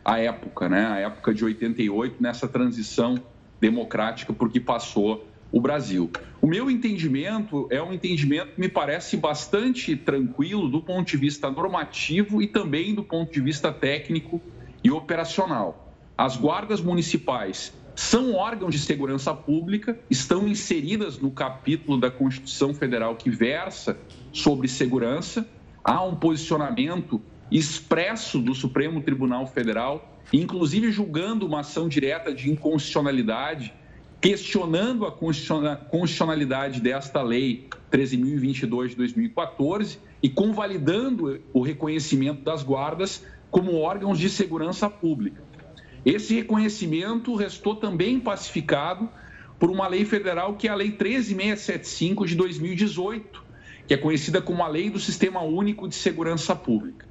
à 0.03 0.17
época, 0.17 0.67
né? 0.67 0.88
a 0.88 0.97
época 0.97 1.35
de 1.35 1.45
88, 1.45 2.15
nessa 2.19 2.47
transição 2.47 3.21
democrática 3.59 4.33
por 4.33 4.51
que 4.51 4.59
passou 4.59 5.25
o 5.51 5.59
Brasil. 5.59 6.09
O 6.41 6.47
meu 6.47 6.69
entendimento 6.69 7.67
é 7.69 7.81
um 7.81 7.91
entendimento 7.91 8.53
que 8.53 8.61
me 8.61 8.69
parece 8.69 9.17
bastante 9.17 9.95
tranquilo 9.95 10.69
do 10.69 10.81
ponto 10.81 11.09
de 11.09 11.17
vista 11.17 11.49
normativo 11.49 12.41
e 12.41 12.47
também 12.47 12.93
do 12.93 13.03
ponto 13.03 13.31
de 13.31 13.41
vista 13.41 13.71
técnico 13.71 14.41
e 14.83 14.91
operacional. 14.91 15.93
As 16.17 16.37
guardas 16.37 16.81
municipais 16.81 17.73
são 17.95 18.33
órgãos 18.33 18.73
de 18.73 18.79
segurança 18.79 19.33
pública, 19.33 19.99
estão 20.09 20.47
inseridas 20.47 21.19
no 21.19 21.31
capítulo 21.31 21.99
da 21.99 22.09
Constituição 22.09 22.73
Federal 22.73 23.15
que 23.15 23.29
versa 23.29 23.97
sobre 24.31 24.67
segurança. 24.67 25.45
Há 25.83 26.03
um 26.03 26.15
posicionamento 26.15 27.21
expresso 27.51 28.39
do 28.39 28.53
Supremo 28.53 29.01
Tribunal 29.01 29.47
Federal 29.47 30.18
inclusive 30.31 30.91
julgando 30.91 31.45
uma 31.45 31.61
ação 31.61 31.87
direta 31.87 32.33
de 32.33 32.49
inconstitucionalidade, 32.49 33.73
questionando 34.21 35.05
a 35.05 35.11
constitucionalidade 35.11 36.81
desta 36.81 37.21
lei 37.21 37.67
13.022 37.91 38.89
de 38.89 38.95
2014 38.95 39.99
e 40.21 40.29
convalidando 40.29 41.41
o 41.53 41.61
reconhecimento 41.61 42.43
das 42.43 42.61
guardas 42.61 43.25
como 43.49 43.75
órgãos 43.75 44.19
de 44.19 44.29
segurança 44.29 44.89
pública. 44.89 45.41
Esse 46.05 46.35
reconhecimento 46.35 47.35
restou 47.35 47.75
também 47.75 48.19
pacificado 48.19 49.09
por 49.57 49.69
uma 49.69 49.87
lei 49.87 50.05
federal 50.05 50.55
que 50.55 50.67
é 50.67 50.71
a 50.71 50.75
Lei 50.75 50.91
13675 50.91 52.25
de 52.25 52.35
2018, 52.35 53.43
que 53.87 53.93
é 53.93 53.97
conhecida 53.97 54.41
como 54.41 54.63
a 54.63 54.67
Lei 54.67 54.89
do 54.89 54.99
Sistema 54.99 55.41
Único 55.41 55.87
de 55.87 55.95
Segurança 55.95 56.55
Pública. 56.55 57.05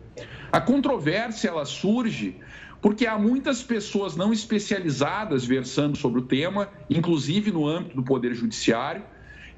A 0.51 0.61
controvérsia 0.61 1.49
ela 1.49 1.67
surge 1.67 2.37
porque 2.81 3.07
há 3.07 3.19
muitas 3.19 3.63
pessoas 3.63 4.15
não 4.17 4.33
especializadas 4.33 5.45
versando 5.45 5.97
sobre 5.97 6.21
o 6.21 6.25
tema, 6.25 6.69
inclusive 6.89 7.51
no 7.51 7.67
âmbito 7.67 7.97
do 7.97 8.03
Poder 8.03 8.35
Judiciário, 8.35 9.03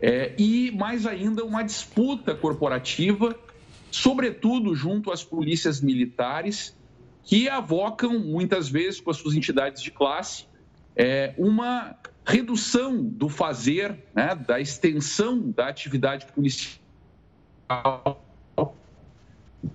é, 0.01 0.35
e 0.39 0.71
mais 0.71 1.07
ainda 1.07 1.45
uma 1.45 1.63
disputa 1.63 2.35
corporativa, 2.35 3.37
sobretudo 3.91 4.75
junto 4.75 5.13
às 5.13 5.23
polícias 5.23 5.81
militares, 5.81 6.75
que 7.23 7.49
avocam 7.49 8.19
muitas 8.19 8.69
vezes 8.69 9.01
com 9.01 9.11
as 9.11 9.19
suas 9.19 9.35
entidades 9.35 9.83
de 9.83 9.91
classe 9.91 10.47
é, 10.97 11.35
uma 11.37 11.97
redução 12.25 13.03
do 13.03 13.29
fazer, 13.29 13.99
né, 14.15 14.35
da 14.35 14.61
extensão 14.61 15.51
da 15.51 15.69
atividade 15.69 16.27
policial 16.33 16.81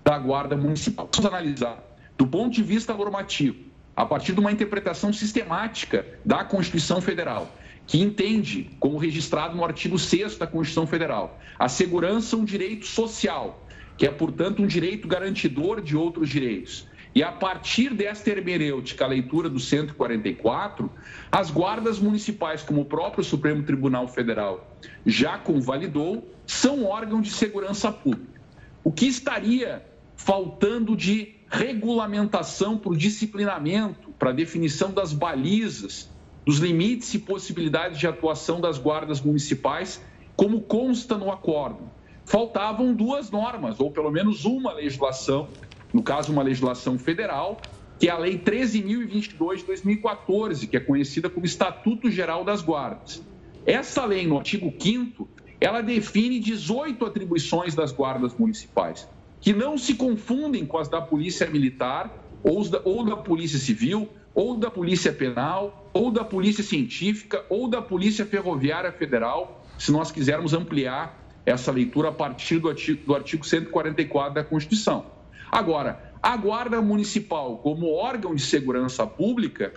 da 0.03 0.17
Guarda 0.17 0.57
Municipal. 0.57 1.07
Vamos 1.13 1.25
analisar 1.25 1.94
do 2.17 2.25
ponto 2.25 2.53
de 2.53 2.63
vista 2.63 2.93
normativo, 2.93 3.57
a 3.95 4.05
partir 4.05 4.33
de 4.33 4.39
uma 4.39 4.51
interpretação 4.51 5.11
sistemática 5.13 6.05
da 6.23 6.43
Constituição 6.43 7.01
Federal, 7.01 7.51
que 7.87 8.01
entende, 8.01 8.69
como 8.79 8.97
registrado 8.97 9.55
no 9.55 9.63
artigo 9.63 9.97
6 9.97 10.37
da 10.37 10.47
Constituição 10.47 10.87
Federal, 10.87 11.39
a 11.57 11.69
segurança 11.69 12.35
um 12.35 12.43
direito 12.43 12.85
social, 12.85 13.63
que 13.97 14.05
é, 14.05 14.11
portanto, 14.11 14.61
um 14.61 14.67
direito 14.67 15.07
garantidor 15.07 15.81
de 15.81 15.95
outros 15.95 16.29
direitos. 16.29 16.87
E 17.13 17.23
a 17.23 17.31
partir 17.31 17.93
desta 17.93 18.29
hermenêutica, 18.29 19.05
a 19.05 19.07
leitura 19.07 19.49
do 19.49 19.57
144, 19.57 20.91
as 21.31 21.49
guardas 21.49 21.97
municipais, 21.97 22.61
como 22.61 22.81
o 22.81 22.85
próprio 22.85 23.23
Supremo 23.23 23.63
Tribunal 23.63 24.05
Federal 24.07 24.75
já 25.05 25.37
convalidou, 25.37 26.29
são 26.45 26.83
órgãos 26.83 27.23
de 27.23 27.31
segurança 27.31 27.89
pública. 27.89 28.41
O 28.83 28.91
que 28.91 29.05
estaria 29.05 29.85
faltando 30.17 30.93
de 30.93 31.34
regulamentação 31.49 32.77
para 32.77 32.91
o 32.91 32.97
disciplinamento, 32.97 34.11
para 34.17 34.31
a 34.31 34.33
definição 34.33 34.91
das 34.91 35.13
balizas, 35.13 36.09
dos 36.45 36.57
limites 36.59 37.13
e 37.13 37.19
possibilidades 37.19 37.99
de 37.99 38.07
atuação 38.07 38.59
das 38.59 38.77
guardas 38.77 39.21
municipais, 39.21 40.01
como 40.35 40.61
consta 40.61 41.17
no 41.17 41.31
acordo. 41.31 41.89
Faltavam 42.25 42.93
duas 42.93 43.29
normas, 43.29 43.79
ou 43.79 43.91
pelo 43.91 44.11
menos 44.11 44.45
uma 44.45 44.73
legislação, 44.73 45.47
no 45.93 46.03
caso, 46.03 46.31
uma 46.31 46.43
legislação 46.43 46.97
federal, 46.97 47.57
que 47.99 48.09
é 48.09 48.11
a 48.11 48.17
Lei 48.17 48.37
13.022 48.37 49.57
de 49.57 49.63
2014, 49.65 50.67
que 50.67 50.75
é 50.75 50.79
conhecida 50.79 51.29
como 51.29 51.45
Estatuto 51.45 52.09
Geral 52.11 52.43
das 52.43 52.61
Guardas. 52.61 53.23
Essa 53.65 54.05
lei, 54.05 54.27
no 54.27 54.37
artigo 54.37 54.73
5, 54.77 55.27
ela 55.61 55.81
define 55.81 56.39
18 56.39 57.05
atribuições 57.05 57.73
das 57.73 57.91
guardas 57.91 58.35
municipais 58.37 59.07
que 59.45 59.53
não 59.53 59.77
se 59.77 59.93
confundem 59.93 60.65
com 60.65 60.79
as 60.79 60.89
da 60.89 60.99
Polícia 60.99 61.47
Militar, 61.47 62.11
ou 62.41 62.67
da, 62.67 62.81
ou 62.83 63.05
da 63.05 63.15
Polícia 63.15 63.59
Civil, 63.59 64.09
ou 64.33 64.57
da 64.57 64.71
Polícia 64.71 65.13
Penal, 65.13 65.87
ou 65.93 66.09
da 66.09 66.23
Polícia 66.23 66.63
Científica, 66.63 67.45
ou 67.47 67.67
da 67.67 67.79
Polícia 67.79 68.25
Ferroviária 68.25 68.91
Federal, 68.91 69.63
se 69.77 69.91
nós 69.91 70.11
quisermos 70.11 70.55
ampliar 70.55 71.29
essa 71.45 71.71
leitura 71.71 72.09
a 72.09 72.11
partir 72.11 72.57
do 72.57 72.69
artigo, 72.69 73.05
do 73.05 73.13
artigo 73.13 73.45
144 73.45 74.33
da 74.33 74.43
Constituição. 74.43 75.05
Agora, 75.51 76.11
a 76.23 76.35
Guarda 76.35 76.81
Municipal, 76.81 77.59
como 77.59 77.93
órgão 77.93 78.33
de 78.33 78.41
segurança 78.41 79.05
pública, 79.05 79.75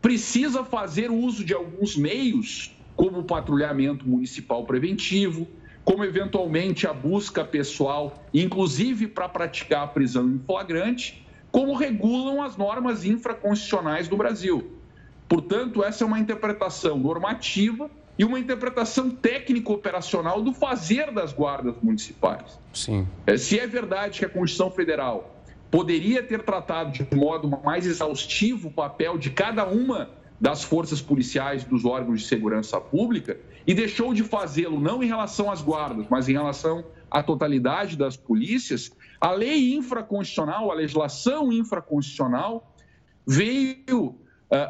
precisa 0.00 0.62
fazer 0.62 1.10
uso 1.10 1.44
de 1.44 1.52
alguns 1.52 1.96
meios, 1.96 2.72
como 2.94 3.18
o 3.18 3.24
patrulhamento 3.24 4.08
municipal 4.08 4.64
preventivo, 4.64 5.48
como 5.84 6.04
eventualmente 6.04 6.86
a 6.86 6.92
busca 6.92 7.44
pessoal, 7.44 8.22
inclusive 8.32 9.08
para 9.08 9.28
praticar 9.28 9.84
a 9.84 9.86
prisão 9.86 10.28
em 10.28 10.38
flagrante, 10.38 11.26
como 11.50 11.74
regulam 11.74 12.42
as 12.42 12.56
normas 12.56 13.04
infraconstitucionais 13.04 14.08
do 14.08 14.16
Brasil. 14.16 14.78
Portanto, 15.28 15.82
essa 15.82 16.04
é 16.04 16.06
uma 16.06 16.18
interpretação 16.18 16.98
normativa 16.98 17.90
e 18.18 18.24
uma 18.24 18.38
interpretação 18.38 19.10
técnico-operacional 19.10 20.42
do 20.42 20.52
fazer 20.52 21.10
das 21.10 21.32
guardas 21.32 21.74
municipais. 21.82 22.58
Sim. 22.72 23.06
É, 23.26 23.36
se 23.36 23.58
é 23.58 23.66
verdade 23.66 24.18
que 24.18 24.24
a 24.24 24.28
Constituição 24.28 24.70
Federal 24.70 25.34
poderia 25.70 26.22
ter 26.22 26.42
tratado 26.42 26.92
de 26.92 27.16
modo 27.16 27.48
mais 27.64 27.86
exaustivo 27.86 28.68
o 28.68 28.70
papel 28.70 29.16
de 29.16 29.30
cada 29.30 29.66
uma 29.66 30.10
das 30.38 30.62
forças 30.62 31.00
policiais 31.00 31.64
dos 31.64 31.84
órgãos 31.84 32.20
de 32.20 32.26
segurança 32.26 32.80
pública, 32.80 33.38
e 33.66 33.74
deixou 33.74 34.12
de 34.12 34.22
fazê-lo 34.22 34.80
não 34.80 35.02
em 35.02 35.06
relação 35.06 35.50
às 35.50 35.62
guardas, 35.62 36.06
mas 36.10 36.28
em 36.28 36.32
relação 36.32 36.84
à 37.10 37.22
totalidade 37.22 37.96
das 37.96 38.16
polícias, 38.16 38.90
a 39.20 39.30
lei 39.30 39.74
infraconstitucional, 39.74 40.70
a 40.70 40.74
legislação 40.74 41.52
infraconstitucional 41.52 42.74
veio, 43.26 44.06
uh, 44.06 44.18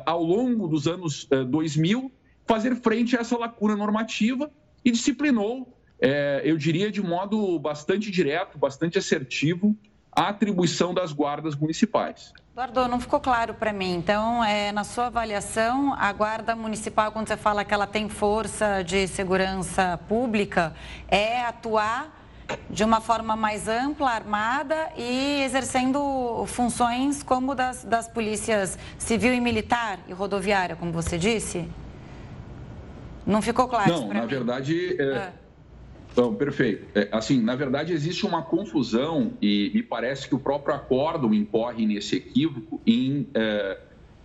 ao 0.04 0.22
longo 0.22 0.68
dos 0.68 0.86
anos 0.86 1.24
uh, 1.24 1.36
eh, 1.36 1.44
2000, 1.44 2.12
fazer 2.44 2.76
frente 2.76 3.16
a 3.16 3.20
essa 3.20 3.38
lacuna 3.38 3.74
normativa 3.76 4.50
e 4.84 4.90
disciplinou, 4.90 5.62
uh, 5.62 6.06
eu 6.44 6.58
diria, 6.58 6.90
de 6.90 7.00
modo 7.00 7.58
bastante 7.58 8.10
direto, 8.10 8.58
bastante 8.58 8.98
assertivo, 8.98 9.76
a 10.14 10.28
atribuição 10.28 10.92
das 10.92 11.12
guardas 11.12 11.56
municipais. 11.56 12.32
Eduardo, 12.52 12.86
não 12.86 13.00
ficou 13.00 13.18
claro 13.18 13.54
para 13.54 13.72
mim. 13.72 13.94
Então, 13.94 14.44
é, 14.44 14.70
na 14.72 14.84
sua 14.84 15.06
avaliação, 15.06 15.94
a 15.94 16.12
Guarda 16.12 16.54
Municipal, 16.54 17.10
quando 17.10 17.26
você 17.26 17.36
fala 17.36 17.64
que 17.64 17.72
ela 17.72 17.86
tem 17.86 18.10
força 18.10 18.82
de 18.84 19.08
segurança 19.08 19.98
pública, 20.06 20.74
é 21.08 21.40
atuar 21.40 22.20
de 22.68 22.84
uma 22.84 23.00
forma 23.00 23.34
mais 23.34 23.68
ampla, 23.68 24.10
armada 24.10 24.90
e 24.98 25.42
exercendo 25.42 26.44
funções 26.46 27.22
como 27.22 27.54
das, 27.54 27.84
das 27.84 28.06
polícias 28.06 28.78
civil 28.98 29.32
e 29.32 29.40
militar 29.40 29.98
e 30.06 30.12
rodoviária, 30.12 30.76
como 30.76 30.92
você 30.92 31.16
disse? 31.16 31.66
Não 33.24 33.40
ficou 33.40 33.66
claro. 33.66 33.90
Não, 33.90 34.08
na 34.08 34.22
mim. 34.22 34.26
verdade. 34.26 35.00
É... 35.00 35.16
Ah. 35.16 35.41
Então, 36.12 36.34
perfeito. 36.34 36.86
É, 36.94 37.08
assim, 37.10 37.40
na 37.40 37.56
verdade, 37.56 37.92
existe 37.92 38.26
uma 38.26 38.42
confusão 38.42 39.32
e 39.40 39.70
me 39.74 39.82
parece 39.82 40.28
que 40.28 40.34
o 40.34 40.38
próprio 40.38 40.74
acórdão 40.74 41.32
incorre 41.32 41.86
nesse 41.86 42.16
equívoco 42.16 42.80
em 42.86 43.26
é, 43.34 43.78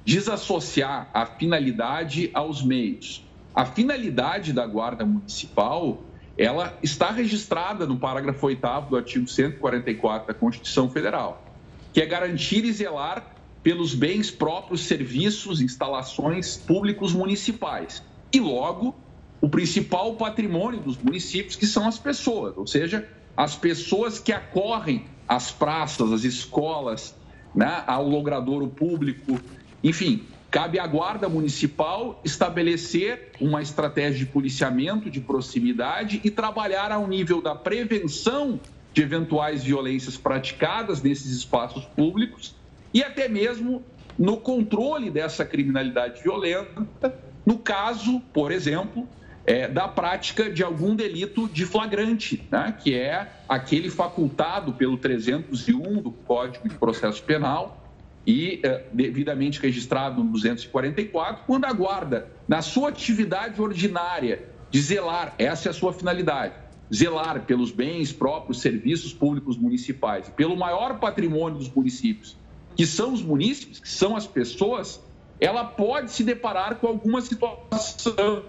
desassociar 0.06 1.10
a 1.14 1.26
finalidade 1.26 2.30
aos 2.34 2.62
meios. 2.62 3.26
A 3.56 3.66
finalidade 3.66 4.52
da 4.54 4.68
Guarda 4.68 5.06
Municipal 5.06 6.04
ela 6.38 6.78
está 6.84 7.10
registrada 7.10 7.88
no 7.88 7.98
parágrafo 7.98 8.46
8 8.46 8.62
do 8.90 8.96
artigo 8.96 9.28
144 9.28 10.28
da 10.28 10.34
Constituição 10.34 10.90
Federal, 10.90 11.44
que 11.92 12.00
é 12.00 12.06
garantir 12.06 12.64
e 12.64 12.72
zelar 12.72 13.36
pelos 13.64 13.96
bens 13.96 14.30
próprios, 14.30 14.82
serviços, 14.82 15.60
instalações 15.62 16.56
públicos 16.56 17.12
municipais. 17.12 18.04
E 18.32 18.40
logo, 18.40 18.96
o 19.42 19.50
principal 19.50 20.16
patrimônio 20.16 20.80
dos 20.80 20.98
municípios, 20.98 21.56
que 21.56 21.66
são 21.66 21.88
as 21.88 22.00
pessoas, 22.00 22.58
ou 22.58 22.66
seja, 22.66 23.08
as 23.36 23.56
pessoas 23.56 24.20
que 24.20 24.32
acorrem 24.32 25.06
às 25.28 25.52
praças, 25.52 26.12
às 26.12 26.24
escolas, 26.24 27.16
né, 27.54 27.84
ao 27.86 28.08
logradouro 28.08 28.68
público, 28.68 29.40
enfim, 29.84 30.26
Cabe 30.50 30.80
à 30.80 30.88
Guarda 30.88 31.28
Municipal 31.28 32.22
estabelecer 32.24 33.32
uma 33.40 33.62
estratégia 33.62 34.20
de 34.20 34.26
policiamento 34.26 35.10
de 35.10 35.20
proximidade 35.20 36.22
e 36.24 36.32
trabalhar 36.32 36.92
ao 36.92 37.06
nível 37.06 37.42
da 37.42 37.54
prevenção 37.54 38.60
de 38.94 39.02
eventuais 39.02 39.64
violências 39.64 40.16
praticadas 40.16 41.02
nesses 41.02 41.36
espaços 41.36 41.84
públicos 41.86 42.56
e 42.94 43.04
até 43.04 43.28
mesmo 43.28 43.84
no 44.18 44.38
controle 44.38 45.12
dessa 45.12 45.46
criminalidade 45.46 46.24
violenta, 46.24 47.14
no 47.46 47.58
caso, 47.60 48.22
por 48.34 48.52
exemplo, 48.52 49.08
é, 49.48 49.66
da 49.66 49.88
prática 49.88 50.52
de 50.52 50.62
algum 50.62 50.94
delito 50.94 51.48
de 51.48 51.66
flagrante, 51.66 52.46
né, 52.52 52.76
que 52.78 52.94
é 52.94 53.32
aquele 53.48 53.90
facultado 53.90 54.74
pelo 54.74 54.98
301 54.98 56.02
do 56.02 56.12
Código 56.12 56.68
de 56.68 56.76
Processo 56.76 57.24
Penal, 57.24 57.82
e 58.28 58.60
eh, 58.62 58.84
devidamente 58.92 59.62
registrado 59.62 60.22
no 60.22 60.34
244, 60.34 61.46
quando 61.48 61.64
a 61.64 61.72
guarda, 61.72 62.30
na 62.46 62.62
sua 62.62 62.90
atividade 62.90 63.62
ordinária 63.62 64.50
de 64.70 64.82
zelar, 64.82 65.34
essa 65.38 65.70
é 65.70 65.72
a 65.72 65.74
sua 65.74 65.94
finalidade, 65.94 66.54
zelar 66.94 67.46
pelos 67.46 67.72
bens 67.72 68.12
próprios, 68.12 68.60
serviços 68.60 69.14
públicos 69.14 69.56
municipais, 69.56 70.28
pelo 70.28 70.58
maior 70.58 71.00
patrimônio 71.00 71.58
dos 71.58 71.70
municípios, 71.74 72.36
que 72.76 72.86
são 72.86 73.14
os 73.14 73.24
munícipes, 73.24 73.80
que 73.80 73.88
são 73.88 74.14
as 74.14 74.28
pessoas, 74.28 75.02
ela 75.40 75.64
pode 75.64 76.12
se 76.12 76.22
deparar 76.22 76.76
com 76.76 76.88
alguma 76.88 77.22
situação 77.22 78.44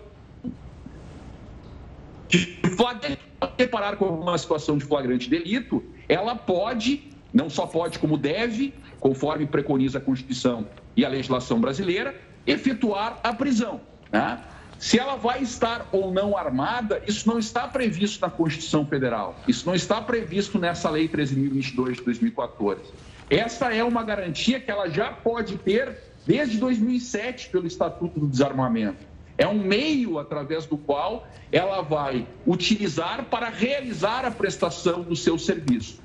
de 2.29 2.59
flagrante, 2.77 3.21
deparar 3.57 3.97
com 3.97 4.05
alguma 4.05 4.37
situação 4.37 4.77
de 4.77 4.85
flagrante 4.85 5.29
delito, 5.29 5.83
ela 6.09 6.35
pode, 6.35 7.09
não 7.33 7.49
só 7.49 7.67
pode, 7.67 7.99
como 7.99 8.17
deve, 8.17 8.75
conforme 9.01 9.47
preconiza 9.47 9.99
a 9.99 10.01
Constituição 10.01 10.67
e 10.97 11.05
a 11.05 11.09
legislação 11.09 11.61
brasileira, 11.61 12.15
efetuar 12.47 13.19
a 13.23 13.33
prisão. 13.33 13.81
Né? 14.13 14.41
Se 14.79 14.99
ela 14.99 15.17
vai 15.17 15.43
estar 15.43 15.89
ou 15.91 16.13
não 16.13 16.37
armada, 16.37 17.03
isso 17.07 17.29
não 17.29 17.39
está 17.39 17.67
previsto 17.67 18.21
na 18.21 18.31
Constituição 18.31 18.87
Federal, 18.87 19.37
isso 19.47 19.67
não 19.67 19.75
está 19.75 20.01
previsto 20.01 20.59
nessa 20.59 20.89
Lei 20.89 21.09
13.022 21.09 21.95
de 21.95 22.03
2014. 22.03 22.81
Essa 23.29 23.75
é 23.75 23.83
uma 23.83 24.03
garantia 24.03 24.61
que 24.61 24.71
ela 24.71 24.89
já 24.89 25.13
pode 25.13 25.59
ter 25.59 25.99
desde 26.27 26.59
2007 26.59 27.51
pelo 27.51 27.67
Estatuto 27.67 28.21
do 28.21 28.27
Desarmamento. 28.27 29.08
É 29.39 29.47
um 29.47 29.59
meio 29.59 30.19
através 30.19 30.67
do 30.67 30.77
qual 30.77 31.27
ela 31.51 31.81
vai 31.81 32.27
utilizar 32.47 33.25
para 33.27 33.49
realizar 33.49 34.27
a 34.27 34.31
prestação 34.31 35.03
do 35.03 35.17
seu 35.17 35.39
serviço 35.39 36.01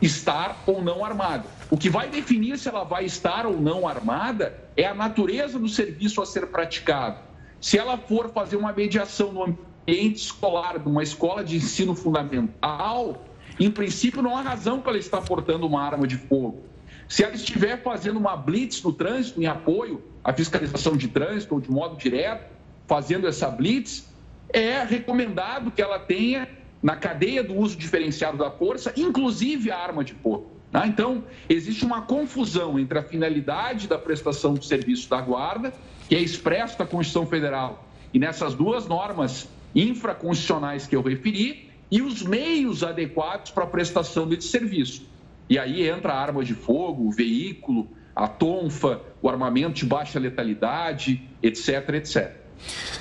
estar 0.00 0.62
ou 0.66 0.82
não 0.82 1.04
armada. 1.04 1.44
O 1.70 1.76
que 1.76 1.90
vai 1.90 2.08
definir 2.08 2.58
se 2.58 2.68
ela 2.68 2.84
vai 2.84 3.04
estar 3.04 3.46
ou 3.46 3.60
não 3.60 3.86
armada 3.86 4.56
é 4.76 4.86
a 4.86 4.94
natureza 4.94 5.58
do 5.58 5.68
serviço 5.68 6.22
a 6.22 6.26
ser 6.26 6.46
praticado. 6.46 7.18
Se 7.60 7.78
ela 7.78 7.98
for 7.98 8.30
fazer 8.30 8.56
uma 8.56 8.72
mediação 8.72 9.32
no 9.32 9.42
ambiente 9.44 10.16
escolar, 10.16 10.78
de 10.78 10.88
uma 10.88 11.02
escola 11.02 11.42
de 11.42 11.56
ensino 11.56 11.94
fundamental, 11.94 13.24
em 13.58 13.70
princípio 13.70 14.22
não 14.22 14.36
há 14.36 14.42
razão 14.42 14.80
para 14.80 14.92
ela 14.92 15.00
estar 15.00 15.20
portando 15.22 15.66
uma 15.66 15.82
arma 15.82 16.06
de 16.06 16.16
fogo. 16.16 16.62
Se 17.08 17.24
ela 17.24 17.34
estiver 17.34 17.82
fazendo 17.82 18.18
uma 18.18 18.36
blitz 18.36 18.82
no 18.82 18.92
trânsito, 18.92 19.42
em 19.42 19.46
apoio 19.46 20.02
à 20.22 20.32
fiscalização 20.32 20.96
de 20.96 21.08
trânsito 21.08 21.54
ou 21.54 21.60
de 21.60 21.70
modo 21.70 21.96
direto, 21.96 22.57
fazendo 22.88 23.28
essa 23.28 23.48
blitz, 23.48 24.08
é 24.48 24.82
recomendado 24.82 25.70
que 25.70 25.82
ela 25.82 25.98
tenha 25.98 26.48
na 26.82 26.96
cadeia 26.96 27.44
do 27.44 27.54
uso 27.54 27.76
diferenciado 27.76 28.38
da 28.38 28.50
força, 28.50 28.92
inclusive 28.96 29.70
a 29.70 29.78
arma 29.78 30.02
de 30.02 30.14
fogo. 30.14 30.50
Tá? 30.72 30.86
Então, 30.86 31.22
existe 31.48 31.84
uma 31.84 32.02
confusão 32.02 32.78
entre 32.78 32.98
a 32.98 33.02
finalidade 33.02 33.86
da 33.86 33.98
prestação 33.98 34.54
do 34.54 34.64
serviço 34.64 35.08
da 35.08 35.20
guarda, 35.20 35.72
que 36.08 36.16
é 36.16 36.20
expresso 36.20 36.76
na 36.78 36.86
Constituição 36.86 37.26
Federal, 37.26 37.86
e 38.12 38.18
nessas 38.18 38.54
duas 38.54 38.86
normas 38.86 39.48
infraconstitucionais 39.74 40.86
que 40.86 40.96
eu 40.96 41.02
referi, 41.02 41.68
e 41.90 42.00
os 42.00 42.22
meios 42.22 42.82
adequados 42.82 43.50
para 43.50 43.64
a 43.64 43.66
prestação 43.66 44.26
desse 44.26 44.48
serviço. 44.48 45.06
E 45.48 45.58
aí 45.58 45.86
entra 45.88 46.12
a 46.12 46.20
arma 46.20 46.44
de 46.44 46.54
fogo, 46.54 47.06
o 47.06 47.10
veículo, 47.10 47.88
a 48.14 48.28
tonfa, 48.28 49.00
o 49.22 49.28
armamento 49.28 49.74
de 49.74 49.86
baixa 49.86 50.18
letalidade, 50.18 51.22
etc, 51.42 51.88
etc. 51.94 52.37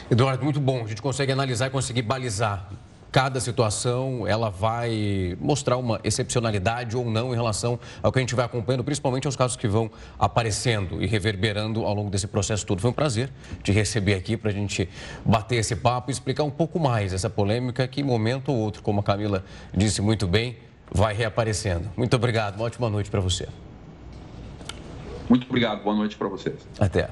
Eduardo, 0.09 0.43
muito 0.43 0.59
bom. 0.59 0.83
A 0.83 0.87
gente 0.87 1.01
consegue 1.01 1.31
analisar 1.31 1.67
e 1.67 1.69
conseguir 1.69 2.01
balizar 2.01 2.69
cada 3.11 3.39
situação 3.39 4.27
ela 4.27 4.49
vai 4.49 5.35
mostrar 5.39 5.77
uma 5.77 5.99
excepcionalidade 6.03 6.95
ou 6.95 7.09
não 7.09 7.33
em 7.33 7.35
relação 7.35 7.79
ao 8.01 8.11
que 8.11 8.19
a 8.19 8.21
gente 8.21 8.35
vai 8.35 8.45
acompanhando, 8.45 8.83
principalmente 8.83 9.25
aos 9.25 9.35
casos 9.35 9.57
que 9.57 9.67
vão 9.67 9.89
aparecendo 10.19 11.01
e 11.01 11.07
reverberando 11.07 11.83
ao 11.83 11.93
longo 11.93 12.09
desse 12.09 12.27
processo 12.27 12.65
todo. 12.65 12.81
Foi 12.81 12.91
um 12.91 12.93
prazer 12.93 13.31
te 13.63 13.71
receber 13.71 14.13
aqui 14.13 14.37
para 14.37 14.51
a 14.51 14.53
gente 14.53 14.87
bater 15.25 15.55
esse 15.55 15.75
papo 15.75 16.11
e 16.11 16.13
explicar 16.13 16.43
um 16.43 16.51
pouco 16.51 16.79
mais 16.79 17.13
essa 17.13 17.29
polêmica 17.29 17.87
que, 17.87 18.01
em 18.01 18.03
momento 18.03 18.51
ou 18.51 18.57
outro, 18.57 18.83
como 18.83 18.99
a 18.99 19.03
Camila 19.03 19.43
disse 19.73 20.01
muito 20.01 20.27
bem, 20.27 20.57
vai 20.91 21.13
reaparecendo. 21.13 21.89
Muito 21.97 22.15
obrigado, 22.15 22.57
uma 22.57 22.65
ótima 22.65 22.89
noite 22.89 23.09
para 23.09 23.19
você. 23.19 23.47
Muito 25.29 25.45
obrigado, 25.47 25.83
boa 25.83 25.95
noite 25.95 26.15
para 26.15 26.27
vocês. 26.27 26.55
Até. 26.79 27.09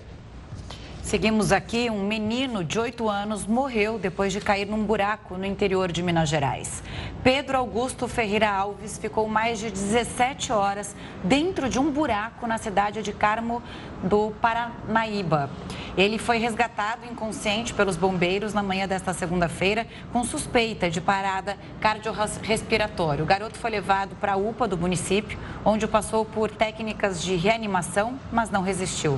Seguimos 1.05 1.51
aqui. 1.51 1.87
Um 1.87 2.03
menino 2.03 2.63
de 2.63 2.79
8 2.79 3.07
anos 3.07 3.45
morreu 3.45 3.99
depois 3.99 4.33
de 4.33 4.41
cair 4.41 4.65
num 4.65 4.83
buraco 4.83 5.37
no 5.37 5.45
interior 5.45 5.91
de 5.91 6.01
Minas 6.01 6.27
Gerais. 6.27 6.81
Pedro 7.23 7.59
Augusto 7.59 8.07
Ferreira 8.07 8.49
Alves 8.49 8.97
ficou 8.97 9.27
mais 9.27 9.59
de 9.59 9.69
17 9.69 10.51
horas 10.51 10.95
dentro 11.23 11.69
de 11.69 11.77
um 11.77 11.91
buraco 11.91 12.47
na 12.47 12.57
cidade 12.57 13.03
de 13.03 13.13
Carmo 13.13 13.61
do 14.01 14.31
Paranaíba. 14.41 15.51
Ele 15.97 16.17
foi 16.17 16.37
resgatado 16.37 17.05
inconsciente 17.05 17.73
pelos 17.73 17.95
bombeiros 17.95 18.53
na 18.53 18.61
manhã 18.61 18.85
desta 18.85 19.13
segunda-feira 19.13 19.87
com 20.11 20.25
suspeita 20.25 20.89
de 20.89 20.99
parada 20.99 21.57
cardiorrespiratória. 21.79 23.23
O 23.23 23.27
garoto 23.27 23.57
foi 23.57 23.71
levado 23.71 24.13
para 24.15 24.33
a 24.33 24.35
UPA 24.35 24.67
do 24.67 24.77
município, 24.77 25.39
onde 25.63 25.87
passou 25.87 26.25
por 26.25 26.51
técnicas 26.51 27.23
de 27.23 27.35
reanimação, 27.35 28.19
mas 28.29 28.49
não 28.49 28.61
resistiu. 28.61 29.17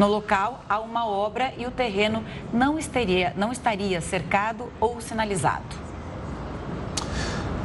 No 0.00 0.08
local 0.08 0.64
há 0.68 0.80
uma 0.80 1.06
obra 1.26 1.52
e 1.58 1.66
o 1.66 1.70
terreno 1.70 2.24
não 2.52 2.78
estaria, 2.78 3.34
não 3.36 3.50
estaria 3.50 4.00
cercado 4.00 4.72
ou 4.80 5.00
sinalizado. 5.00 5.76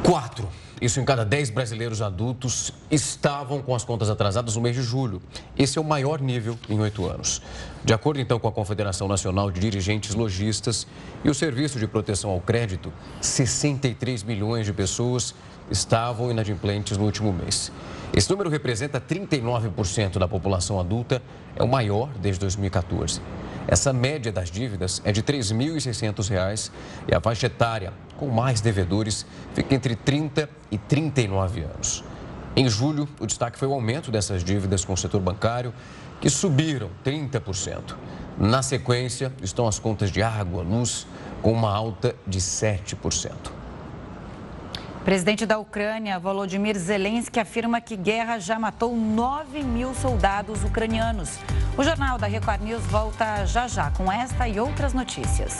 Quatro 0.02 0.48
isso 0.82 0.98
em 0.98 1.04
cada 1.04 1.24
10 1.24 1.50
brasileiros 1.50 2.02
adultos 2.02 2.72
estavam 2.90 3.62
com 3.62 3.72
as 3.72 3.84
contas 3.84 4.10
atrasadas 4.10 4.56
no 4.56 4.62
mês 4.62 4.74
de 4.74 4.82
julho. 4.82 5.22
Esse 5.56 5.78
é 5.78 5.80
o 5.80 5.84
maior 5.84 6.20
nível 6.20 6.58
em 6.68 6.80
oito 6.80 7.08
anos. 7.08 7.40
De 7.84 7.94
acordo 7.94 8.18
então 8.20 8.40
com 8.40 8.48
a 8.48 8.52
Confederação 8.52 9.06
Nacional 9.06 9.48
de 9.48 9.60
Dirigentes 9.60 10.12
Logistas 10.12 10.84
e 11.22 11.30
o 11.30 11.34
Serviço 11.34 11.78
de 11.78 11.86
Proteção 11.86 12.30
ao 12.30 12.40
Crédito, 12.40 12.92
63 13.20 14.24
milhões 14.24 14.66
de 14.66 14.72
pessoas 14.72 15.36
estavam 15.70 16.32
inadimplentes 16.32 16.98
no 16.98 17.04
último 17.04 17.32
mês. 17.32 17.70
Esse 18.12 18.28
número 18.28 18.50
representa 18.50 19.00
39% 19.00 20.18
da 20.18 20.26
população 20.26 20.80
adulta, 20.80 21.22
é 21.54 21.62
o 21.62 21.68
maior 21.68 22.08
desde 22.20 22.40
2014. 22.40 23.20
Essa 23.66 23.92
média 23.92 24.32
das 24.32 24.50
dívidas 24.50 25.00
é 25.04 25.12
de 25.12 25.20
R$ 25.20 25.38
3.600 25.38 26.70
e 27.08 27.14
a 27.14 27.20
faixa 27.20 27.46
etária 27.46 27.92
com 28.16 28.28
mais 28.28 28.60
devedores 28.60 29.24
fica 29.54 29.74
entre 29.74 29.94
30 29.94 30.48
e 30.70 30.78
39 30.78 31.62
anos. 31.62 32.04
Em 32.54 32.68
julho, 32.68 33.08
o 33.18 33.26
destaque 33.26 33.58
foi 33.58 33.66
o 33.68 33.72
aumento 33.72 34.10
dessas 34.10 34.44
dívidas 34.44 34.84
com 34.84 34.92
o 34.92 34.96
setor 34.96 35.20
bancário, 35.20 35.72
que 36.20 36.28
subiram 36.28 36.90
30%. 37.04 37.96
Na 38.38 38.62
sequência, 38.62 39.32
estão 39.42 39.66
as 39.66 39.78
contas 39.78 40.10
de 40.10 40.22
água, 40.22 40.62
luz, 40.62 41.06
com 41.40 41.52
uma 41.52 41.70
alta 41.70 42.14
de 42.26 42.40
7%. 42.40 43.61
Presidente 45.04 45.44
da 45.44 45.58
Ucrânia, 45.58 46.16
Volodymyr 46.16 46.78
Zelensky, 46.78 47.40
afirma 47.40 47.80
que 47.80 47.96
guerra 47.96 48.38
já 48.38 48.56
matou 48.56 48.96
9 48.96 49.64
mil 49.64 49.92
soldados 49.94 50.62
ucranianos. 50.62 51.40
O 51.76 51.82
Jornal 51.82 52.18
da 52.18 52.28
Record 52.28 52.62
News 52.62 52.84
volta 52.84 53.44
já 53.44 53.66
já 53.66 53.90
com 53.90 54.10
esta 54.12 54.46
e 54.46 54.60
outras 54.60 54.94
notícias. 54.94 55.58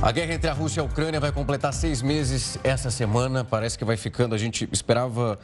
A 0.00 0.10
guerra 0.10 0.32
entre 0.32 0.48
a 0.48 0.52
Rússia 0.54 0.80
e 0.80 0.82
a 0.82 0.84
Ucrânia 0.84 1.20
vai 1.20 1.30
completar 1.30 1.74
seis 1.74 2.00
meses 2.00 2.58
essa 2.64 2.90
semana. 2.90 3.44
Parece 3.44 3.76
que 3.76 3.84
vai 3.84 3.98
ficando. 3.98 4.34
A 4.34 4.38
gente 4.38 4.66
esperava 4.72 5.38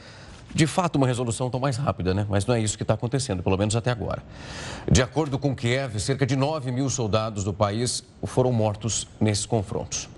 de 0.54 0.66
fato 0.66 0.96
uma 0.96 1.06
resolução 1.06 1.50
tão 1.50 1.58
mais 1.58 1.76
rápida, 1.76 2.14
né? 2.14 2.26
Mas 2.28 2.46
não 2.46 2.54
é 2.54 2.60
isso 2.60 2.76
que 2.76 2.84
está 2.84 2.94
acontecendo, 2.94 3.42
pelo 3.42 3.56
menos 3.58 3.74
até 3.74 3.90
agora. 3.90 4.22
De 4.90 5.02
acordo 5.02 5.38
com 5.38 5.54
Kiev, 5.54 5.98
cerca 5.98 6.24
de 6.24 6.36
9 6.36 6.70
mil 6.70 6.88
soldados 6.88 7.42
do 7.42 7.52
país 7.52 8.04
foram 8.22 8.52
mortos 8.52 9.06
nesses 9.20 9.44
confrontos. 9.44 10.08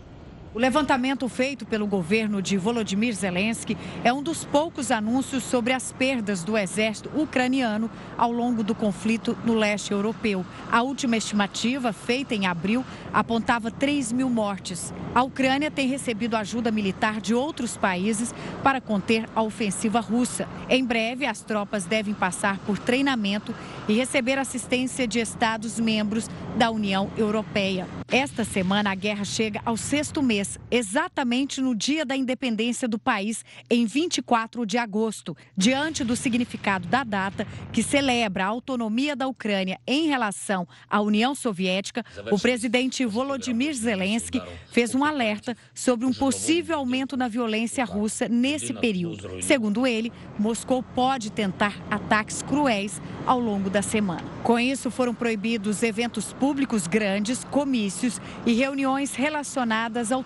O 0.56 0.58
levantamento 0.58 1.28
feito 1.28 1.66
pelo 1.66 1.86
governo 1.86 2.40
de 2.40 2.56
Volodymyr 2.56 3.12
Zelensky 3.12 3.76
é 4.02 4.10
um 4.10 4.22
dos 4.22 4.42
poucos 4.42 4.90
anúncios 4.90 5.44
sobre 5.44 5.74
as 5.74 5.92
perdas 5.92 6.42
do 6.42 6.56
exército 6.56 7.10
ucraniano 7.14 7.90
ao 8.16 8.32
longo 8.32 8.64
do 8.64 8.74
conflito 8.74 9.36
no 9.44 9.52
leste 9.52 9.92
europeu. 9.92 10.46
A 10.72 10.80
última 10.80 11.18
estimativa, 11.18 11.92
feita 11.92 12.34
em 12.34 12.46
abril, 12.46 12.82
apontava 13.12 13.70
3 13.70 14.12
mil 14.12 14.30
mortes. 14.30 14.94
A 15.14 15.22
Ucrânia 15.22 15.70
tem 15.70 15.88
recebido 15.88 16.34
ajuda 16.38 16.70
militar 16.70 17.20
de 17.20 17.34
outros 17.34 17.76
países 17.76 18.34
para 18.62 18.80
conter 18.80 19.28
a 19.36 19.42
ofensiva 19.42 20.00
russa. 20.00 20.48
Em 20.70 20.82
breve, 20.82 21.26
as 21.26 21.42
tropas 21.42 21.84
devem 21.84 22.14
passar 22.14 22.58
por 22.60 22.78
treinamento 22.78 23.54
e 23.86 23.92
receber 23.92 24.38
assistência 24.38 25.06
de 25.06 25.18
Estados-membros 25.18 26.30
da 26.56 26.70
União 26.70 27.10
Europeia. 27.14 27.86
Esta 28.08 28.44
semana, 28.44 28.92
a 28.92 28.94
guerra 28.94 29.24
chega 29.24 29.60
ao 29.64 29.76
sexto 29.76 30.22
mês, 30.22 30.45
exatamente 30.70 31.60
no 31.60 31.74
dia 31.74 32.04
da 32.04 32.16
independência 32.16 32.88
do 32.88 32.98
país, 32.98 33.44
em 33.70 33.86
24 33.86 34.66
de 34.66 34.78
agosto. 34.78 35.36
Diante 35.56 36.04
do 36.04 36.16
significado 36.16 36.88
da 36.88 37.04
data, 37.04 37.46
que 37.72 37.82
celebra 37.82 38.44
a 38.44 38.48
autonomia 38.48 39.14
da 39.14 39.26
Ucrânia 39.26 39.78
em 39.86 40.06
relação 40.06 40.66
à 40.88 41.00
União 41.00 41.34
Soviética, 41.34 42.04
o 42.30 42.38
presidente 42.38 43.04
Volodymyr 43.04 43.74
Zelensky 43.74 44.40
fez 44.70 44.94
um 44.94 45.04
alerta 45.04 45.56
sobre 45.74 46.06
um 46.06 46.12
possível 46.12 46.78
aumento 46.78 47.16
na 47.16 47.28
violência 47.28 47.84
russa 47.84 48.28
nesse 48.28 48.72
período. 48.72 49.42
Segundo 49.42 49.86
ele, 49.86 50.12
Moscou 50.38 50.82
pode 50.82 51.30
tentar 51.30 51.76
ataques 51.90 52.42
cruéis 52.42 53.00
ao 53.26 53.40
longo 53.40 53.70
da 53.70 53.82
semana. 53.82 54.24
Com 54.42 54.58
isso, 54.58 54.90
foram 54.90 55.14
proibidos 55.14 55.82
eventos 55.82 56.32
públicos 56.32 56.86
grandes, 56.86 57.44
comícios 57.44 57.76
comícios 57.76 58.20
e 58.44 58.52
reuniões 58.52 59.14
relacionadas 59.14 60.12
ao 60.12 60.22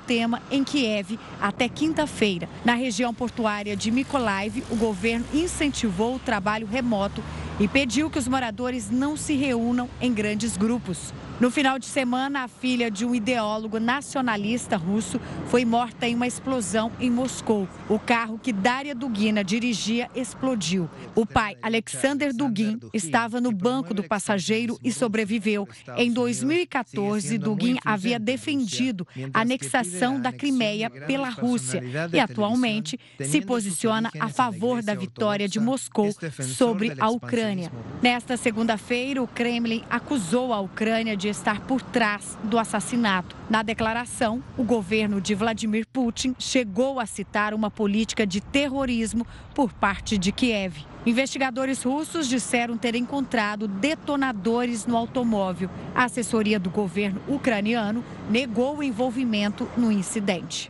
em 0.51 0.64
Kiev 0.64 1.18
até 1.40 1.68
quinta-feira. 1.68 2.49
Na 2.64 2.75
região 2.75 3.14
portuária 3.14 3.77
de 3.77 3.90
Mykolaiv, 3.90 4.64
o 4.70 4.77
governo 4.77 5.25
incentivou 5.33 6.16
o 6.16 6.18
trabalho 6.18 6.66
remoto 6.66 7.23
e 7.61 7.68
pediu 7.68 8.11
que 8.11 8.18
os 8.18 8.27
moradores 8.27 8.90
não 8.90 9.16
se 9.16 9.35
reúnam 9.35 9.88
em 10.01 10.12
grandes 10.12 10.57
grupos. 10.57 11.12
No 11.40 11.50
final 11.50 11.79
de 11.79 11.87
semana, 11.87 12.42
a 12.42 12.48
filha 12.48 12.90
de 12.90 13.07
um 13.07 13.14
ideólogo 13.14 13.81
nacionalista 13.81 14.76
russo 14.76 15.18
foi 15.46 15.64
morta 15.64 16.07
em 16.07 16.14
uma 16.14 16.26
explosão 16.26 16.92
em 17.00 17.11
Moscou. 17.11 17.66
O 17.88 17.98
carro 17.98 18.38
que 18.38 18.53
Daria 18.53 18.94
Dugina 18.94 19.42
dirigia 19.42 20.11
explodiu. 20.14 20.87
O 21.14 21.24
pai, 21.24 21.57
Alexander 21.62 22.35
Dugin, 22.35 22.79
estava 22.92 23.40
no 23.40 23.50
banco 23.53 23.94
do 23.94 24.05
passageiro 24.05 24.79
e 24.85 24.92
sobreviveu. 24.92 25.66
Em 25.96 26.12
2014, 26.12 27.38
Dugin 27.38 27.79
havia 27.87 28.18
defendido 28.18 29.09
a 29.33 29.40
anexação 29.40 30.20
da 30.20 30.31
Crimeia 30.31 30.90
pela 30.90 31.31
Rússia 31.31 31.83
e 32.12 32.20
atualmente 32.20 33.00
se 33.18 33.40
posiciona 33.40 34.11
a 34.20 34.29
favor 34.29 34.83
da 34.83 34.94
vitória 34.94 35.48
de 35.48 35.59
Moscou 35.59 36.14
sobre 36.42 36.92
a 37.00 37.09
Ucrânia. 37.09 37.72
Nesta 38.03 38.37
segunda-feira, 38.37 39.22
o 39.22 39.26
Kremlin 39.26 39.83
acusou 39.88 40.53
a 40.53 40.61
Ucrânia 40.61 41.16
de 41.16 41.30
estar 41.31 41.61
por 41.61 41.81
trás 41.81 42.37
do 42.45 42.59
assassinato. 42.59 43.35
Na 43.49 43.62
declaração, 43.62 44.43
o 44.57 44.62
governo 44.62 45.21
de 45.21 45.35
Vladimir 45.35 45.87
Putin 45.93 46.35
chegou 46.38 47.01
a 47.01 47.07
citar 47.07 47.55
uma 47.55 47.71
política 47.71 48.27
de 48.27 48.40
terrorismo 48.40 49.27
por 49.55 49.73
parte 49.73 50.19
de 50.19 50.33
Kiev. 50.33 50.85
Investigadores 51.07 51.83
russos 51.83 52.29
disseram 52.29 52.77
ter 52.77 52.95
encontrado 52.95 53.66
detonadores 53.66 54.87
no 54.87 54.97
automóvel. 54.97 55.71
A 55.95 56.05
assessoria 56.05 56.61
do 56.61 56.69
governo 56.69 57.21
ucraniano 57.27 58.05
negou 58.29 58.77
o 58.77 58.83
envolvimento 58.83 59.66
no 59.77 59.90
incidente. 59.90 60.69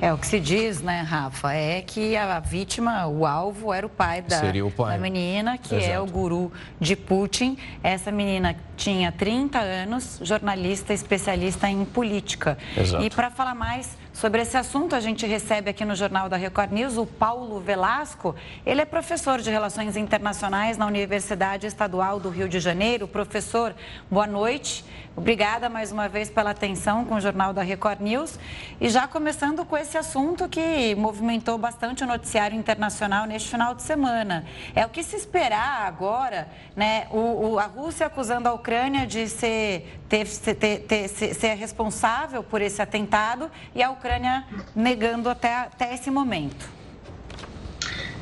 É, 0.00 0.12
o 0.12 0.18
que 0.18 0.26
se 0.26 0.38
diz, 0.38 0.82
né, 0.82 1.00
Rafa, 1.00 1.52
é 1.52 1.80
que 1.80 2.16
a 2.16 2.40
vítima, 2.40 3.06
o 3.06 3.24
alvo, 3.24 3.72
era 3.72 3.86
o 3.86 3.90
pai 3.90 4.22
da, 4.22 4.40
o 4.64 4.70
pai. 4.70 4.92
da 4.92 4.98
menina, 4.98 5.56
que 5.56 5.74
Exato. 5.74 5.92
é 5.92 6.00
o 6.00 6.06
guru 6.06 6.52
de 6.80 6.96
Putin. 6.96 7.56
Essa 7.82 8.10
menina 8.12 8.54
tinha 8.76 9.10
30 9.12 9.58
anos, 9.58 10.18
jornalista 10.22 10.92
especialista 10.92 11.68
em 11.68 11.84
política. 11.84 12.58
Exato. 12.76 13.04
E 13.04 13.10
para 13.10 13.30
falar 13.30 13.54
mais 13.54 13.96
sobre 14.12 14.42
esse 14.42 14.56
assunto, 14.56 14.94
a 14.94 15.00
gente 15.00 15.26
recebe 15.26 15.70
aqui 15.70 15.84
no 15.84 15.94
Jornal 15.94 16.28
da 16.28 16.36
Record 16.36 16.70
News 16.70 16.96
o 16.96 17.06
Paulo 17.06 17.60
Velasco. 17.60 18.34
Ele 18.64 18.80
é 18.80 18.84
professor 18.84 19.40
de 19.40 19.50
Relações 19.50 19.96
Internacionais 19.96 20.76
na 20.76 20.86
Universidade 20.86 21.66
Estadual 21.66 22.20
do 22.20 22.30
Rio 22.30 22.48
de 22.48 22.60
Janeiro. 22.60 23.08
Professor, 23.08 23.74
boa 24.10 24.26
noite. 24.26 24.84
Obrigada 25.16 25.68
mais 25.68 25.92
uma 25.92 26.08
vez 26.08 26.28
pela 26.28 26.50
atenção 26.50 27.04
com 27.04 27.14
o 27.14 27.20
Jornal 27.20 27.52
da 27.52 27.62
Record 27.62 28.00
News. 28.00 28.36
E 28.80 28.88
já 28.88 29.06
começando 29.06 29.64
com 29.64 29.76
esse 29.76 29.96
assunto 29.96 30.48
que 30.48 30.92
movimentou 30.96 31.56
bastante 31.56 32.02
o 32.02 32.06
noticiário 32.06 32.58
internacional 32.58 33.24
neste 33.24 33.48
final 33.48 33.76
de 33.76 33.82
semana. 33.82 34.44
É 34.74 34.84
o 34.84 34.88
que 34.88 35.04
se 35.04 35.14
esperar 35.14 35.86
agora, 35.86 36.48
né? 36.74 37.06
O, 37.12 37.52
o 37.52 37.58
a 37.60 37.66
Rússia 37.66 38.06
acusando 38.06 38.48
a 38.48 38.54
Ucrânia 38.54 39.06
de 39.06 39.28
ser, 39.28 40.00
ter, 40.08 40.26
ter, 40.26 40.80
ter, 40.80 41.08
ser, 41.08 41.54
responsável 41.54 42.42
por 42.42 42.60
esse 42.60 42.82
atentado 42.82 43.48
e 43.72 43.84
a 43.84 43.92
Ucrânia 43.92 44.44
negando 44.74 45.28
até, 45.28 45.54
até 45.54 45.94
esse 45.94 46.10
momento. 46.10 46.68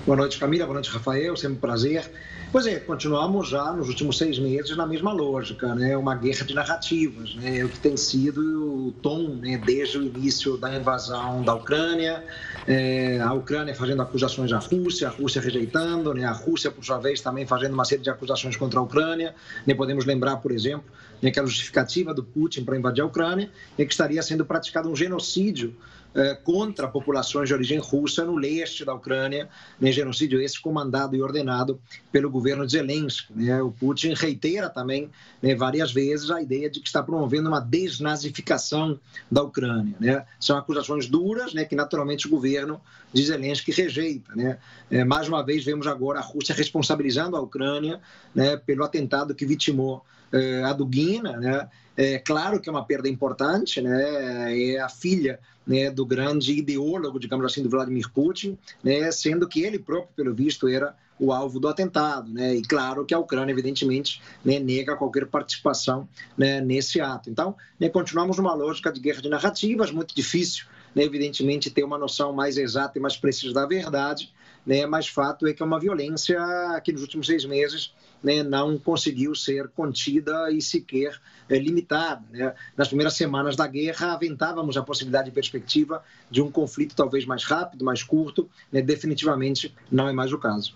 Boa 0.05 0.17
noite, 0.17 0.39
Camila. 0.39 0.67
Boa 0.67 0.75
noite, 0.75 0.91
Rafael. 0.91 1.35
Sempre 1.39 1.57
um 1.57 1.61
prazer. 1.61 2.11
Pois 2.53 2.67
é, 2.67 2.79
continuamos 2.79 3.49
já 3.49 3.73
nos 3.73 3.89
últimos 3.89 4.19
seis 4.19 4.39
meses 4.39 4.77
na 4.77 4.87
mesma 4.87 5.11
lógica, 5.11 5.75
né? 5.75 5.97
Uma 5.97 6.15
guerra 6.15 6.45
de 6.45 6.53
narrativas, 6.53 7.35
né? 7.37 7.61
É 7.61 7.65
o 7.65 7.69
que 7.71 7.79
tem 7.79 7.97
sido 7.97 8.89
o 8.89 8.93
tom, 9.01 9.37
né? 9.37 9.57
Desde 9.57 9.97
o 9.97 10.03
início 10.03 10.59
da 10.59 10.77
invasão 10.77 11.43
da 11.43 11.55
Ucrânia, 11.55 12.23
é, 12.67 13.19
a 13.23 13.33
Ucrânia 13.33 13.75
fazendo 13.75 14.03
acusações 14.03 14.53
à 14.53 14.59
Rússia, 14.59 15.09
a 15.09 15.11
Rússia 15.11 15.41
rejeitando, 15.41 16.13
né? 16.13 16.27
A 16.27 16.33
Rússia 16.33 16.71
por 16.71 16.85
sua 16.85 16.99
vez 16.99 17.23
também 17.23 17.47
fazendo 17.47 17.73
uma 17.73 17.87
série 17.87 18.03
de 18.03 18.11
acusações 18.11 18.55
contra 18.55 18.81
a 18.81 18.83
Ucrânia. 18.83 19.35
Né? 19.67 19.73
Podemos 19.73 20.05
lembrar, 20.05 20.37
por 20.37 20.53
exemplo, 20.53 20.85
né, 21.23 21.31
que 21.31 21.41
a 21.41 21.47
justificativa 21.47 22.13
do 22.13 22.23
Putin 22.23 22.65
para 22.65 22.77
invadir 22.77 23.01
a 23.01 23.07
Ucrânia 23.07 23.51
é 23.79 23.85
que 23.87 23.93
estaria 23.93 24.23
sendo 24.23 24.45
praticado 24.45 24.91
um 24.91 24.95
genocídio 24.95 25.75
eh, 26.15 26.35
contra 26.45 26.87
populações 26.89 27.49
de 27.49 27.55
origem 27.55 27.79
russa 27.79 28.25
no 28.25 28.37
leste 28.37 28.85
da 28.85 28.95
Ucrânia, 28.95 29.49
né, 29.81 29.91
genocídio 29.91 30.43
esse 30.43 30.61
comandado 30.61 31.17
e 31.17 31.23
ordenado 31.23 31.81
pelo 32.11 32.31
governo 32.31 32.67
de 32.67 32.73
Zelensky. 32.73 33.33
Né? 33.35 33.63
O 33.63 33.71
Putin 33.71 34.13
reitera 34.15 34.69
também 34.69 35.11
né, 35.41 35.55
várias 35.55 35.91
vezes 35.91 36.31
a 36.31 36.43
ideia 36.43 36.69
de 36.69 36.81
que 36.81 36.87
está 36.87 37.03
promovendo 37.03 37.49
uma 37.49 37.61
desnazificação 37.61 39.01
da 39.31 39.43
Ucrânia. 39.43 39.97
Né? 39.99 40.25
São 40.39 40.59
acusações 40.59 41.07
duras 41.07 41.55
né, 41.55 41.65
que 41.65 41.75
naturalmente 41.75 42.27
o 42.27 42.31
governo 42.31 42.81
de 43.13 43.25
Zelensky 43.25 43.73
rejeita. 43.73 44.35
Né? 44.37 44.59
É, 44.91 45.05
mais 45.05 45.29
uma 45.29 45.43
vez 45.43 45.65
vemos 45.65 45.87
agora 45.87 46.19
a 46.19 46.23
Rússia 46.23 46.55
responsabilizando 46.55 47.37
a 47.37 47.41
Ucrânia 47.41 48.01
né, 48.35 48.57
pelo 48.57 48.85
atentado 48.85 49.35
que 49.35 49.47
vitimou 49.47 50.05
eh, 50.33 50.63
a 50.65 50.73
Dugina, 50.73 51.37
né? 51.37 51.69
É 51.97 52.19
claro 52.19 52.61
que 52.61 52.69
é 52.69 52.73
uma 52.73 52.85
perda 52.85 53.09
importante, 53.09 53.81
né? 53.81 54.75
É 54.75 54.81
a 54.81 54.89
filha 54.89 55.39
né, 55.67 55.91
do 55.91 56.05
grande 56.05 56.53
ideólogo, 56.53 57.19
digamos 57.19 57.47
assim, 57.47 57.63
do 57.63 57.71
Vladimir 57.71 58.11
Putin, 58.13 58.59
né, 58.83 59.11
sendo 59.13 59.49
que 59.49 59.63
ele 59.63 59.79
próprio, 59.79 60.13
pelo 60.17 60.35
visto, 60.35 60.69
era 60.69 60.95
o 61.19 61.33
alvo 61.33 61.61
do 61.61 61.69
atentado, 61.69 62.33
né? 62.33 62.57
E 62.57 62.63
claro 62.63 63.05
que 63.05 63.15
a 63.15 63.19
Ucrânia, 63.19 63.53
evidentemente, 63.53 64.21
né, 64.45 64.59
nega 64.59 64.97
qualquer 64.97 65.27
participação 65.27 66.09
né, 66.37 66.61
nesse 66.61 67.01
ato. 67.01 67.31
Então, 67.31 67.55
né, 67.79 67.89
continuamos 67.89 68.39
numa 68.39 68.55
lógica 68.55 68.91
de 68.91 68.99
guerra 68.99 69.23
de 69.23 69.29
narrativas, 69.29 69.93
muito 69.93 70.15
difícil, 70.15 70.67
né, 70.95 71.05
evidentemente, 71.05 71.71
ter 71.71 71.85
uma 71.85 71.97
noção 71.97 72.33
mais 72.33 72.57
exata 72.57 72.99
e 72.99 73.01
mais 73.01 73.17
precisa 73.17 73.53
da 73.53 73.67
verdade, 73.67 74.33
né? 74.67 74.87
Mas 74.87 75.09
fato 75.09 75.47
é 75.47 75.53
que 75.53 75.63
é 75.63 75.67
uma 75.67 75.79
violência 75.79 76.39
que 76.85 76.93
nos 76.93 77.03
últimos 77.03 77.27
seis 77.27 77.45
meses 77.45 77.93
né, 78.23 78.43
não 78.43 78.79
conseguiu 78.79 79.35
ser 79.35 79.69
contida 79.69 80.51
e 80.51 80.63
sequer 80.63 81.21
é, 81.49 81.59
limitada. 81.59 82.23
Né? 82.31 82.55
Nas 82.77 82.89
primeiras 82.89 83.15
semanas 83.15 83.57
da 83.57 83.67
guerra, 83.67 84.13
aventávamos 84.13 84.77
a 84.77 84.83
possibilidade 84.83 85.29
e 85.29 85.33
perspectiva 85.33 86.03
de 86.31 86.41
um 86.41 86.51
conflito 86.51 86.95
talvez 86.95 87.27
mais 87.27 87.45
rápido, 87.45 87.85
mais 87.85 88.03
curto. 88.03 88.49
Né? 88.71 88.81
Definitivamente 88.81 89.75
não 89.91 90.09
é 90.09 90.13
mais 90.13 90.33
o 90.33 90.39
caso. 90.39 90.75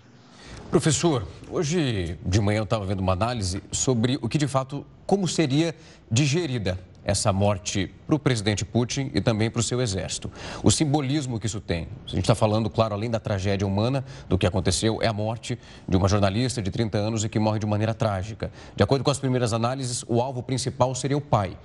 Professor, 0.71 1.27
hoje 1.49 2.19
de 2.27 2.41
manhã 2.41 2.59
eu 2.59 2.65
estava 2.65 2.85
vendo 2.85 3.01
uma 3.01 3.13
análise 3.13 3.63
sobre 3.71 4.19
o 4.21 4.29
que 4.29 4.37
de 4.37 4.49
fato, 4.49 4.85
como 5.07 5.29
seria 5.29 5.75
digerida 6.11 6.79
essa 7.07 7.33
morte 7.33 7.89
para 8.05 8.17
o 8.17 8.19
presidente 8.19 8.65
Putin 8.65 9.13
e 9.15 9.21
também 9.21 9.49
para 9.49 9.61
o 9.61 9.63
seu 9.63 9.81
exército. 9.81 10.29
O 10.61 10.73
simbolismo 10.73 11.39
que 11.39 11.47
isso 11.47 11.61
tem. 11.61 11.87
A 12.05 12.11
gente 12.11 12.23
está 12.23 12.35
falando, 12.35 12.69
claro, 12.69 12.95
além 12.95 13.09
da 13.09 13.21
tragédia 13.21 13.65
humana, 13.65 14.05
do 14.29 14.37
que 14.37 14.45
aconteceu, 14.45 15.01
é 15.01 15.07
a 15.07 15.13
morte 15.13 15.57
de 15.89 15.97
uma 15.97 16.09
jornalista 16.09 16.61
de 16.61 16.69
30 16.69 16.99
anos 16.99 17.23
e 17.23 17.29
que 17.29 17.39
morre 17.39 17.61
de 17.61 17.67
maneira 17.67 17.95
trágica. 17.95 18.51
De 18.75 18.83
acordo 18.83 19.05
com 19.05 19.11
as 19.13 19.21
primeiras 19.21 19.53
análises, 19.53 20.05
o 20.09 20.21
alvo 20.21 20.43
principal 20.43 20.93
seria 20.97 21.17
o 21.17 21.21
pai. 21.21 21.57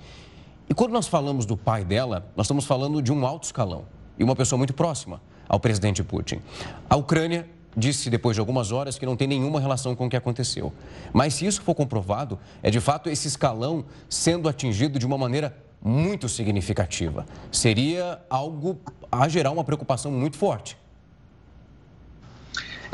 E 0.70 0.74
quando 0.74 0.92
nós 0.92 1.08
falamos 1.08 1.44
do 1.44 1.56
pai 1.56 1.84
dela, 1.84 2.24
nós 2.36 2.46
estamos 2.46 2.64
falando 2.64 3.02
de 3.02 3.12
um 3.12 3.26
alto 3.26 3.42
escalão 3.42 3.84
e 4.16 4.22
uma 4.22 4.36
pessoa 4.36 4.56
muito 4.56 4.72
próxima 4.72 5.20
ao 5.48 5.58
presidente 5.58 6.04
Putin. 6.04 6.40
A 6.88 6.94
Ucrânia 6.94 7.48
disse 7.76 8.10
depois 8.10 8.34
de 8.34 8.40
algumas 8.40 8.72
horas 8.72 8.98
que 8.98 9.06
não 9.06 9.16
tem 9.16 9.26
nenhuma 9.26 9.60
relação 9.60 9.94
com 9.94 10.06
o 10.06 10.10
que 10.10 10.16
aconteceu. 10.16 10.72
Mas 11.12 11.34
se 11.34 11.46
isso 11.46 11.62
for 11.62 11.74
comprovado, 11.74 12.38
é 12.62 12.70
de 12.70 12.80
fato 12.80 13.08
esse 13.08 13.28
escalão 13.28 13.84
sendo 14.08 14.48
atingido 14.48 14.98
de 14.98 15.06
uma 15.06 15.18
maneira 15.18 15.56
muito 15.82 16.28
significativa. 16.28 17.26
Seria 17.50 18.20
algo 18.30 18.78
a 19.10 19.28
gerar 19.28 19.50
uma 19.50 19.64
preocupação 19.64 20.12
muito 20.12 20.36
forte. 20.36 20.76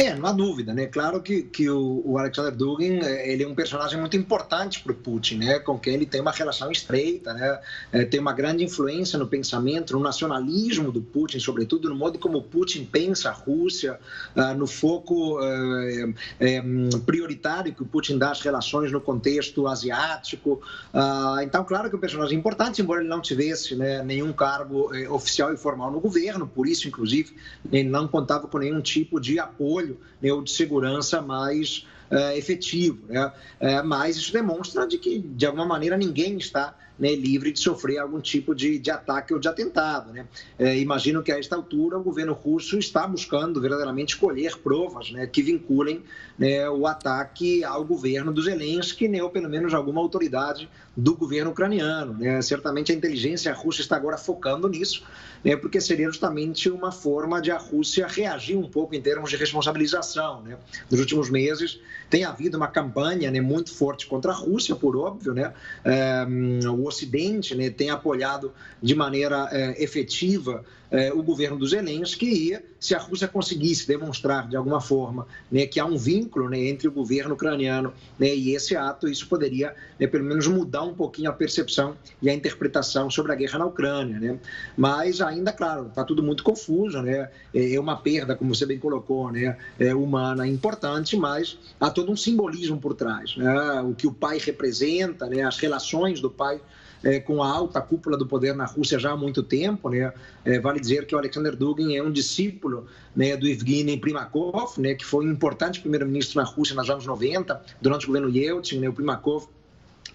É, 0.01 0.15
não 0.15 0.29
há 0.29 0.33
dúvida, 0.33 0.73
né? 0.73 0.87
Claro 0.87 1.21
que, 1.21 1.43
que 1.43 1.69
o, 1.69 2.03
o 2.05 2.19
Alexander 2.19 2.55
Dugin 2.55 3.01
é, 3.01 3.33
ele 3.33 3.43
é 3.43 3.49
um 3.49 3.55
personagem 3.55 3.99
muito 3.99 4.17
importante 4.17 4.81
para 4.81 4.93
o 4.93 4.95
Putin, 4.95 5.39
né? 5.39 5.59
Com 5.59 5.77
quem 5.77 5.95
ele 5.95 6.07
tem 6.07 6.21
uma 6.21 6.31
relação 6.31 6.71
estreita, 6.71 7.35
né? 7.35 7.59
É, 7.91 8.05
tem 8.05 8.21
uma 8.21 8.33
grande 8.33 8.63
influência 8.63 9.19
no 9.19 9.27
pensamento, 9.27 9.95
no 9.95 9.99
nacionalismo 9.99 10.93
do 10.93 11.03
Putin, 11.03 11.41
sobretudo 11.41 11.89
no 11.89 11.97
modo 11.97 12.17
como 12.17 12.41
Putin 12.41 12.85
pensa 12.85 13.31
a 13.31 13.33
Rússia, 13.33 13.99
ah, 14.37 14.55
no 14.55 14.69
foco 14.69 15.41
é, 15.43 16.15
é, 16.39 16.63
prioritário 17.05 17.75
que 17.75 17.83
o 17.83 17.87
Putin 17.87 18.19
dá 18.19 18.31
às 18.31 18.41
relações 18.41 18.93
no 18.93 19.01
contexto 19.01 19.67
asiático. 19.67 20.63
Ah, 20.95 21.39
então, 21.43 21.65
claro 21.65 21.89
que 21.89 21.97
é 21.97 21.99
um 21.99 22.01
personagem 22.01 22.39
importante, 22.39 22.81
embora 22.81 23.01
ele 23.01 23.11
não 23.11 23.21
tivesse 23.21 23.75
né, 23.75 24.01
nenhum 24.05 24.33
cargo 24.33 24.95
é, 24.95 25.09
oficial 25.09 25.53
e 25.53 25.57
formal 25.57 25.91
no 25.91 25.99
governo, 25.99 26.47
por 26.47 26.69
isso, 26.69 26.87
inclusive, 26.87 27.35
ele 27.73 27.89
não 27.89 28.07
contava 28.07 28.47
com 28.47 28.59
nenhum 28.59 28.81
tipo 28.81 29.21
de 29.21 29.41
apoio 29.41 29.88
trabalho 29.89 29.99
né, 30.21 30.33
ou 30.33 30.43
de 30.43 30.51
segurança 30.51 31.23
mais 31.23 31.87
é, 32.11 32.37
efetivo. 32.37 33.07
Né? 33.09 33.33
É, 33.61 33.83
mas 33.83 34.17
isso 34.17 34.33
demonstra 34.33 34.87
de 34.87 34.99
que, 34.99 35.19
de 35.19 35.47
alguma 35.47 35.65
maneira, 35.65 35.97
ninguém 35.97 36.37
está 36.37 36.77
né, 36.99 37.15
livre 37.15 37.53
de 37.53 37.61
sofrer 37.61 37.99
algum 37.99 38.21
tipo 38.21 38.55
de, 38.55 38.79
de 38.79 38.91
ataque 38.91 39.33
ou 39.33 39.39
de 39.39 39.47
atentado. 39.47 40.13
Né? 40.13 40.27
É, 40.59 40.77
imagino 40.79 41.23
que 41.23 41.31
a 41.31 41.39
esta 41.39 41.55
altura 41.55 41.97
o 41.97 42.03
governo 42.03 42.33
russo 42.33 42.79
está 42.79 43.07
buscando 43.07 43.61
verdadeiramente 43.61 44.17
colher 44.17 44.57
provas 44.57 45.13
né, 45.13 45.27
que 45.27 45.43
vinculem 45.43 46.03
né, 46.37 46.69
o 46.69 46.87
ataque 46.87 47.63
ao 47.63 47.85
governo 47.85 48.33
do 48.33 48.43
Zelensky, 48.43 49.07
né, 49.07 49.23
ou 49.23 49.31
pelo 49.31 49.49
menos 49.49 49.73
alguma 49.75 50.01
autoridade 50.01 50.69
do 50.99 51.15
governo 51.15 51.53
ucraniano. 51.53 52.13
Né? 52.13 52.43
Certamente 52.43 52.91
a 52.91 52.95
inteligência 52.95 53.53
russa 53.53 53.81
está 53.81 53.95
agora 53.95 54.19
focando 54.19 54.69
nisso, 54.69 55.05
né, 55.45 55.55
porque 55.55 55.81
seria 55.81 56.07
justamente 56.09 56.69
uma 56.69 56.91
forma 56.91 57.41
de 57.41 57.53
a 57.53 57.57
Rússia 57.57 58.05
reagir 58.09 58.57
um 58.57 58.69
pouco 58.69 58.97
em 58.97 59.01
termos 59.01 59.31
de 59.31 59.37
responsabilização. 59.37 60.43
Né? 60.43 60.59
Nos 60.91 60.99
últimos 60.99 61.31
meses 61.31 61.79
tem 62.11 62.25
havido 62.25 62.57
uma 62.57 62.67
campanha 62.67 63.31
né, 63.31 63.41
muito 63.41 63.73
forte 63.73 64.09
contra 64.09 64.33
a 64.33 64.35
Rússia, 64.35 64.75
por 64.75 64.97
óbvio. 64.97 65.33
Né? 65.33 65.53
É, 65.85 66.27
o 66.69 66.85
Ocidente 66.85 67.55
né, 67.55 67.71
tem 67.71 67.91
apoiado 67.91 68.53
de 68.83 68.97
maneira 68.97 69.49
é, 69.53 69.81
efetiva 69.81 70.65
é, 70.91 71.13
o 71.13 71.23
governo 71.23 71.59
do 71.59 71.67
Zelensky 71.67 72.53
e 72.53 72.59
se 72.81 72.95
a 72.95 72.99
Rússia 72.99 73.29
conseguisse 73.29 73.87
demonstrar 73.87 74.49
de 74.49 74.57
alguma 74.57 74.81
forma 74.81 75.27
né, 75.51 75.67
que 75.67 75.81
há 75.81 75.85
um 75.85 75.97
vínculo 75.97 76.49
né, 76.49 76.59
entre 76.59 76.89
o 76.89 76.93
governo 76.93 77.35
ucraniano 77.35 77.93
né, 78.19 78.35
e 78.35 78.55
esse 78.55 78.77
ato, 78.77 79.09
isso 79.09 79.29
poderia 79.29 79.75
né, 79.99 80.07
pelo 80.07 80.25
menos 80.25 80.47
mudar 80.47 80.83
um 80.83 80.95
pouquinho 80.95 81.31
a 81.31 81.33
percepção 81.33 81.97
e 82.23 82.31
a 82.31 82.35
interpretação 82.35 83.11
sobre 83.11 83.33
a 83.33 83.35
guerra 83.35 83.59
na 83.59 83.67
Ucrânia. 83.67 84.19
Né? 84.19 84.39
Mas 84.77 85.21
ainda, 85.21 85.53
claro, 85.53 85.89
está 85.89 86.05
tudo 86.05 86.23
muito 86.23 86.43
confuso, 86.43 87.03
né? 87.03 87.31
É, 87.53 87.75
é 87.75 87.81
uma 87.81 87.97
perda, 87.97 88.35
como 88.35 88.55
você 88.55 88.65
bem 88.65 88.79
colocou, 88.79 89.31
é 89.79 89.95
humana 89.95 90.47
importante, 90.47 91.17
mas 91.17 91.59
há 91.81 91.91
todo 91.91 92.11
um 92.11 92.17
simbolismo 92.17 92.79
por 92.79 92.95
trás, 92.95 93.35
o 93.85 93.95
que 93.95 94.07
o 94.07 94.13
pai 94.13 94.39
representa, 94.39 95.29
as 95.47 95.59
relações 95.59 96.21
do 96.21 96.31
pai 96.31 96.61
é, 97.03 97.21
com 97.21 97.43
a 97.43 97.49
alta 97.49 97.81
cúpula 97.81 98.17
do 98.17 98.27
poder 98.27 98.55
na 98.55 98.65
Rússia 98.65 98.99
já 98.99 99.13
há 99.13 99.17
muito 99.17 99.43
tempo. 99.43 99.89
Né? 99.89 100.13
É, 100.45 100.59
vale 100.59 100.81
dizer 100.81 101.07
que 101.07 101.15
o 101.15 101.19
Alexander 101.19 101.55
Dugin 101.57 101.97
é 101.97 102.03
um 102.03 102.11
discípulo 102.11 102.87
né, 103.15 103.37
do 103.37 103.47
Evgeny 103.47 103.99
Primakov, 103.99 104.79
né, 104.79 104.95
que 104.95 105.05
foi 105.05 105.27
um 105.27 105.31
importante 105.31 105.81
primeiro-ministro 105.81 106.41
na 106.41 106.47
Rússia 106.47 106.75
nos 106.75 106.89
anos 106.91 107.07
90, 107.07 107.61
durante 107.81 108.05
o 108.05 108.07
governo 108.09 108.29
Yeltsin. 108.29 108.79
Né, 108.79 108.89
o 108.89 108.93
Primakov 108.93 109.47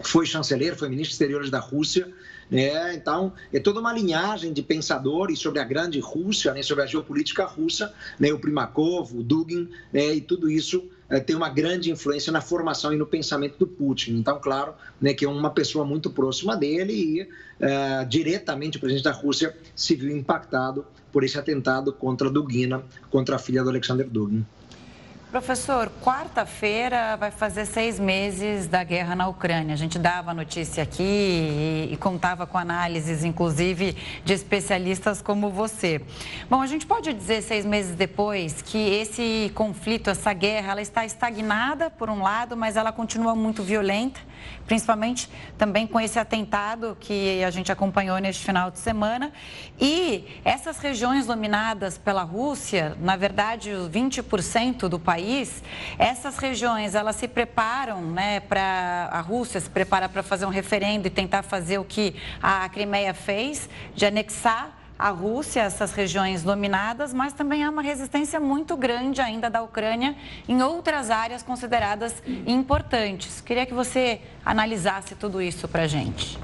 foi 0.02 0.26
chanceler, 0.26 0.76
foi 0.76 0.90
ministro 0.90 1.14
exteriores 1.14 1.50
da 1.50 1.60
Rússia. 1.60 2.12
Né? 2.50 2.94
Então, 2.96 3.34
é 3.52 3.60
toda 3.60 3.80
uma 3.80 3.94
linhagem 3.94 4.54
de 4.54 4.62
pensadores 4.62 5.39
sobre 5.39 5.60
a 5.60 5.64
grande 5.64 6.00
Rússia, 6.00 6.54
né? 6.54 6.62
sobre 6.62 6.84
a 6.84 6.88
geopolítica 6.88 7.46
russa, 7.46 7.94
né? 8.20 8.32
o 8.32 8.39
Primakov, 8.39 9.18
o 9.18 9.24
Dugin, 9.24 9.70
né? 9.91 10.14
e 10.16 10.22
tudo 10.22 10.50
isso 10.50 10.84
é, 11.10 11.20
tem 11.20 11.36
uma 11.36 11.50
grande 11.50 11.91
influência 11.91 12.32
na 12.32 12.41
formação 12.41 12.94
e 12.94 12.98
no 12.98 13.06
pensamento 13.06 13.58
do 13.58 13.68
Putin. 13.68 14.16
Então, 14.16 14.39
claro, 14.39 14.74
né, 15.00 15.14
que 15.14 15.26
é 15.26 15.30
uma 15.30 15.52
pessoa 15.52 15.86
muito 15.86 16.10
próxima 16.10 16.56
dele 16.58 16.94
e 16.94 17.30
é, 17.60 18.06
diretamente 18.06 18.78
o 18.78 18.80
presidente 18.80 19.04
da 19.04 19.12
Rússia 19.12 19.56
se 19.76 19.96
viu 19.96 20.16
impactado 20.16 20.86
por 21.12 21.24
esse 21.24 21.38
atentado 21.38 21.94
contra 21.94 22.30
Dugina, 22.30 22.84
contra 23.12 23.36
a 23.36 23.39
filha 23.39 23.64
do 23.64 23.70
Alexander 23.70 24.10
Dugin. 24.10 24.44
Professor, 25.34 25.92
quarta-feira 26.00 27.18
vai 27.18 27.32
fazer 27.32 27.66
seis 27.66 28.00
meses 28.00 28.68
da 28.68 28.84
guerra 28.84 29.16
na 29.16 29.28
Ucrânia. 29.28 29.74
A 29.74 29.76
gente 29.76 29.98
dava 29.98 30.32
notícia 30.32 30.84
aqui 30.84 31.90
e, 31.92 31.98
contava 31.98 32.46
com 32.46 32.56
análises, 32.56 33.24
inclusive, 33.24 33.98
de 34.24 34.32
especialistas 34.32 35.24
como 35.24 35.50
você. 35.50 36.00
Bom, 36.48 36.62
a 36.62 36.68
gente 36.68 36.86
pode 36.86 37.12
dizer, 37.12 37.42
seis 37.42 37.66
meses 37.66 37.96
depois, 37.96 38.62
que 38.62 38.78
esse 38.78 39.52
conflito, 39.56 40.12
essa 40.12 40.32
guerra, 40.34 40.74
ela 40.74 40.82
está 40.84 41.04
estagnada, 41.04 41.90
por 41.90 42.12
um 42.12 42.22
lado, 42.22 42.56
mas 42.56 42.78
ela 42.78 42.92
continua 42.92 43.34
muito 43.36 43.64
violenta, 43.64 44.20
principalmente 44.68 45.28
também 45.58 45.88
com 45.88 46.00
esse 46.00 46.20
atentado 46.20 46.96
que 47.00 47.44
a 47.44 47.50
gente 47.50 47.72
acompanhou 47.72 48.20
neste 48.20 48.46
final 48.46 48.70
de 48.70 48.78
semana. 48.78 49.34
E 49.82 50.28
essas 50.46 50.78
regiões 50.78 51.26
dominadas 51.26 51.98
pela 51.98 52.22
Rússia, 52.22 52.96
na 53.00 53.16
verdade, 53.16 53.72
20% 53.72 54.88
do 54.88 55.00
país, 55.00 55.23
país, 55.24 55.64
essas 55.98 56.38
regiões 56.38 56.96
elas 56.96 57.16
se 57.16 57.28
preparam, 57.28 58.02
né, 58.02 58.42
para 58.42 59.10
a 59.12 59.22
Rússia 59.22 59.60
se 59.60 59.70
prepara 59.70 60.10
para 60.10 60.22
fazer 60.22 60.46
um 60.46 60.50
referendo 60.50 61.08
e 61.08 61.10
tentar 61.10 61.44
fazer 61.44 61.78
o 61.78 61.86
que 61.86 62.16
a 62.42 62.68
Crimeia 62.68 63.14
fez, 63.14 63.70
de 63.96 64.06
anexar 64.06 64.78
a 65.00 65.10
Rússia, 65.10 65.62
essas 65.62 65.94
regiões 65.94 66.44
dominadas, 66.44 67.14
mas 67.14 67.34
também 67.34 67.64
há 67.64 67.70
uma 67.70 67.82
resistência 67.82 68.40
muito 68.40 68.76
grande 68.78 69.22
ainda 69.22 69.50
da 69.50 69.62
Ucrânia 69.62 70.16
em 70.48 70.62
outras 70.62 71.10
áreas 71.10 71.42
consideradas 71.42 72.22
importantes. 72.46 73.42
Queria 73.42 73.66
que 73.66 73.74
você 73.74 74.22
analisasse 74.46 75.16
tudo 75.16 75.42
isso 75.42 75.68
para 75.68 75.84
a 75.84 75.88
gente. 75.88 76.38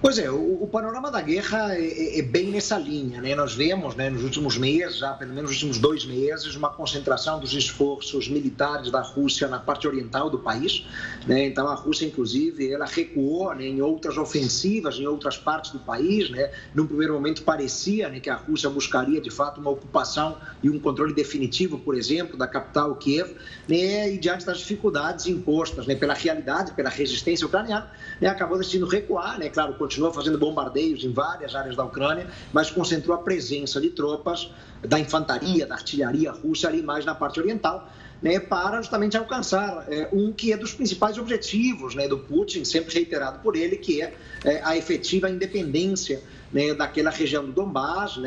Pois 0.00 0.16
é, 0.16 0.30
o, 0.30 0.62
o, 0.62 0.68
panorama 0.68 1.10
da 1.10 1.20
guerra 1.20 1.74
é, 1.74 1.84
é, 1.84 2.18
é, 2.20 2.22
bem 2.22 2.52
nessa 2.52 2.78
linha. 2.78 3.20
Né? 3.20 3.34
Nós 3.34 3.54
vemos 3.54 3.96
né, 3.96 4.08
nos 4.08 4.22
últimos 4.22 4.56
meses, 4.56 4.98
já 4.98 5.12
pelo 5.12 5.34
menos 5.34 5.50
nos 5.50 5.56
últimos 5.56 5.78
dois 5.78 6.04
meses, 6.04 6.54
uma 6.54 6.70
concentração 6.70 7.40
dos 7.40 7.52
esforços 7.52 8.28
militares 8.28 8.92
da 8.92 9.00
Rússia 9.00 9.48
na 9.48 9.58
parte 9.58 9.88
oriental 9.88 10.30
do 10.30 10.38
país. 10.38 10.86
Né? 11.26 11.46
Então 11.46 11.66
a 11.66 11.74
Rússia, 11.74 12.06
inclusive, 12.06 12.72
ela 12.72 12.86
recuou 12.86 13.52
né, 13.56 13.64
em 13.64 13.82
outras 13.82 14.16
ofensivas 14.16 14.94
em 15.00 15.06
outras 15.06 15.36
partes 15.36 15.72
do 15.72 15.80
país. 15.80 16.30
Né? 16.30 16.48
Num 16.72 16.86
primeiro 16.86 17.14
momento 17.14 17.42
parecia 17.42 18.08
né, 18.08 18.20
que 18.20 18.30
a 18.30 18.36
Rússia 18.36 18.70
buscaria 18.70 19.20
de 19.20 19.30
fato 19.32 19.60
uma 19.60 19.70
ocupação 19.70 20.36
e 20.62 20.70
um 20.70 20.78
controle 20.78 21.12
definitivo, 21.12 21.76
por 21.76 21.96
exemplo, 21.96 22.36
da 22.36 22.46
capital 22.46 22.94
Kiev, 22.94 23.34
né? 23.66 24.12
e 24.12 24.16
diante 24.16 24.46
das 24.46 24.58
dificuldades 24.58 25.26
impostas 25.26 25.88
né, 25.88 25.96
pela 25.96 26.14
realidade, 26.14 26.70
pela 26.74 26.88
resistência 26.88 27.44
ucraniana, 27.44 27.90
né, 28.20 28.28
acabou 28.28 28.56
decidindo 28.56 28.86
recuar, 28.86 29.40
né? 29.40 29.48
claro, 29.48 29.74
continua 29.88 30.12
fazendo 30.12 30.36
bombardeios 30.36 31.02
em 31.02 31.10
várias 31.10 31.54
áreas 31.54 31.74
da 31.74 31.82
Ucrânia, 31.82 32.26
mas 32.52 32.70
concentrou 32.70 33.16
a 33.16 33.18
presença 33.22 33.80
de 33.80 33.88
tropas 33.88 34.50
da 34.86 35.00
infantaria, 35.00 35.66
da 35.66 35.76
artilharia 35.76 36.30
russa 36.30 36.68
ali 36.68 36.82
mais 36.82 37.06
na 37.06 37.14
parte 37.14 37.40
oriental, 37.40 37.90
né, 38.20 38.38
para 38.38 38.76
justamente 38.78 39.16
alcançar 39.16 39.86
é, 39.88 40.08
um 40.12 40.30
que 40.30 40.52
é 40.52 40.56
dos 40.58 40.74
principais 40.74 41.16
objetivos 41.16 41.94
né, 41.94 42.06
do 42.06 42.18
Putin, 42.18 42.64
sempre 42.64 42.92
reiterado 42.94 43.38
por 43.38 43.56
ele, 43.56 43.76
que 43.76 44.02
é, 44.02 44.14
é 44.44 44.60
a 44.62 44.76
efetiva 44.76 45.30
independência 45.30 46.22
né, 46.52 46.74
daquela 46.74 47.10
região 47.10 47.46
do 47.46 47.52
Donbass, 47.52 48.20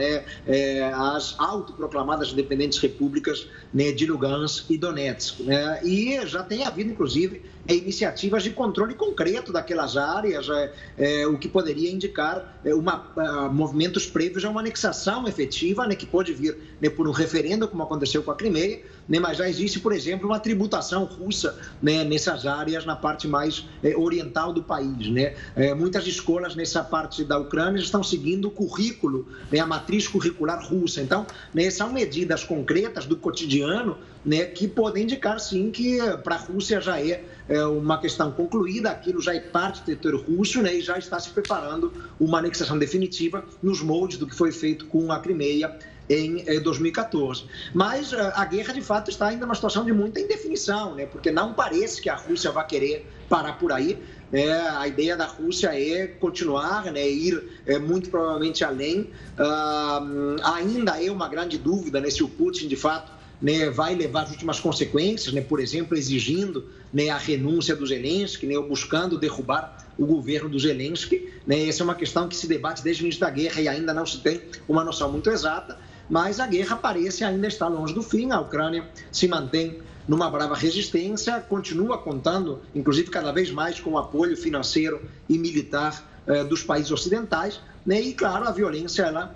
é, 0.47 0.84
as 0.93 1.36
autoproclamadas 1.38 2.32
independentes 2.32 2.80
repúblicas 2.80 3.47
né, 3.74 3.91
de 3.91 4.05
Lugansk 4.05 4.70
e 4.70 4.78
Donetsk. 4.78 5.41
Né, 5.41 5.82
e 5.84 6.26
já 6.26 6.41
tem 6.41 6.64
havido, 6.64 6.91
inclusive, 6.91 7.43
é, 7.68 7.76
iniciativas 7.76 8.43
de 8.43 8.49
controle 8.49 8.95
concreto 8.95 9.53
daquelas 9.53 9.95
áreas, 9.95 10.49
é, 10.49 10.74
é, 10.97 11.28
o 11.28 11.38
que 11.38 11.47
poderia 11.47 11.91
indicar 11.91 12.59
é, 12.66 12.74
uma, 12.74 13.07
uh, 13.16 13.53
movimentos 13.53 14.05
prévios 14.05 14.43
a 14.43 14.49
uma 14.49 14.62
anexação 14.62 15.28
efetiva, 15.28 15.86
né, 15.86 15.95
que 15.95 16.05
pode 16.05 16.34
vir 16.34 16.57
né, 16.82 16.89
por 16.89 17.07
um 17.07 17.12
referendo, 17.12 17.68
como 17.68 17.84
aconteceu 17.84 18.24
com 18.24 18.32
a 18.32 18.36
Crimeia, 18.36 18.82
né, 19.07 19.20
mas 19.20 19.38
já 19.38 19.47
existe, 19.47 19.80
por 19.80 19.93
exemplo, 19.93 20.28
uma 20.28 20.39
tributação 20.39 21.03
russa 21.03 21.57
né, 21.82 22.03
nessas 22.03 22.45
áreas, 22.45 22.86
na 22.86 22.95
parte 22.95 23.28
mais 23.28 23.66
é, 23.84 23.95
oriental 23.95 24.51
do 24.51 24.64
país. 24.64 25.09
Né? 25.09 25.36
Muitas 25.78 26.05
escolas 26.07 26.55
nessa 26.55 26.84
parte 26.84 27.24
da 27.24 27.38
Ucrânia 27.38 27.80
estão 27.80 28.03
seguindo 28.03 28.47
o 28.47 28.51
currículo, 28.51 29.28
né, 29.51 29.59
a 29.59 29.66
matriz 29.66 30.07
curricular 30.07 30.66
russa. 30.66 31.01
Então, 31.01 31.26
né, 31.53 31.70
são 31.70 31.91
medidas 31.91 32.43
concretas 32.43 33.05
do 33.05 33.16
cotidiano 33.16 33.97
né, 34.24 34.45
que 34.45 34.68
podem 34.68 35.03
indicar, 35.03 35.39
sim, 35.39 35.72
que 35.72 35.97
para 36.24 36.36
a 36.36 36.38
Rússia 36.38 36.80
já 36.80 36.99
é, 36.99 37.24
é, 37.47 37.63
uma 37.65 37.99
questão 37.99 38.31
concluída, 38.31 38.91
aquilo 38.91 39.21
já 39.21 39.35
é 39.35 39.39
parte 39.39 39.81
do 39.81 39.85
território 39.85 40.21
russo 40.21 40.61
né, 40.61 40.75
e 40.75 40.81
já 40.81 40.97
está 40.97 41.19
se 41.19 41.29
preparando 41.29 41.91
uma 42.19 42.39
anexação 42.39 42.77
definitiva 42.77 43.43
nos 43.61 43.81
moldes 43.81 44.17
do 44.17 44.27
que 44.27 44.35
foi 44.35 44.51
feito 44.51 44.85
com 44.85 45.11
a 45.11 45.19
Crimeia 45.19 45.77
em 46.09 46.61
2014. 46.61 47.43
Eh, 47.43 47.47
Mas 47.73 48.11
eh, 48.11 48.31
a 48.35 48.45
guerra, 48.45 48.73
de 48.73 48.81
fato, 48.81 49.09
está 49.09 49.27
ainda 49.27 49.45
numa 49.45 49.55
situação 49.55 49.85
de 49.85 49.93
muita 49.93 50.19
indefinição, 50.19 50.95
né? 50.95 51.05
porque 51.05 51.31
não 51.31 51.53
parece 51.53 52.01
que 52.01 52.09
a 52.09 52.15
Rússia 52.15 52.51
vai 52.51 52.65
querer 52.65 53.07
parar 53.29 53.53
por 53.53 53.71
aí. 53.71 53.97
É, 54.33 54.53
a 54.53 54.87
ideia 54.87 55.17
da 55.17 55.25
Rússia 55.25 55.69
é 55.77 56.07
continuar, 56.07 56.85
né, 56.85 57.05
ir 57.05 57.61
é, 57.65 57.77
muito 57.77 58.09
provavelmente 58.09 58.63
além. 58.63 59.09
Uh, 59.37 60.37
ainda 60.41 61.03
é 61.03 61.11
uma 61.11 61.27
grande 61.27 61.57
dúvida 61.57 61.99
né, 61.99 62.09
se 62.09 62.23
o 62.23 62.29
Putin, 62.29 62.69
de 62.69 62.77
fato, 62.77 63.11
né, 63.41 63.69
vai 63.69 63.95
levar 63.95 64.23
as 64.23 64.31
últimas 64.31 64.59
consequências, 64.59 65.33
né, 65.33 65.41
por 65.41 65.59
exemplo, 65.59 65.97
exigindo 65.97 66.69
né, 66.93 67.09
a 67.09 67.17
renúncia 67.17 67.75
do 67.75 67.85
Zelensky, 67.85 68.45
né, 68.45 68.57
ou 68.57 68.67
buscando 68.67 69.17
derrubar 69.17 69.77
o 69.97 70.05
governo 70.05 70.49
do 70.49 70.59
Zelensky. 70.59 71.29
Né, 71.45 71.67
essa 71.67 71.81
é 71.81 71.83
uma 71.83 71.95
questão 71.95 72.27
que 72.27 72.35
se 72.35 72.47
debate 72.47 72.83
desde 72.83 73.03
o 73.03 73.05
início 73.05 73.21
da 73.21 73.29
guerra 73.29 73.61
e 73.61 73.67
ainda 73.67 73.93
não 73.93 74.05
se 74.05 74.19
tem 74.19 74.41
uma 74.67 74.83
noção 74.83 75.11
muito 75.11 75.29
exata 75.29 75.77
mas 76.11 76.41
a 76.41 76.45
guerra 76.45 76.75
parece 76.75 77.23
ainda 77.23 77.47
estar 77.47 77.69
longe 77.69 77.93
do 77.93 78.03
fim. 78.03 78.31
A 78.31 78.41
Ucrânia 78.41 78.85
se 79.13 79.29
mantém 79.29 79.79
numa 80.05 80.29
brava 80.29 80.55
resistência, 80.55 81.39
continua 81.39 81.97
contando, 81.97 82.59
inclusive 82.75 83.09
cada 83.09 83.31
vez 83.31 83.49
mais, 83.49 83.79
com 83.79 83.91
o 83.91 83.97
apoio 83.97 84.35
financeiro 84.35 85.01
e 85.29 85.37
militar 85.37 86.03
eh, 86.27 86.43
dos 86.43 86.63
países 86.63 86.91
ocidentais. 86.91 87.61
Né? 87.85 88.01
E, 88.01 88.13
claro, 88.13 88.45
a 88.45 88.51
violência 88.51 89.03
ela 89.03 89.33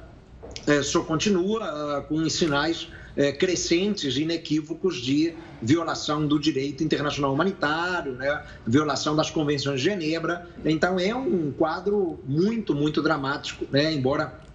eh, 0.68 0.84
só 0.84 1.02
continua 1.02 1.62
uh, 1.64 2.04
com 2.04 2.28
sinais 2.30 2.90
eh, 3.18 3.32
crescentes, 3.32 4.18
inequívocos 4.18 4.98
de 4.98 5.34
violação 5.62 6.28
do 6.28 6.40
direito 6.40 6.84
internacional 6.84 7.34
humanitário, 7.34 8.14
né? 8.14 8.44
violação 8.66 9.16
das 9.16 9.30
convenções 9.30 9.80
de 9.80 9.86
Genebra. 9.86 10.48
Então, 10.64 11.00
é 11.00 11.16
um 11.16 11.52
quadro 11.52 12.20
muito, 12.26 12.76
muito 12.76 13.02
dramático, 13.02 13.66
né? 13.72 13.94
embora 13.94 14.46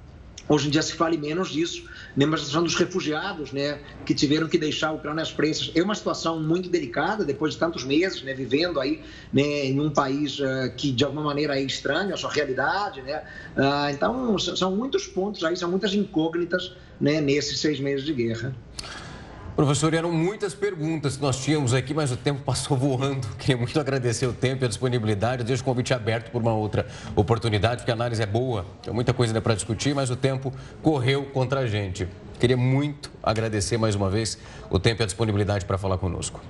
Hoje 0.51 0.67
em 0.67 0.71
dia 0.73 0.83
se 0.83 0.95
fale 0.95 1.17
menos 1.17 1.51
disso, 1.51 1.85
mesmo 2.17 2.35
a 2.35 2.39
situação 2.39 2.63
dos 2.63 2.75
refugiados, 2.75 3.53
né, 3.53 3.79
que 4.05 4.15
tiveram 4.15 4.49
que 4.49 4.59
deixar 4.59 4.89
a 4.89 4.93
Ucrânia 4.93 5.23
às 5.23 5.33
pressas. 5.33 5.71
É 5.75 5.83
uma 5.83 5.95
situação 5.95 6.41
muito 6.43 6.69
delicada, 6.69 7.25
depois 7.25 7.55
de 7.55 7.59
tantos 7.59 7.85
meses, 7.85 8.23
né, 8.23 8.35
vivendo 8.35 8.81
aí 8.81 9.03
né, 9.33 9.67
em 9.67 9.81
um 9.81 9.91
país 9.91 10.39
uh, 10.39 10.71
que 10.77 10.91
de 10.91 11.05
alguma 11.05 11.23
maneira 11.23 11.59
é 11.59 11.63
estranho 11.63 12.15
à 12.15 12.17
sua 12.17 12.31
realidade, 12.31 13.03
né. 13.03 13.23
Uh, 13.57 13.91
então, 13.91 14.39
são 14.39 14.75
muitos 14.75 15.07
pontos 15.07 15.45
aí, 15.45 15.57
são 15.57 15.71
muitas 15.71 15.95
incógnitas 15.95 16.73
né, 17.01 17.21
nesses 17.21 17.61
seis 17.61 17.81
meses 17.81 18.05
de 18.05 18.13
guerra. 18.13 18.55
Professor, 19.61 19.93
eram 19.93 20.11
muitas 20.11 20.55
perguntas 20.55 21.17
que 21.17 21.23
nós 21.23 21.37
tínhamos 21.37 21.75
aqui, 21.75 21.93
mas 21.93 22.11
o 22.11 22.17
tempo 22.17 22.41
passou 22.41 22.79
voando. 22.79 23.29
Queria 23.37 23.59
muito 23.59 23.79
agradecer 23.79 24.27
o 24.27 24.33
tempo 24.33 24.65
e 24.65 24.65
a 24.65 24.69
disponibilidade. 24.69 25.43
Eu 25.43 25.47
deixo 25.47 25.61
o 25.61 25.67
convite 25.67 25.93
aberto 25.93 26.31
por 26.31 26.41
uma 26.41 26.55
outra 26.55 26.87
oportunidade, 27.15 27.83
porque 27.83 27.91
a 27.91 27.95
análise 27.95 28.23
é 28.23 28.27
boa, 28.27 28.65
tem 28.83 28.91
muita 28.91 29.13
coisa 29.13 29.33
ainda 29.35 29.43
para 29.43 29.55
discutir, 29.55 29.95
mas 29.95 30.09
o 30.09 30.17
tempo 30.17 30.51
correu 30.81 31.27
contra 31.27 31.61
a 31.61 31.67
gente. 31.67 32.09
Queria 32.39 32.57
muito 32.57 33.11
agradecer 33.23 33.77
mais 33.77 33.95
uma 33.95 34.09
vez 34.09 34.39
o 34.71 34.79
tempo 34.79 35.03
e 35.03 35.05
a 35.05 35.07
disponibilidade 35.07 35.67
para 35.67 35.77
falar 35.77 35.99
conosco. 35.99 36.41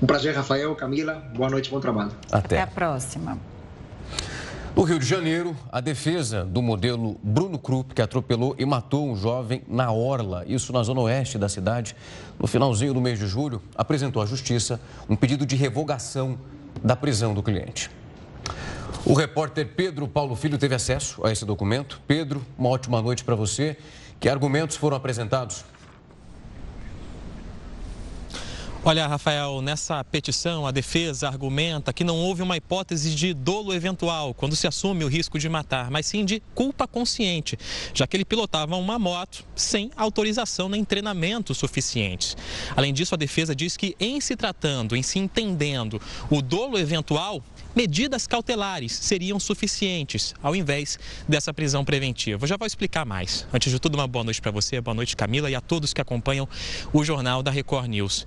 Um 0.00 0.06
prazer, 0.06 0.36
Rafael, 0.36 0.72
Camila. 0.76 1.14
Boa 1.34 1.50
noite, 1.50 1.68
bom 1.68 1.80
trabalho. 1.80 2.12
Até. 2.30 2.60
Até 2.60 2.62
a 2.62 2.66
próxima. 2.68 3.36
No 4.78 4.84
Rio 4.84 5.00
de 5.00 5.06
Janeiro, 5.06 5.56
a 5.72 5.80
defesa 5.80 6.44
do 6.44 6.62
modelo 6.62 7.18
Bruno 7.20 7.58
Krupp, 7.58 7.92
que 7.92 8.00
atropelou 8.00 8.54
e 8.56 8.64
matou 8.64 9.10
um 9.10 9.16
jovem 9.16 9.60
na 9.66 9.90
Orla, 9.90 10.44
isso 10.46 10.72
na 10.72 10.84
zona 10.84 11.00
oeste 11.00 11.36
da 11.36 11.48
cidade, 11.48 11.96
no 12.38 12.46
finalzinho 12.46 12.94
do 12.94 13.00
mês 13.00 13.18
de 13.18 13.26
julho, 13.26 13.60
apresentou 13.74 14.22
à 14.22 14.24
justiça 14.24 14.80
um 15.08 15.16
pedido 15.16 15.44
de 15.44 15.56
revogação 15.56 16.38
da 16.80 16.94
prisão 16.94 17.34
do 17.34 17.42
cliente. 17.42 17.90
O 19.04 19.14
repórter 19.14 19.66
Pedro 19.66 20.06
Paulo 20.06 20.36
Filho 20.36 20.56
teve 20.56 20.76
acesso 20.76 21.26
a 21.26 21.32
esse 21.32 21.44
documento. 21.44 22.00
Pedro, 22.06 22.46
uma 22.56 22.68
ótima 22.68 23.02
noite 23.02 23.24
para 23.24 23.34
você. 23.34 23.76
Que 24.20 24.28
argumentos 24.28 24.76
foram 24.76 24.96
apresentados? 24.96 25.64
Olha, 28.84 29.08
Rafael, 29.08 29.60
nessa 29.60 30.02
petição, 30.04 30.64
a 30.64 30.70
defesa 30.70 31.26
argumenta 31.26 31.92
que 31.92 32.04
não 32.04 32.16
houve 32.16 32.42
uma 32.42 32.56
hipótese 32.56 33.12
de 33.12 33.34
dolo 33.34 33.74
eventual, 33.74 34.32
quando 34.32 34.54
se 34.54 34.68
assume 34.68 35.04
o 35.04 35.08
risco 35.08 35.36
de 35.36 35.48
matar, 35.48 35.90
mas 35.90 36.06
sim 36.06 36.24
de 36.24 36.40
culpa 36.54 36.86
consciente, 36.86 37.58
já 37.92 38.06
que 38.06 38.16
ele 38.16 38.24
pilotava 38.24 38.76
uma 38.76 38.96
moto 38.96 39.44
sem 39.56 39.90
autorização 39.96 40.68
nem 40.68 40.84
treinamento 40.84 41.54
suficientes. 41.54 42.36
Além 42.76 42.94
disso, 42.94 43.16
a 43.16 43.18
defesa 43.18 43.54
diz 43.54 43.76
que, 43.76 43.96
em 43.98 44.20
se 44.20 44.36
tratando, 44.36 44.94
em 44.96 45.02
se 45.02 45.18
entendendo 45.18 46.00
o 46.30 46.40
dolo 46.40 46.78
eventual, 46.78 47.42
medidas 47.78 48.26
cautelares 48.26 48.90
seriam 48.90 49.38
suficientes 49.38 50.34
ao 50.42 50.56
invés 50.56 50.98
dessa 51.28 51.54
prisão 51.54 51.84
preventiva. 51.84 52.42
Eu 52.42 52.48
já 52.48 52.56
vou 52.56 52.66
explicar 52.66 53.06
mais. 53.06 53.46
Antes 53.52 53.70
de 53.70 53.78
tudo, 53.78 53.94
uma 53.94 54.08
boa 54.08 54.24
noite 54.24 54.42
para 54.42 54.50
você, 54.50 54.80
boa 54.80 54.96
noite 54.96 55.16
Camila 55.16 55.48
e 55.48 55.54
a 55.54 55.60
todos 55.60 55.94
que 55.94 56.00
acompanham 56.00 56.48
o 56.92 57.04
jornal 57.04 57.40
da 57.40 57.52
Record 57.52 57.86
News. 57.86 58.26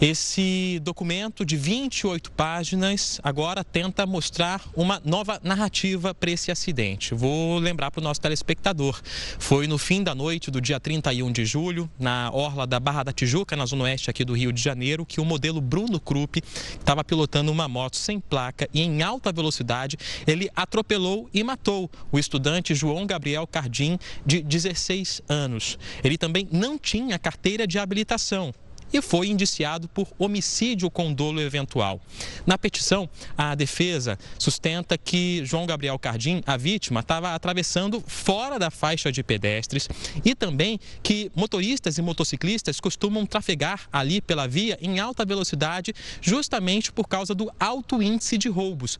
Esse 0.00 0.80
documento 0.82 1.44
de 1.44 1.56
28 1.56 2.32
páginas 2.32 3.20
agora 3.22 3.62
tenta 3.62 4.04
mostrar 4.04 4.64
uma 4.74 5.00
nova 5.04 5.40
narrativa 5.44 6.12
para 6.12 6.32
esse 6.32 6.50
acidente. 6.50 7.14
Vou 7.14 7.58
lembrar 7.60 7.92
para 7.92 8.00
o 8.00 8.02
nosso 8.02 8.20
telespectador. 8.20 9.00
Foi 9.38 9.68
no 9.68 9.78
fim 9.78 10.02
da 10.02 10.12
noite 10.12 10.50
do 10.50 10.60
dia 10.60 10.80
31 10.80 11.30
de 11.30 11.44
julho, 11.44 11.88
na 12.00 12.32
orla 12.32 12.66
da 12.66 12.80
Barra 12.80 13.04
da 13.04 13.12
Tijuca, 13.12 13.54
na 13.54 13.64
zona 13.64 13.84
oeste 13.84 14.10
aqui 14.10 14.24
do 14.24 14.32
Rio 14.32 14.52
de 14.52 14.60
Janeiro, 14.60 15.06
que 15.06 15.20
o 15.20 15.24
modelo 15.24 15.60
Bruno 15.60 16.00
Krupp 16.00 16.42
estava 16.78 17.04
pilotando 17.04 17.52
uma 17.52 17.68
moto 17.68 17.96
sem 17.96 18.18
placa 18.18 18.68
e 18.74 18.87
em 18.87 18.87
alta 19.02 19.32
velocidade, 19.32 19.96
ele 20.26 20.48
atropelou 20.54 21.28
e 21.32 21.42
matou 21.42 21.90
o 22.10 22.18
estudante 22.18 22.74
João 22.74 23.06
Gabriel 23.06 23.46
Cardim, 23.46 23.98
de 24.24 24.42
16 24.42 25.22
anos. 25.28 25.78
Ele 26.02 26.18
também 26.18 26.48
não 26.50 26.78
tinha 26.78 27.18
carteira 27.18 27.66
de 27.66 27.78
habilitação 27.78 28.52
e 28.92 29.00
foi 29.02 29.28
indiciado 29.28 29.88
por 29.88 30.08
homicídio 30.18 30.90
com 30.90 31.12
dolo 31.12 31.40
eventual. 31.40 32.00
Na 32.46 32.56
petição, 32.56 33.08
a 33.36 33.54
defesa 33.54 34.18
sustenta 34.38 34.96
que 34.96 35.44
João 35.44 35.66
Gabriel 35.66 35.98
Cardim, 35.98 36.42
a 36.46 36.56
vítima, 36.56 37.00
estava 37.00 37.34
atravessando 37.34 38.02
fora 38.06 38.58
da 38.58 38.70
faixa 38.70 39.10
de 39.12 39.22
pedestres 39.22 39.88
e 40.24 40.34
também 40.34 40.78
que 41.02 41.30
motoristas 41.34 41.98
e 41.98 42.02
motociclistas 42.02 42.80
costumam 42.80 43.26
trafegar 43.26 43.88
ali 43.92 44.20
pela 44.20 44.46
via 44.46 44.78
em 44.80 44.98
alta 44.98 45.24
velocidade 45.24 45.94
justamente 46.20 46.92
por 46.92 47.08
causa 47.08 47.34
do 47.34 47.50
alto 47.58 48.02
índice 48.02 48.38
de 48.38 48.48
roubos, 48.48 48.98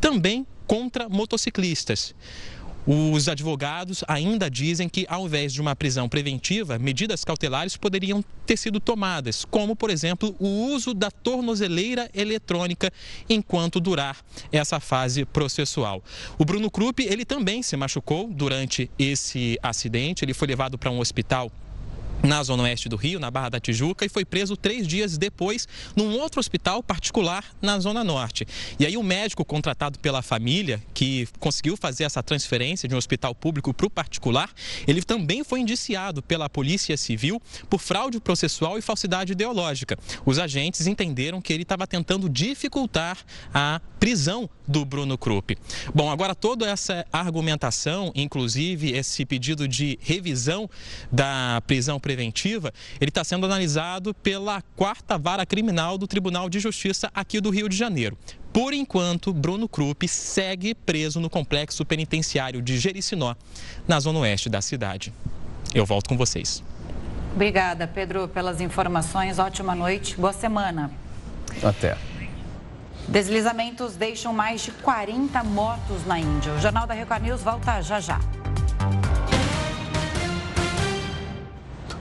também 0.00 0.46
contra 0.66 1.08
motociclistas. 1.08 2.14
Os 2.90 3.28
advogados 3.28 4.02
ainda 4.08 4.50
dizem 4.50 4.88
que, 4.88 5.04
ao 5.10 5.26
invés 5.26 5.52
de 5.52 5.60
uma 5.60 5.76
prisão 5.76 6.08
preventiva, 6.08 6.78
medidas 6.78 7.22
cautelares 7.22 7.76
poderiam 7.76 8.24
ter 8.46 8.56
sido 8.56 8.80
tomadas, 8.80 9.44
como, 9.44 9.76
por 9.76 9.90
exemplo, 9.90 10.34
o 10.38 10.72
uso 10.72 10.94
da 10.94 11.10
tornozeleira 11.10 12.08
eletrônica 12.14 12.90
enquanto 13.28 13.78
durar 13.78 14.16
essa 14.50 14.80
fase 14.80 15.26
processual. 15.26 16.02
O 16.38 16.46
Bruno 16.46 16.70
Krupp, 16.70 17.02
ele 17.02 17.26
também 17.26 17.62
se 17.62 17.76
machucou 17.76 18.26
durante 18.26 18.90
esse 18.98 19.58
acidente, 19.62 20.24
ele 20.24 20.32
foi 20.32 20.48
levado 20.48 20.78
para 20.78 20.90
um 20.90 20.98
hospital 20.98 21.52
na 22.22 22.42
zona 22.42 22.64
oeste 22.64 22.88
do 22.88 22.96
Rio, 22.96 23.20
na 23.20 23.30
Barra 23.30 23.50
da 23.50 23.60
Tijuca, 23.60 24.04
e 24.04 24.08
foi 24.08 24.24
preso 24.24 24.56
três 24.56 24.86
dias 24.86 25.16
depois 25.16 25.66
num 25.94 26.18
outro 26.18 26.40
hospital 26.40 26.82
particular 26.82 27.44
na 27.60 27.78
zona 27.78 28.02
norte. 28.02 28.46
E 28.78 28.86
aí 28.86 28.96
o 28.96 29.02
médico 29.02 29.44
contratado 29.44 29.98
pela 29.98 30.22
família, 30.22 30.82
que 30.92 31.28
conseguiu 31.38 31.76
fazer 31.76 32.04
essa 32.04 32.22
transferência 32.22 32.88
de 32.88 32.94
um 32.94 32.98
hospital 32.98 33.34
público 33.34 33.72
para 33.72 33.86
o 33.86 33.90
particular, 33.90 34.50
ele 34.86 35.02
também 35.02 35.44
foi 35.44 35.60
indiciado 35.60 36.22
pela 36.22 36.48
Polícia 36.48 36.96
Civil 36.96 37.40
por 37.68 37.80
fraude 37.80 38.20
processual 38.20 38.78
e 38.78 38.82
falsidade 38.82 39.32
ideológica. 39.32 39.96
Os 40.24 40.38
agentes 40.38 40.86
entenderam 40.86 41.40
que 41.40 41.52
ele 41.52 41.62
estava 41.62 41.86
tentando 41.86 42.28
dificultar 42.28 43.18
a 43.52 43.80
prisão 43.98 44.48
do 44.66 44.84
Bruno 44.84 45.18
Krupp. 45.18 45.56
Bom, 45.94 46.10
agora 46.10 46.34
toda 46.34 46.68
essa 46.68 47.06
argumentação, 47.12 48.12
inclusive 48.14 48.92
esse 48.92 49.24
pedido 49.24 49.66
de 49.66 49.98
revisão 50.00 50.68
da 51.10 51.62
prisão 51.66 51.98
preventiva, 52.08 52.72
ele 52.98 53.10
está 53.10 53.22
sendo 53.22 53.44
analisado 53.44 54.14
pela 54.14 54.62
quarta 54.74 55.18
vara 55.18 55.44
criminal 55.44 55.98
do 55.98 56.06
Tribunal 56.06 56.48
de 56.48 56.58
Justiça 56.58 57.10
aqui 57.14 57.38
do 57.38 57.50
Rio 57.50 57.68
de 57.68 57.76
Janeiro. 57.76 58.16
Por 58.50 58.72
enquanto, 58.72 59.30
Bruno 59.30 59.68
Krupp 59.68 60.08
segue 60.08 60.74
preso 60.74 61.20
no 61.20 61.28
complexo 61.28 61.84
penitenciário 61.84 62.62
de 62.62 62.78
Jericinó, 62.78 63.34
na 63.86 64.00
zona 64.00 64.20
oeste 64.20 64.48
da 64.48 64.62
cidade. 64.62 65.12
Eu 65.74 65.84
volto 65.84 66.08
com 66.08 66.16
vocês. 66.16 66.64
Obrigada, 67.34 67.86
Pedro, 67.86 68.26
pelas 68.26 68.62
informações. 68.62 69.38
Ótima 69.38 69.74
noite, 69.74 70.16
boa 70.16 70.32
semana. 70.32 70.90
Até. 71.62 71.94
Deslizamentos 73.06 73.96
deixam 73.96 74.32
mais 74.32 74.62
de 74.62 74.70
40 74.70 75.44
mortos 75.44 76.06
na 76.06 76.18
Índia. 76.18 76.54
O 76.54 76.58
Jornal 76.58 76.86
da 76.86 76.94
Record 76.94 77.22
News 77.22 77.42
volta 77.42 77.82
já 77.82 78.00
já. 78.00 78.18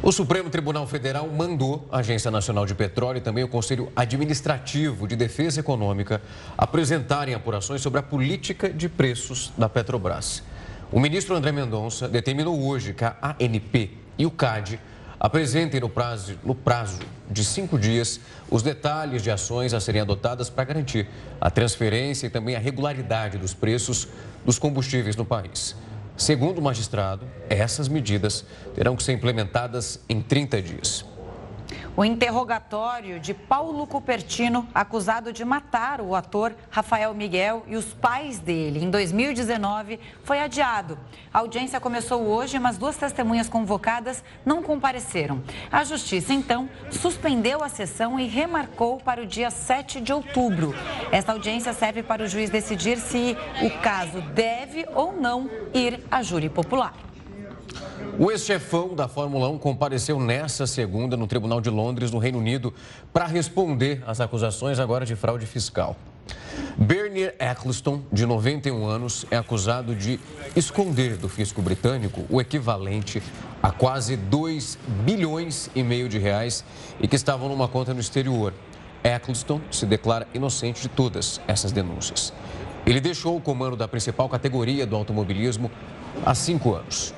O 0.03 0.11
Supremo 0.11 0.49
Tribunal 0.49 0.85
Federal 0.85 1.27
mandou 1.27 1.87
a 1.91 1.97
Agência 1.97 2.29
Nacional 2.29 2.67
de 2.67 2.75
Petróleo 2.75 3.17
e 3.17 3.21
também 3.21 3.43
o 3.43 3.47
Conselho 3.47 3.91
Administrativo 3.95 5.07
de 5.07 5.15
Defesa 5.15 5.59
Econômica 5.59 6.21
apresentarem 6.55 7.33
apurações 7.33 7.81
sobre 7.81 7.99
a 7.99 8.03
política 8.03 8.69
de 8.69 8.87
preços 8.87 9.51
da 9.57 9.67
Petrobras. 9.67 10.43
O 10.91 10.99
ministro 10.99 11.35
André 11.35 11.51
Mendonça 11.51 12.07
determinou 12.07 12.63
hoje 12.63 12.93
que 12.93 13.03
a 13.03 13.35
ANP 13.41 13.97
e 14.19 14.25
o 14.25 14.31
CAD 14.31 14.79
apresentem 15.19 15.79
no 15.79 15.89
prazo, 15.89 16.37
no 16.43 16.53
prazo 16.53 16.99
de 17.29 17.43
cinco 17.43 17.77
dias 17.77 18.19
os 18.51 18.61
detalhes 18.61 19.23
de 19.23 19.31
ações 19.31 19.73
a 19.73 19.79
serem 19.79 20.01
adotadas 20.01 20.47
para 20.47 20.63
garantir 20.63 21.07
a 21.41 21.49
transferência 21.49 22.27
e 22.27 22.29
também 22.29 22.55
a 22.55 22.59
regularidade 22.59 23.39
dos 23.39 23.55
preços 23.55 24.07
dos 24.45 24.59
combustíveis 24.59 25.15
no 25.15 25.25
país. 25.25 25.75
Segundo 26.17 26.57
o 26.57 26.61
magistrado, 26.63 27.27
essas 27.47 27.87
medidas 27.87 28.43
terão 28.73 28.95
que 28.95 29.03
ser 29.03 29.13
implementadas 29.13 29.99
em 30.09 30.19
30 30.19 30.61
dias. 30.63 31.05
O 31.97 32.05
interrogatório 32.05 33.19
de 33.19 33.33
Paulo 33.33 33.87
Cupertino, 33.87 34.67
acusado 34.71 35.33
de 35.33 35.43
matar 35.43 35.99
o 35.99 36.13
ator 36.13 36.53
Rafael 36.69 37.11
Miguel 37.15 37.63
e 37.65 37.75
os 37.75 37.91
pais 37.91 38.37
dele 38.37 38.83
em 38.83 38.91
2019, 38.91 39.99
foi 40.23 40.39
adiado. 40.39 40.95
A 41.33 41.39
audiência 41.39 41.79
começou 41.79 42.21
hoje, 42.21 42.59
mas 42.59 42.77
duas 42.77 42.95
testemunhas 42.97 43.49
convocadas 43.49 44.23
não 44.45 44.61
compareceram. 44.61 45.41
A 45.71 45.83
justiça, 45.83 46.33
então, 46.33 46.69
suspendeu 46.91 47.63
a 47.63 47.67
sessão 47.67 48.19
e 48.19 48.27
remarcou 48.27 48.97
para 48.97 49.23
o 49.23 49.25
dia 49.25 49.49
7 49.49 49.99
de 49.99 50.13
outubro. 50.13 50.75
Esta 51.11 51.31
audiência 51.31 51.73
serve 51.73 52.03
para 52.03 52.23
o 52.23 52.27
juiz 52.27 52.51
decidir 52.51 52.99
se 52.99 53.35
o 53.63 53.81
caso 53.81 54.21
deve 54.35 54.85
ou 54.93 55.13
não 55.13 55.49
ir 55.73 55.99
a 56.11 56.21
júri 56.21 56.47
popular. 56.47 56.93
O 58.19 58.31
ex-chefão 58.31 58.95
da 58.95 59.07
Fórmula 59.07 59.47
1 59.49 59.57
compareceu 59.57 60.19
nessa 60.19 60.65
segunda 60.65 61.15
no 61.15 61.27
Tribunal 61.27 61.61
de 61.61 61.69
Londres, 61.69 62.11
no 62.11 62.17
Reino 62.17 62.39
Unido, 62.39 62.73
para 63.13 63.25
responder 63.25 64.03
às 64.07 64.19
acusações 64.19 64.79
agora 64.79 65.05
de 65.05 65.15
fraude 65.15 65.45
fiscal. 65.45 65.95
Bernie 66.75 67.31
Eccleston, 67.39 68.01
de 68.11 68.25
91 68.25 68.85
anos, 68.85 69.25
é 69.31 69.37
acusado 69.37 69.95
de 69.95 70.19
esconder 70.55 71.17
do 71.17 71.29
fisco 71.29 71.61
britânico 71.61 72.25
o 72.29 72.41
equivalente 72.41 73.21
a 73.61 73.71
quase 73.71 74.15
2 74.15 74.77
bilhões 75.03 75.69
e 75.75 75.83
meio 75.83 76.07
de 76.07 76.17
reais 76.17 76.63
e 76.99 77.07
que 77.07 77.15
estavam 77.15 77.49
numa 77.49 77.67
conta 77.67 77.93
no 77.93 77.99
exterior. 77.99 78.53
Eccleston 79.03 79.61
se 79.71 79.85
declara 79.85 80.27
inocente 80.33 80.81
de 80.81 80.89
todas 80.89 81.39
essas 81.47 81.71
denúncias. 81.71 82.33
Ele 82.85 82.99
deixou 82.99 83.35
o 83.35 83.41
comando 83.41 83.75
da 83.75 83.87
principal 83.87 84.29
categoria 84.29 84.85
do 84.85 84.95
automobilismo 84.95 85.71
há 86.25 86.33
cinco 86.33 86.73
anos. 86.73 87.13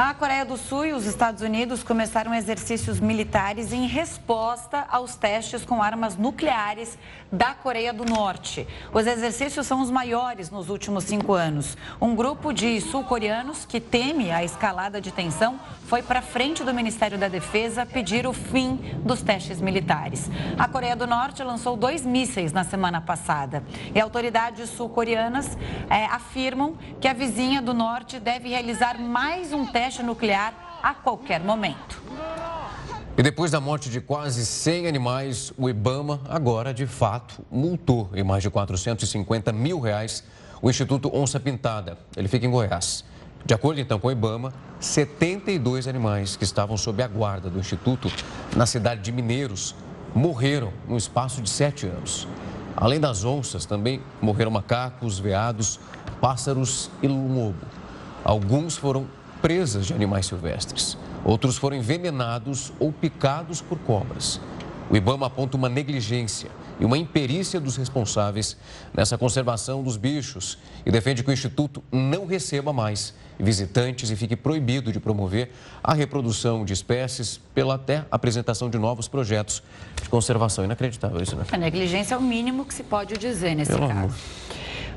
A 0.00 0.14
Coreia 0.14 0.44
do 0.44 0.56
Sul 0.56 0.86
e 0.86 0.92
os 0.92 1.06
Estados 1.06 1.42
Unidos 1.42 1.82
começaram 1.82 2.32
exercícios 2.32 3.00
militares 3.00 3.72
em 3.72 3.84
resposta 3.84 4.86
aos 4.88 5.16
testes 5.16 5.64
com 5.64 5.82
armas 5.82 6.16
nucleares 6.16 6.96
da 7.32 7.54
Coreia 7.54 7.92
do 7.92 8.04
Norte. 8.04 8.66
Os 8.92 9.06
exercícios 9.06 9.66
são 9.66 9.80
os 9.80 9.90
maiores 9.90 10.50
nos 10.50 10.68
últimos 10.68 11.04
cinco 11.04 11.32
anos. 11.34 11.76
Um 12.00 12.14
grupo 12.14 12.52
de 12.52 12.80
sul-coreanos 12.80 13.64
que 13.64 13.80
teme 13.80 14.30
a 14.30 14.44
escalada 14.44 15.00
de 15.00 15.10
tensão 15.10 15.58
foi 15.86 16.02
para 16.02 16.22
frente 16.22 16.62
do 16.62 16.72
Ministério 16.72 17.18
da 17.18 17.28
Defesa 17.28 17.84
pedir 17.84 18.26
o 18.26 18.32
fim 18.32 18.76
dos 19.04 19.22
testes 19.22 19.60
militares. 19.60 20.30
A 20.58 20.68
Coreia 20.68 20.94
do 20.94 21.06
Norte 21.06 21.42
lançou 21.42 21.76
dois 21.76 22.04
mísseis 22.04 22.52
na 22.52 22.64
semana 22.64 23.00
passada 23.00 23.64
e 23.94 24.00
autoridades 24.00 24.70
sul-coreanas 24.70 25.56
é, 25.90 26.04
afirmam 26.06 26.76
que 27.00 27.08
a 27.08 27.12
vizinha 27.12 27.60
do 27.60 27.74
norte 27.74 28.20
deve 28.20 28.48
realizar 28.48 28.98
mais 28.98 29.52
um 29.52 29.66
teste 29.66 29.98
teste 29.98 30.02
nuclear 30.02 30.52
a 30.82 30.92
qualquer 30.94 31.40
momento. 31.40 32.02
E 33.18 33.22
depois 33.22 33.50
da 33.50 33.60
morte 33.60 33.90
de 33.90 34.00
quase 34.00 34.46
100 34.46 34.86
animais, 34.86 35.52
o 35.58 35.68
Ibama 35.68 36.20
agora, 36.28 36.72
de 36.72 36.86
fato, 36.86 37.44
multou 37.50 38.08
em 38.14 38.22
mais 38.22 38.44
de 38.44 38.48
450 38.48 39.50
mil 39.50 39.80
reais 39.80 40.22
o 40.62 40.70
Instituto 40.70 41.10
Onça 41.12 41.40
Pintada. 41.40 41.98
Ele 42.16 42.28
fica 42.28 42.46
em 42.46 42.50
Goiás. 42.50 43.04
De 43.44 43.52
acordo 43.52 43.80
então 43.80 43.98
com 43.98 44.06
o 44.06 44.12
Ibama, 44.12 44.54
72 44.78 45.88
animais 45.88 46.36
que 46.36 46.44
estavam 46.44 46.76
sob 46.76 47.02
a 47.02 47.08
guarda 47.08 47.50
do 47.50 47.58
Instituto 47.58 48.08
na 48.54 48.66
cidade 48.66 49.00
de 49.00 49.10
Mineiros 49.10 49.74
morreram 50.14 50.72
no 50.86 50.96
espaço 50.96 51.42
de 51.42 51.50
sete 51.50 51.88
anos. 51.88 52.28
Além 52.76 53.00
das 53.00 53.24
onças, 53.24 53.66
também 53.66 54.00
morreram 54.22 54.52
macacos, 54.52 55.18
veados, 55.18 55.80
pássaros 56.20 56.88
e 57.02 57.08
lobo. 57.08 57.66
Alguns 58.22 58.76
foram 58.76 59.08
presas 59.42 59.86
de 59.86 59.92
animais 59.92 60.26
silvestres. 60.26 60.96
Outros 61.24 61.56
foram 61.56 61.76
envenenados 61.76 62.72
ou 62.78 62.92
picados 62.92 63.60
por 63.60 63.78
cobras. 63.78 64.40
O 64.90 64.96
Ibama 64.96 65.26
aponta 65.26 65.56
uma 65.56 65.68
negligência 65.68 66.50
e 66.80 66.84
uma 66.84 66.96
imperícia 66.96 67.60
dos 67.60 67.76
responsáveis 67.76 68.56
nessa 68.94 69.18
conservação 69.18 69.82
dos 69.82 69.96
bichos 69.96 70.58
e 70.86 70.90
defende 70.90 71.22
que 71.22 71.30
o 71.30 71.32
Instituto 71.32 71.82
não 71.92 72.24
receba 72.24 72.72
mais 72.72 73.12
visitantes 73.38 74.10
e 74.10 74.16
fique 74.16 74.34
proibido 74.34 74.90
de 74.92 74.98
promover 74.98 75.52
a 75.82 75.92
reprodução 75.92 76.64
de 76.64 76.72
espécies 76.72 77.40
pela 77.54 77.74
até 77.74 78.04
apresentação 78.10 78.70
de 78.70 78.78
novos 78.78 79.08
projetos 79.08 79.62
de 80.02 80.08
conservação. 80.08 80.64
Inacreditável 80.64 81.22
isso, 81.22 81.36
né? 81.36 81.44
A 81.52 81.58
negligência 81.58 82.14
é 82.14 82.18
o 82.18 82.22
mínimo 82.22 82.64
que 82.64 82.74
se 82.74 82.82
pode 82.82 83.16
dizer 83.18 83.54
nesse 83.54 83.72
Pelo 83.72 83.88
caso. 83.88 83.98
Amor. 83.98 84.14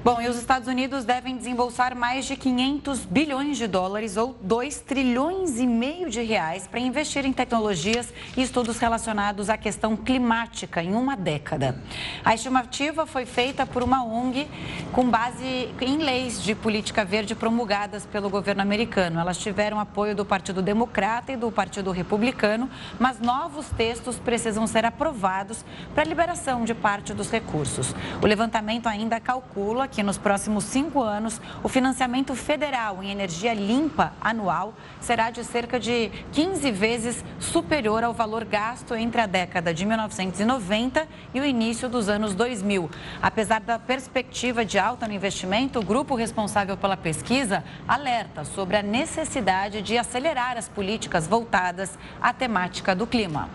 Bom, 0.03 0.19
e 0.19 0.27
os 0.27 0.35
Estados 0.35 0.67
Unidos 0.67 1.05
devem 1.05 1.37
desembolsar 1.37 1.95
mais 1.95 2.25
de 2.25 2.35
500 2.35 3.05
bilhões 3.05 3.55
de 3.55 3.67
dólares 3.67 4.17
ou 4.17 4.35
2 4.41 4.79
trilhões 4.79 5.59
e 5.59 5.67
meio 5.67 6.09
de 6.09 6.23
reais 6.23 6.67
para 6.67 6.79
investir 6.79 7.23
em 7.23 7.31
tecnologias 7.31 8.11
e 8.35 8.41
estudos 8.41 8.79
relacionados 8.79 9.47
à 9.47 9.57
questão 9.57 9.95
climática 9.95 10.81
em 10.81 10.95
uma 10.95 11.15
década. 11.15 11.79
A 12.25 12.33
estimativa 12.33 13.05
foi 13.05 13.27
feita 13.27 13.63
por 13.63 13.83
uma 13.83 14.03
ONG 14.03 14.47
com 14.91 15.07
base 15.07 15.69
em 15.79 15.97
leis 15.97 16.41
de 16.41 16.55
política 16.55 17.05
verde 17.05 17.35
promulgadas 17.35 18.03
pelo 18.03 18.27
governo 18.27 18.63
americano. 18.63 19.19
Elas 19.19 19.37
tiveram 19.37 19.79
apoio 19.79 20.15
do 20.15 20.25
Partido 20.25 20.63
Democrata 20.63 21.31
e 21.31 21.37
do 21.37 21.51
Partido 21.51 21.91
Republicano, 21.91 22.67
mas 22.99 23.19
novos 23.19 23.67
textos 23.77 24.17
precisam 24.17 24.65
ser 24.65 24.83
aprovados 24.83 25.63
para 25.93 26.01
a 26.01 26.07
liberação 26.07 26.65
de 26.65 26.73
parte 26.73 27.13
dos 27.13 27.29
recursos. 27.29 27.93
O 28.19 28.25
levantamento 28.25 28.87
ainda 28.87 29.19
calcula 29.19 29.90
que 29.91 30.01
nos 30.01 30.17
próximos 30.17 30.63
cinco 30.63 31.03
anos 31.03 31.41
o 31.61 31.69
financiamento 31.69 32.33
federal 32.35 33.03
em 33.03 33.11
energia 33.11 33.53
limpa 33.53 34.13
anual 34.21 34.73
será 34.99 35.29
de 35.29 35.43
cerca 35.43 35.79
de 35.79 36.09
15 36.31 36.71
vezes 36.71 37.25
superior 37.39 38.03
ao 38.03 38.13
valor 38.13 38.45
gasto 38.45 38.95
entre 38.95 39.21
a 39.21 39.25
década 39.25 39.73
de 39.73 39.85
1990 39.85 41.07
e 41.33 41.39
o 41.39 41.45
início 41.45 41.89
dos 41.89 42.09
anos 42.09 42.33
2000. 42.33 42.89
Apesar 43.21 43.59
da 43.61 43.77
perspectiva 43.77 44.65
de 44.65 44.79
alta 44.79 45.07
no 45.07 45.13
investimento, 45.13 45.79
o 45.79 45.83
grupo 45.83 46.15
responsável 46.15 46.77
pela 46.77 46.97
pesquisa 46.97 47.63
alerta 47.87 48.45
sobre 48.45 48.77
a 48.77 48.83
necessidade 48.83 49.81
de 49.81 49.97
acelerar 49.97 50.57
as 50.57 50.69
políticas 50.69 51.27
voltadas 51.27 51.97
à 52.21 52.33
temática 52.33 52.95
do 52.95 53.05
clima. 53.05 53.49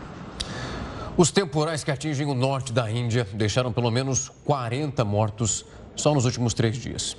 Os 1.16 1.30
temporais 1.30 1.82
que 1.82 1.90
atingem 1.90 2.26
o 2.26 2.34
norte 2.34 2.74
da 2.74 2.90
Índia 2.90 3.26
deixaram 3.32 3.72
pelo 3.72 3.90
menos 3.90 4.28
40 4.44 5.02
mortos 5.02 5.64
só 5.96 6.14
nos 6.14 6.24
últimos 6.24 6.54
três 6.54 6.76
dias. 6.76 7.16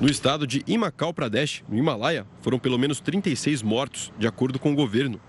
No 0.00 0.08
estado 0.08 0.46
de 0.46 0.62
Himachal 0.66 1.12
Pradesh, 1.12 1.64
no 1.68 1.76
Himalaia, 1.76 2.26
foram 2.40 2.58
pelo 2.58 2.78
menos 2.78 3.00
36 3.00 3.62
mortos, 3.62 4.12
de 4.18 4.26
acordo 4.26 4.58
com 4.58 4.72
o 4.72 4.76
governo. 4.76 5.20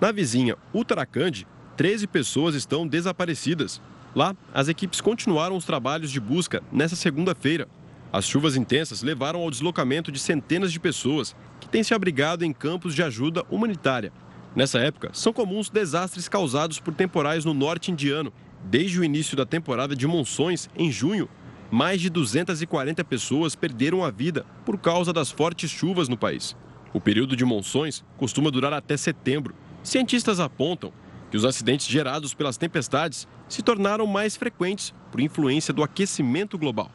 Na 0.00 0.12
vizinha 0.12 0.56
Uttarakhand, 0.74 1.46
13 1.76 2.06
pessoas 2.06 2.54
estão 2.54 2.86
desaparecidas. 2.86 3.80
Lá, 4.14 4.36
as 4.52 4.68
equipes 4.68 5.00
continuaram 5.00 5.56
os 5.56 5.64
trabalhos 5.64 6.10
de 6.10 6.20
busca 6.20 6.62
nesta 6.72 6.96
segunda-feira. 6.96 7.68
As 8.12 8.26
chuvas 8.26 8.56
intensas 8.56 9.02
levaram 9.02 9.40
ao 9.40 9.50
deslocamento 9.50 10.10
de 10.10 10.18
centenas 10.18 10.72
de 10.72 10.80
pessoas 10.80 11.36
que 11.60 11.68
têm 11.68 11.82
se 11.82 11.94
abrigado 11.94 12.42
em 12.42 12.52
campos 12.52 12.94
de 12.94 13.02
ajuda 13.02 13.44
humanitária. 13.50 14.12
Nessa 14.56 14.78
época, 14.78 15.10
são 15.12 15.32
comuns 15.32 15.70
desastres 15.70 16.28
causados 16.28 16.80
por 16.80 16.94
temporais 16.94 17.44
no 17.44 17.54
norte 17.54 17.90
indiano. 17.90 18.32
Desde 18.64 18.98
o 18.98 19.04
início 19.04 19.36
da 19.36 19.46
temporada 19.46 19.94
de 19.94 20.06
monções, 20.06 20.68
em 20.76 20.90
junho, 20.90 21.28
mais 21.70 22.00
de 22.00 22.08
240 22.08 23.04
pessoas 23.04 23.54
perderam 23.54 24.04
a 24.04 24.10
vida 24.10 24.44
por 24.64 24.78
causa 24.78 25.12
das 25.12 25.30
fortes 25.30 25.70
chuvas 25.70 26.08
no 26.08 26.16
país. 26.16 26.56
O 26.92 27.00
período 27.00 27.36
de 27.36 27.44
monções 27.44 28.04
costuma 28.16 28.50
durar 28.50 28.72
até 28.72 28.96
setembro. 28.96 29.54
Cientistas 29.82 30.40
apontam 30.40 30.92
que 31.30 31.36
os 31.36 31.44
acidentes 31.44 31.86
gerados 31.86 32.32
pelas 32.32 32.56
tempestades 32.56 33.28
se 33.48 33.62
tornaram 33.62 34.06
mais 34.06 34.36
frequentes 34.36 34.94
por 35.10 35.20
influência 35.20 35.74
do 35.74 35.82
aquecimento 35.82 36.56
global. 36.56 36.90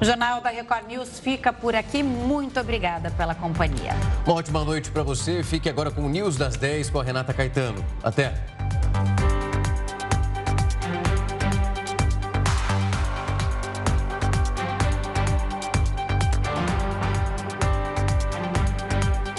O 0.00 0.04
Jornal 0.04 0.40
da 0.40 0.50
Record 0.50 0.86
News 0.86 1.20
fica 1.20 1.52
por 1.52 1.74
aqui. 1.74 2.02
Muito 2.02 2.58
obrigada 2.60 3.10
pela 3.12 3.34
companhia. 3.34 3.92
Uma 4.26 4.36
ótima 4.36 4.64
noite 4.64 4.90
para 4.90 5.02
você. 5.02 5.42
Fique 5.42 5.68
agora 5.68 5.90
com 5.90 6.02
o 6.02 6.08
News 6.08 6.36
das 6.36 6.56
10 6.56 6.90
com 6.90 7.00
a 7.00 7.02
Renata 7.02 7.32
Caetano. 7.32 7.82
Até! 8.02 8.34